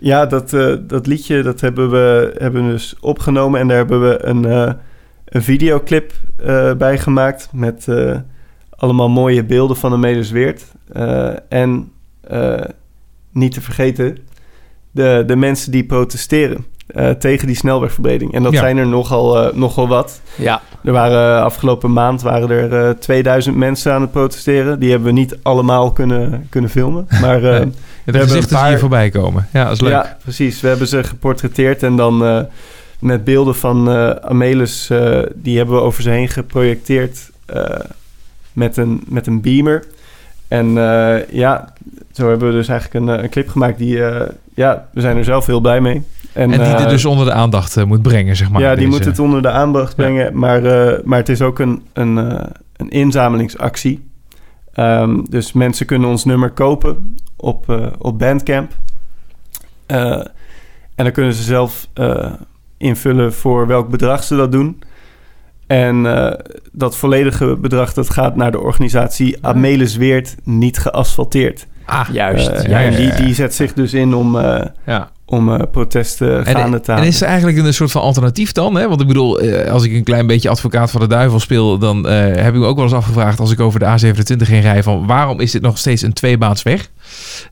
Ja, 0.00 0.26
dat, 0.26 0.50
dat 0.86 1.06
liedje 1.06 1.42
dat 1.42 1.60
hebben 1.60 1.90
we, 1.90 2.34
hebben 2.38 2.66
we 2.66 2.70
dus 2.72 2.94
opgenomen. 3.00 3.60
En 3.60 3.68
daar 3.68 3.76
hebben 3.76 4.00
we 4.00 4.24
een, 4.24 4.44
een 5.24 5.42
videoclip 5.42 6.12
bij 6.78 6.98
gemaakt. 6.98 7.48
Met 7.52 7.86
allemaal 8.76 9.08
mooie 9.08 9.44
beelden 9.44 9.76
van 9.76 9.90
de 9.90 9.96
Medesweert. 9.96 10.64
En 11.48 11.92
niet 13.32 13.52
te 13.52 13.60
vergeten, 13.60 14.16
de, 14.92 15.24
de 15.26 15.36
mensen 15.36 15.72
die 15.72 15.84
protesteren 15.84 16.64
eh, 16.86 17.10
tegen 17.10 17.46
die 17.46 17.56
snelwegverbreding. 17.56 18.34
En 18.34 18.42
dat 18.42 18.52
Ja. 18.52 18.58
zijn 18.58 18.76
er 18.76 18.86
nogal, 18.86 19.38
eh, 19.48 19.54
nogal 19.56 19.88
wat. 19.88 20.20
ja. 20.36 20.60
Er 20.84 20.92
waren 20.92 21.36
eh, 21.38 21.42
afgelopen 21.44 21.92
maand 21.92 22.22
waren 22.22 22.50
er 22.50 22.88
eh 22.88 22.90
2000 22.94 23.56
mensen 23.56 23.92
aan 23.92 24.00
het 24.00 24.10
protesteren. 24.12 24.78
Die 24.78 24.90
hebben 24.90 25.08
we 25.08 25.14
niet 25.20 25.36
allemaal 25.42 25.92
kunnen, 25.92 26.46
kunnen 26.50 26.70
filmen. 26.70 27.06
Maar 27.20 27.36
eh, 27.44 27.58
Nee. 27.58 27.60
De 28.04 28.18
hebben 28.18 28.22
gezichten 28.22 28.56
een 28.56 28.60
paar- 28.62 28.70
hier 28.70 28.78
voorbij 28.78 29.10
komen. 29.10 29.48
Ja, 29.52 29.64
dat 29.64 29.72
is 29.72 29.80
leuk. 29.80 29.90
ja, 29.92 30.16
precies. 30.22 30.60
We 30.60 30.68
hebben 30.68 30.86
ze 30.88 31.04
geportretteerd 31.04 31.82
en 31.82 31.96
dan 31.96 32.24
eh, 32.24 32.40
met 32.98 33.24
beelden 33.24 33.54
van 33.54 33.90
eh, 33.90 34.10
Amelis, 34.10 34.90
eh, 34.90 35.18
die 35.34 35.56
hebben 35.56 35.74
we 35.74 35.80
over 35.82 36.02
ze 36.02 36.10
heen 36.10 36.28
geprojecteerd 36.28 37.30
eh, 37.46 37.64
met, 38.52 38.76
een, 38.76 39.02
met 39.06 39.26
een 39.26 39.40
beamer. 39.40 39.84
En 40.48 40.66
eh, 40.78 41.28
ja, 41.30 41.72
zo 42.12 42.28
hebben 42.28 42.48
we 42.48 42.54
dus 42.54 42.68
eigenlijk 42.68 43.06
een, 43.06 43.22
een 43.22 43.30
clip 43.30 43.48
gemaakt 43.48 43.78
die, 43.78 44.04
eh, 44.04 44.28
ja, 44.54 44.88
we 44.92 45.00
zijn 45.00 45.16
er 45.16 45.24
zelf 45.24 45.46
heel 45.46 45.60
blij 45.60 45.80
mee. 45.80 46.02
En 46.32 46.50
die 46.50 46.60
eh, 46.60 46.80
er 46.82 46.88
dus 46.88 47.04
onder 47.04 47.24
de 47.24 47.32
aandacht 47.32 47.76
eh, 47.76 47.84
moet 47.84 48.02
brengen, 48.02 48.36
zeg 48.36 48.50
maar. 48.50 48.60
ja, 48.60 48.68
die 48.68 48.76
Deze- 48.76 48.88
moet 48.88 49.04
het 49.04 49.18
onder 49.18 49.42
de 49.42 49.50
aandacht 49.50 49.96
brengen. 49.96 50.38
Maar, 50.38 50.64
eh, 50.64 50.98
maar 51.04 51.18
het 51.18 51.28
is 51.28 51.42
ook 51.42 51.58
een, 51.58 51.82
een, 51.92 52.18
eh, 52.18 52.46
een 52.76 52.88
inzamelingsactie. 52.90 54.08
Ehm, 54.72 55.20
dus 55.28 55.52
mensen 55.52 55.86
kunnen 55.86 56.08
ons 56.08 56.24
nummer 56.24 56.50
kopen 56.50 57.16
op, 57.36 57.70
eh, 57.70 57.86
op 57.98 58.18
Bandcamp. 58.18 58.72
Eh, 59.86 60.10
en 60.94 61.04
dan 61.04 61.12
kunnen 61.12 61.34
ze 61.34 61.42
zelf 61.42 61.88
eh, 61.94 62.32
invullen 62.76 63.32
voor 63.32 63.66
welk 63.66 63.88
bedrag 63.88 64.22
ze 64.24 64.36
dat 64.36 64.52
doen. 64.52 64.82
En 65.66 66.06
eh, 66.16 66.38
dat 66.72 66.96
volledige 66.96 67.56
bedrag 67.56 67.92
dat 67.92 68.10
gaat 68.10 68.36
naar 68.36 68.50
de 68.52 68.60
organisatie 68.60 69.36
Amelis 69.40 69.96
Weert 69.96 70.34
niet 70.44 70.78
geasfalteerd. 70.78 71.66
Ah, 71.84 72.08
Juist. 72.12 72.48
Eh, 72.48 72.70
ja, 72.70 72.80
en 72.82 72.94
die, 72.96 73.14
die 73.14 73.34
zet 73.34 73.54
zich 73.54 73.72
dus 73.72 73.92
in 73.94 74.14
om, 74.14 74.38
eh, 74.38 74.66
ja. 74.86 75.10
om 75.26 75.52
eh, 75.54 75.60
protesten 75.72 76.46
En, 76.46 76.56
gaande 76.56 76.80
te 76.80 76.86
en 76.86 76.92
houden. 76.92 77.06
is 77.14 77.20
er 77.20 77.26
eigenlijk 77.28 77.58
een 77.58 77.74
soort 77.74 77.90
van 77.90 78.02
alternatief 78.02 78.52
dan? 78.52 78.74
Hè? 78.74 78.88
Want 78.88 79.00
ik 79.00 79.06
bedoel, 79.06 79.40
eh, 79.40 79.72
als 79.72 79.84
ik 79.84 79.92
een 79.92 80.04
klein 80.04 80.26
beetje 80.26 80.48
advocaat 80.48 80.90
van 80.90 81.00
de 81.00 81.06
duivel 81.06 81.40
speel, 81.40 81.78
dan 81.78 82.08
eh, 82.08 82.14
heb 82.18 82.54
ik 82.54 82.60
me 82.60 82.66
ook 82.66 82.76
wel 82.76 82.84
eens 82.84 82.94
afgevraagd 82.94 83.40
als 83.40 83.50
ik 83.50 83.60
over 83.60 83.80
de 83.80 83.86
A27 83.86 84.48
heen 84.48 84.60
rij 84.60 84.82
van 84.82 85.06
waarom 85.06 85.40
is 85.40 85.50
dit 85.50 85.62
nog 85.62 85.78
steeds 85.78 86.02
een 86.02 86.12
tweebaans 86.12 86.62
weg? 86.62 86.88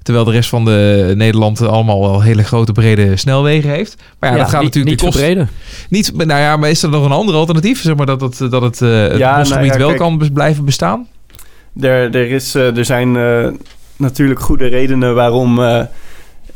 Terwijl 0.03 0.25
de 0.25 0.31
rest 0.33 0.49
van 0.49 0.65
de 0.65 1.13
Nederland 1.17 1.61
allemaal 1.67 2.01
wel 2.01 2.21
hele 2.23 2.43
grote 2.45 2.73
brede 2.73 3.17
snelwegen 3.17 3.71
heeft. 3.71 3.97
Maar 4.19 4.31
ja, 4.31 4.37
dat 4.37 4.49
gaat 4.49 4.63
niet, 4.63 4.75
natuurlijk 4.75 5.03
niet 5.03 5.13
verbreden. 5.13 5.49
Niet, 5.89 6.13
nou 6.17 6.41
ja, 6.41 6.57
maar 6.57 6.71
is 6.71 6.83
er 6.83 6.89
nog 6.91 7.05
een 7.05 7.13
ander 7.13 7.35
alternatief? 7.35 7.81
Zeg 7.83 7.97
maar 7.97 8.07
dat 8.07 8.21
het, 8.21 8.39
dat 8.51 8.63
het, 8.63 8.83
eh, 8.83 8.89
het 9.03 9.17
Ja, 9.19 9.27
nou 9.31 9.39
bosgebied 9.39 9.73
ja, 9.73 9.79
wel 9.79 9.87
kijk. 9.89 9.99
kan 9.99 10.31
blijven 10.33 10.65
bestaan? 10.65 11.07
Er, 11.81 12.15
er, 12.15 12.31
is, 12.31 12.55
er 12.55 12.85
zijn 12.85 13.17
eh, 13.17 13.47
natuurlijk 14.01 14.41
goede 14.41 14.67
redenen 14.67 15.15
waarom 15.15 15.59
eh, 15.59 15.81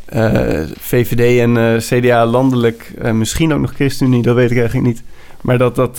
eh, 0.04 0.68
VVD 0.78 1.40
en 1.40 1.56
eh, 1.56 1.76
CDA 1.76 2.26
landelijk, 2.26 2.94
misschien 3.12 3.52
ook 3.52 3.60
nog 3.60 3.72
ChristenUnie, 3.72 4.22
dat 4.22 4.34
weet 4.34 4.50
ik 4.50 4.58
eigenlijk 4.58 4.86
niet. 4.86 5.02
Maar 5.40 5.58
dat 5.58 5.74
dat 5.74 5.96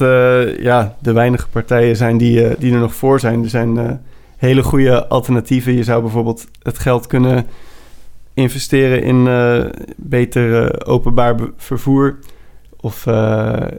ja, 0.60 0.96
de 1.00 1.14
weinige 1.14 1.48
partijen 1.48 1.96
zijn 1.96 2.18
die, 2.18 2.58
die 2.58 2.74
er 2.74 2.80
nog 2.80 2.96
voor 2.96 3.20
zijn. 3.20 3.44
Er 3.44 3.50
zijn 3.50 4.02
hele 4.38 4.64
goede 4.64 5.08
alternatieven. 5.08 5.74
Je 5.74 5.84
zou 5.84 6.02
bijvoorbeeld 6.02 6.48
het 6.62 6.80
geld 6.80 7.08
kunnen 7.08 7.46
investeren 8.34 9.04
in 9.04 9.28
beter 9.96 10.86
openbaar 10.86 11.36
vervoer. 11.58 12.18
Of 12.80 13.06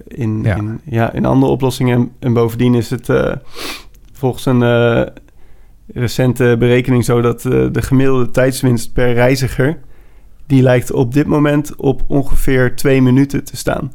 in, 0.08 0.42
Ja. 0.42 0.56
In, 0.56 0.80
ja, 0.84 1.12
in 1.12 1.24
andere 1.24 1.52
oplossingen. 1.52 1.98
En, 1.98 2.12
en 2.18 2.32
bovendien 2.32 2.74
is 2.74 2.90
het 2.90 3.08
volgens 4.12 4.46
een 4.46 4.62
recente 5.92 6.56
berekening 6.58 7.04
zo 7.04 7.20
dat 7.20 7.44
eh, 7.44 7.66
de 7.72 7.82
gemiddelde 7.82 8.30
tijdswinst 8.30 8.92
per 8.92 9.12
reiziger... 9.12 9.78
die 10.46 10.62
lijkt 10.62 10.92
op 10.92 11.14
dit 11.14 11.26
moment 11.26 11.76
op 11.76 12.02
ongeveer 12.06 12.76
twee 12.76 13.02
minuten 13.02 13.44
te 13.44 13.56
staan. 13.56 13.92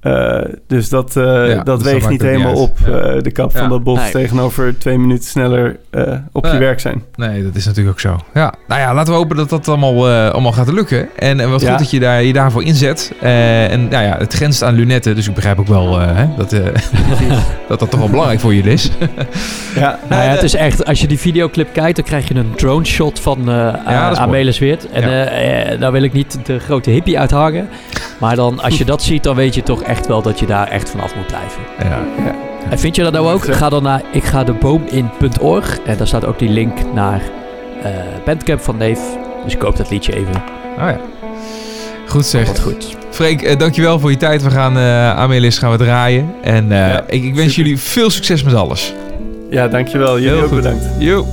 Eh, 0.00 0.40
dus 0.66 0.88
dat, 0.88 1.16
eh, 1.16 1.24
Ja, 1.24 1.54
dat 1.54 1.64
dus 1.64 1.64
dat 1.64 1.82
weegt 1.82 2.08
niet 2.08 2.22
helemaal 2.22 2.54
op, 2.54 2.78
Ja. 2.86 2.92
eh, 2.92 3.22
de 3.22 3.30
kap 3.30 3.52
Ja. 3.52 3.58
van 3.58 3.68
dat 3.68 3.82
bos... 3.82 3.98
Nee. 3.98 4.10
tegenover 4.10 4.78
twee 4.78 4.98
minuten 4.98 5.24
sneller 5.28 5.76
eh, 5.90 6.12
op 6.32 6.42
Nee. 6.42 6.52
je 6.52 6.58
werk 6.58 6.80
zijn. 6.80 7.02
Nee, 7.16 7.42
dat 7.42 7.54
is 7.54 7.66
natuurlijk 7.66 7.94
ook 7.94 8.00
zo. 8.00 8.16
Ja, 8.34 8.54
nou 8.68 8.80
ja, 8.80 8.94
laten 8.94 9.12
we 9.12 9.18
hopen 9.18 9.36
dat 9.36 9.48
dat 9.50 9.68
allemaal, 9.68 10.08
eh, 10.08 10.30
allemaal 10.30 10.52
gaat 10.52 10.72
lukken. 10.72 11.08
En, 11.16 11.40
en 11.40 11.50
wat 11.50 11.60
Ja. 11.60 11.68
goed 11.70 11.78
dat 11.78 11.90
je 11.90 12.00
daar, 12.00 12.22
je 12.22 12.32
daarvoor 12.32 12.62
inzet. 12.64 13.12
Eh, 13.20 13.72
en 13.72 13.88
nou 13.88 14.04
ja, 14.04 14.16
het 14.18 14.32
grenst 14.32 14.62
aan 14.62 14.74
lunetten, 14.74 15.14
dus 15.14 15.28
ik 15.28 15.34
begrijp 15.34 15.58
ook 15.58 15.66
wel 15.68 16.00
eh, 16.00 16.06
hè, 16.16 16.26
dat, 16.36 16.52
eh, 16.52 16.60
dat 17.68 17.78
dat 17.78 17.90
toch 17.90 18.00
wel 18.00 18.08
belangrijk 18.10 18.40
voor 18.40 18.54
jullie 18.54 18.72
is. 18.72 18.90
Ja, 19.74 19.98
Nou 20.08 20.22
ja, 20.22 20.28
het 20.28 20.42
is 20.42 20.54
echt, 20.54 20.84
als 20.84 21.00
je 21.00 21.06
die 21.06 21.18
videoclip 21.18 21.72
kijkt, 21.72 21.96
dan 21.96 22.04
krijg 22.04 22.28
je 22.28 22.34
een 22.34 22.52
drone 22.56 22.84
shot 22.84 23.20
van 23.20 23.48
uh. 23.50 23.74
Amelis 24.20 24.58
Weert. 24.58 24.90
En 24.90 25.10
Ja. 25.10 25.76
daar 25.76 25.92
wil 25.92 26.02
ik 26.02 26.12
niet 26.12 26.38
de 26.46 26.58
grote 26.58 26.90
hippie 26.90 27.18
uithangen. 27.18 27.68
Maar 28.18 28.36
dan, 28.36 28.60
als 28.60 28.78
je 28.78 28.84
dat 28.84 29.02
ziet, 29.02 29.22
dan 29.22 29.36
weet 29.36 29.54
je 29.54 29.62
toch 29.62 29.82
echt 29.90 30.06
wel 30.06 30.22
dat 30.22 30.38
je 30.38 30.46
daar 30.46 30.68
echt 30.68 30.90
vanaf 30.90 31.14
moet 31.16 31.26
blijven. 31.26 31.62
Ja. 31.82 31.98
En 32.70 32.78
vind 32.78 32.96
je 32.96 33.02
dat 33.02 33.12
nou 33.12 33.28
ook? 33.32 33.44
Ga 33.54 33.68
dan 33.68 33.82
naar 33.82 34.02
ikgadeboomin.org. 34.12 35.78
En 35.84 35.96
daar 35.96 36.06
staat 36.06 36.24
ook 36.26 36.38
die 36.38 36.48
link 36.48 36.78
naar 36.94 37.20
eh 37.82 37.90
Bandcamp 38.24 38.60
van 38.60 38.78
Dave. 38.78 39.00
Dus 39.44 39.56
koop 39.56 39.76
dat 39.76 39.90
liedje 39.90 40.12
even. 40.16 40.34
Oh 40.78 40.84
ja. 40.88 40.98
Goed 42.06 42.26
zeg. 42.26 42.46
Wat 42.46 42.60
goed. 42.60 42.96
Freek, 43.10 43.42
eh, 43.42 43.58
dankjewel 43.58 43.98
voor 43.98 44.10
je 44.10 44.16
tijd. 44.16 44.42
We 44.42 44.50
gaan 44.50 44.76
uh, 44.76 45.16
Amelis 45.16 45.58
gaan 45.58 45.70
we 45.70 45.76
draaien. 45.76 46.34
En 46.42 46.72
eh, 46.72 46.78
Ja, 46.78 47.04
ik, 47.06 47.22
ik 47.24 47.34
wens 47.34 47.48
super. 47.52 47.64
jullie 47.68 47.78
veel 47.82 48.10
succes 48.10 48.42
met 48.42 48.54
alles. 48.54 48.94
ja 49.50 49.68
dankjewel. 49.68 50.14
Jullie 50.18 50.32
Heel 50.34 50.42
ook 50.42 50.48
goed. 50.48 50.56
bedankt. 50.62 50.84
Yo. 50.98 51.26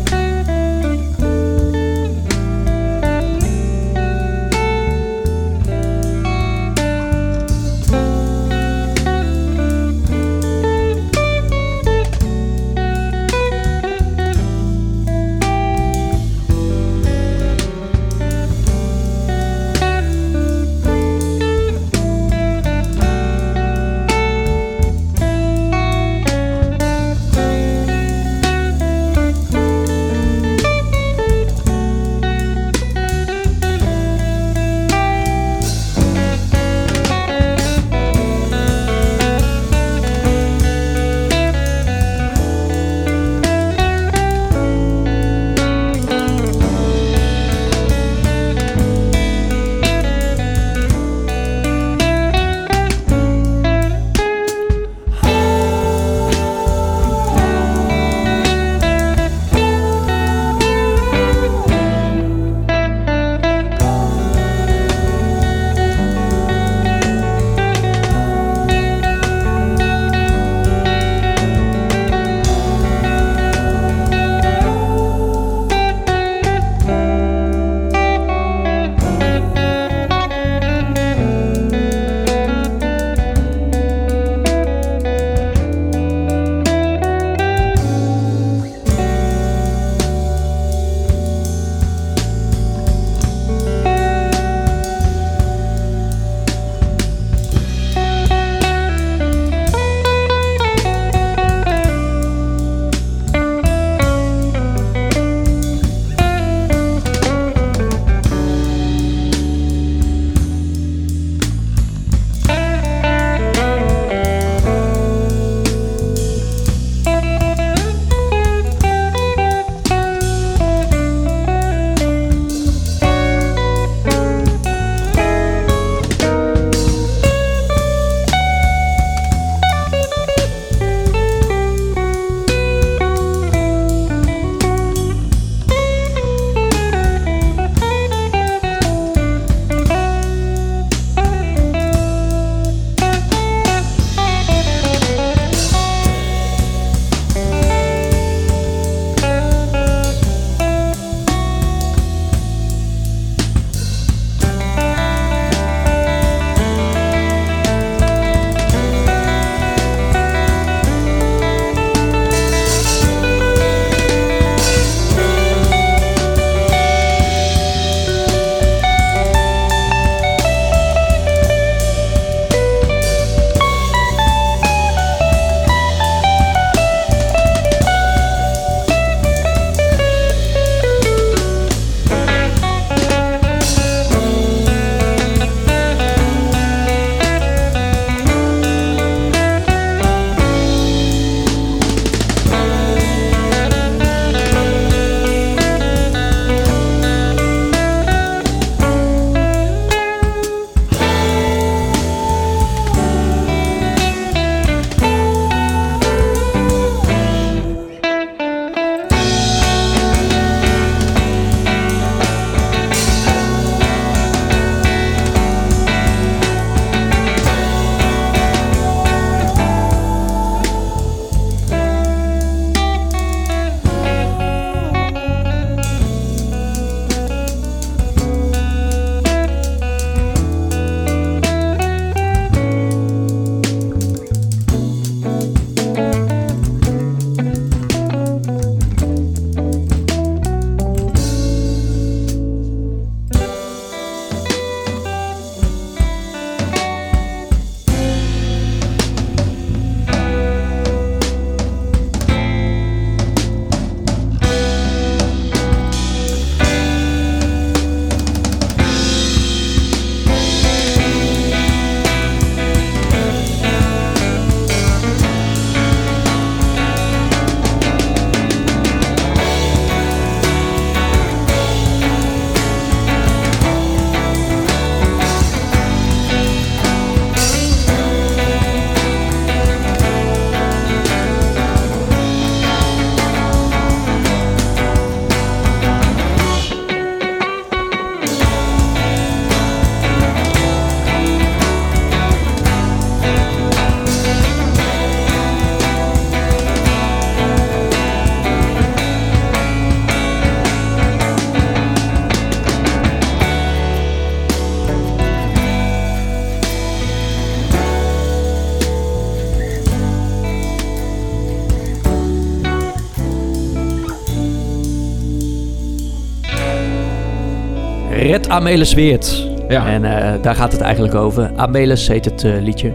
Amelis 318.58 318.94
Weert. 318.94 319.48
Ja. 319.70 319.88
En 319.88 320.06
eh, 320.06 320.42
daar 320.42 320.56
gaat 320.56 320.72
het 320.72 320.82
eigenlijk 320.82 321.16
over. 321.16 321.52
Amelis 321.56 322.08
heet 322.08 322.26
het 322.26 322.44
eh, 322.44 322.52
liedje. 322.62 322.92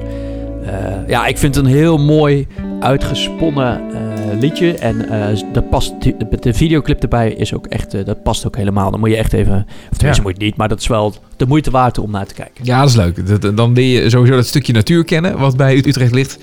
Eh, 0.67 0.73
ja, 1.09 1.27
ik 1.27 1.39
vind 1.39 1.55
het 1.55 1.65
een 1.65 1.71
heel 1.71 1.99
mooi 1.99 2.47
uitgesponnen 2.81 3.81
liedje. 4.39 4.73
En 4.75 5.07
dat 5.53 5.69
past, 5.71 5.95
de, 6.03 6.15
de 6.41 6.55
videoclip 6.55 7.03
erbij 7.03 7.31
is 7.33 7.55
ook 7.55 7.67
echt, 7.67 8.07
dat 8.07 8.23
past 8.23 8.47
ook 8.47 8.57
helemaal. 8.57 8.91
Dan 8.91 9.01
moet 9.01 9.09
je 9.11 9.17
echt 9.17 9.33
even, 9.33 9.67
of 9.91 9.97
tenminste 9.97 10.23
Ja. 10.23 10.29
moet 10.29 10.39
je 10.39 10.45
niet, 10.45 10.57
maar 10.57 10.69
dat 10.69 10.81
is 10.81 10.87
wel 10.87 11.15
de 11.37 11.47
moeite 11.47 11.71
waard 11.71 11.99
om 11.99 12.11
naar 12.11 12.27
te 12.27 12.35
kijken. 12.35 12.65
Ja, 12.65 12.81
dat 12.81 12.89
is 12.89 12.97
leuk. 12.97 13.41
Dat- 13.43 13.57
dan 13.57 13.73
leer 13.73 14.03
je 14.03 14.11
sowieso 14.11 14.35
dat 14.37 14.47
stukje 14.47 14.73
natuur 14.73 15.05
kennen 15.05 15.39
wat 15.39 15.57
bij 15.57 15.77
Utrecht 15.77 16.13
ligt. 16.15 16.39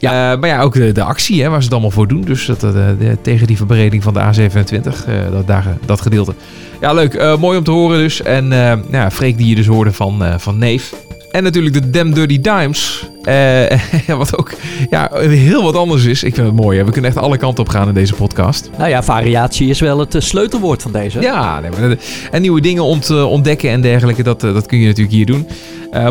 Ja. 0.00 0.32
Eh, 0.32 0.40
maar 0.40 0.48
ja, 0.48 0.62
ook 0.62 0.94
de, 0.94 1.02
actie 1.02 1.42
hè, 1.42 1.48
waar 1.48 1.58
ze 1.58 1.64
het 1.64 1.72
allemaal 1.72 1.90
voor 1.90 2.08
doen. 2.08 2.20
Dus 2.20 2.46
dat, 2.46 2.64
eh, 2.64 2.70
de- 2.98 3.18
tegen 3.22 3.46
die 3.46 3.56
verbreding 3.56 4.02
van 4.02 4.14
de 4.14 4.20
A27, 4.20 5.06
eh, 5.06 5.14
dat, 5.32 5.46
daar, 5.46 5.64
dat 5.86 6.00
gedeelte. 6.00 6.34
Ja, 6.80 6.92
leuk. 6.92 7.36
Mooi 7.38 7.58
om 7.58 7.64
te 7.64 7.70
horen 7.70 7.98
dus. 7.98 8.22
En 8.22 8.46
ja, 8.90 9.10
Freek 9.10 9.36
die 9.36 9.46
je 9.46 9.54
dus 9.54 9.66
hoorde 9.66 9.92
van, 9.92 10.22
van 10.40 10.58
Neef. 10.58 10.94
En 11.30 11.42
natuurlijk 11.42 11.74
de 11.74 11.90
Damn 11.90 12.14
Dirty 12.14 12.40
Dimes. 12.40 13.06
Eh, 13.22 13.78
wat 14.18 14.38
ook 14.38 14.52
ja, 14.90 15.10
heel 15.18 15.62
wat 15.62 15.74
anders 15.76 16.04
is. 16.04 16.22
Ik 16.22 16.34
vind 16.34 16.46
het 16.46 16.56
mooi. 16.56 16.78
Hè? 16.78 16.84
We 16.84 16.90
kunnen 16.92 17.10
echt 17.10 17.20
alle 17.20 17.36
kanten 17.36 17.64
op 17.64 17.68
gaan 17.70 17.88
in 17.88 17.94
deze 17.94 18.14
podcast. 18.14 18.70
Nou 18.78 18.88
ja, 18.90 19.02
variatie 19.02 19.68
is 19.68 19.80
wel 19.80 19.98
het 19.98 20.14
eh, 20.14 20.20
sleutelwoord 20.20 20.82
van 20.82 20.92
deze. 20.92 21.20
Ja, 21.20 21.60
nee, 21.60 21.70
maar 21.70 21.88
dat- 21.88 21.98
en 22.30 22.40
nieuwe 22.42 22.60
dingen 22.60 22.82
ont, 22.84 23.10
eh, 23.10 23.30
ontdekken 23.30 23.70
en 23.70 23.80
dergelijke, 23.80 24.22
dat, 24.22 24.40
dat 24.40 24.66
kun 24.66 24.78
je 24.78 24.86
natuurlijk 24.86 25.14
hier 25.16 25.26
doen. 25.26 25.46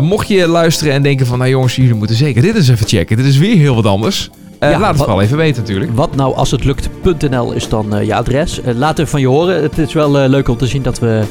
Mocht 0.00 0.28
je 0.28 0.46
luisteren 0.48 0.92
en 0.92 1.02
denken 1.02 1.26
van, 1.26 1.38
nou 1.38 1.50
jongens, 1.50 1.76
jullie 1.76 1.94
moeten 1.94 2.16
zeker 2.16 2.42
dit 2.42 2.56
eens 2.56 2.68
even 2.68 2.86
checken. 2.88 3.16
Dit 3.16 3.26
is 3.26 3.36
weer 3.38 3.56
heel 3.56 3.74
wat 3.74 3.86
anders. 3.86 4.30
Ja, 4.60 4.70
laat 4.70 4.78
het 4.78 4.86
wat- 4.86 4.96
vooral 4.96 5.20
even 5.22 5.36
weten 5.36 5.60
natuurlijk. 5.62 5.90
Wat 5.94 6.16
nou 6.16 6.34
als 6.34 6.50
het 6.50 6.64
lukt.nl 6.64 7.52
is 7.52 7.68
dan 7.68 8.04
je 8.06 8.14
adres. 8.14 8.60
Laat 8.64 8.98
even 8.98 9.10
van 9.10 9.20
je 9.20 9.26
horen. 9.26 9.62
Het 9.62 9.78
is 9.78 9.92
wel 9.92 10.28
leuk 10.28 10.48
om 10.48 10.56
te 10.56 10.66
zien 10.66 10.82
dat 10.82 10.98
we 10.98 11.22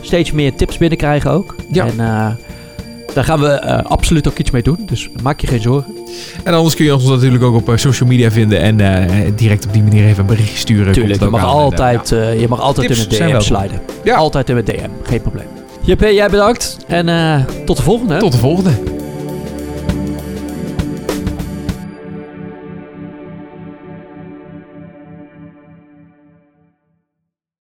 steeds 0.00 0.32
meer 0.32 0.54
tips 0.54 0.78
binnenkrijgen 0.78 1.30
ook. 1.30 1.54
Ja. 1.72 1.86
En 1.86 2.36
daar 3.16 3.24
gaan 3.24 3.40
we 3.40 3.48
eh, 3.48 3.84
absoluut 3.84 4.28
ook 4.28 4.38
iets 4.38 4.50
mee 4.50 4.62
doen. 4.62 4.78
Dus 4.86 5.08
maak 5.22 5.40
je 5.40 5.46
geen 5.46 5.60
zorgen. 5.60 5.94
En 6.44 6.54
anders 6.54 6.74
kun 6.74 6.84
je 6.84 6.94
ons 6.94 7.04
natuurlijk 7.04 7.42
ook 7.42 7.54
op 7.54 7.68
eh, 7.68 7.76
social 7.76 8.08
media 8.08 8.30
vinden 8.30 8.60
en 8.60 8.80
eh, 8.80 9.32
direct 9.36 9.66
op 9.66 9.72
die 9.72 9.82
manier 9.82 10.04
even 10.04 10.20
een 10.20 10.26
berichtje 10.26 10.56
sturen. 10.56 10.92
Tuurlijk, 10.92 11.20
je 11.20 11.28
mag. 11.28 11.40
En, 11.40 11.46
altijd, 11.46 12.12
eh, 12.12 12.40
je 12.40 12.48
mag 12.48 12.60
altijd 12.60 12.90
in 12.90 12.98
het 12.98 13.10
DM 13.10 13.40
sliden. 13.40 13.80
Ja. 14.04 14.16
Altijd 14.16 14.48
in 14.48 14.56
het 14.56 14.66
DM, 14.66 14.90
geen 15.02 15.22
probleem. 15.22 15.46
JP, 15.80 16.00
jij 16.00 16.28
bedankt. 16.30 16.76
En 16.86 17.08
eh, 17.08 17.40
tot 17.64 17.76
de 17.76 17.82
volgende. 17.82 18.16
Tot 18.16 18.32
de 18.32 18.38
volgende. 18.38 18.70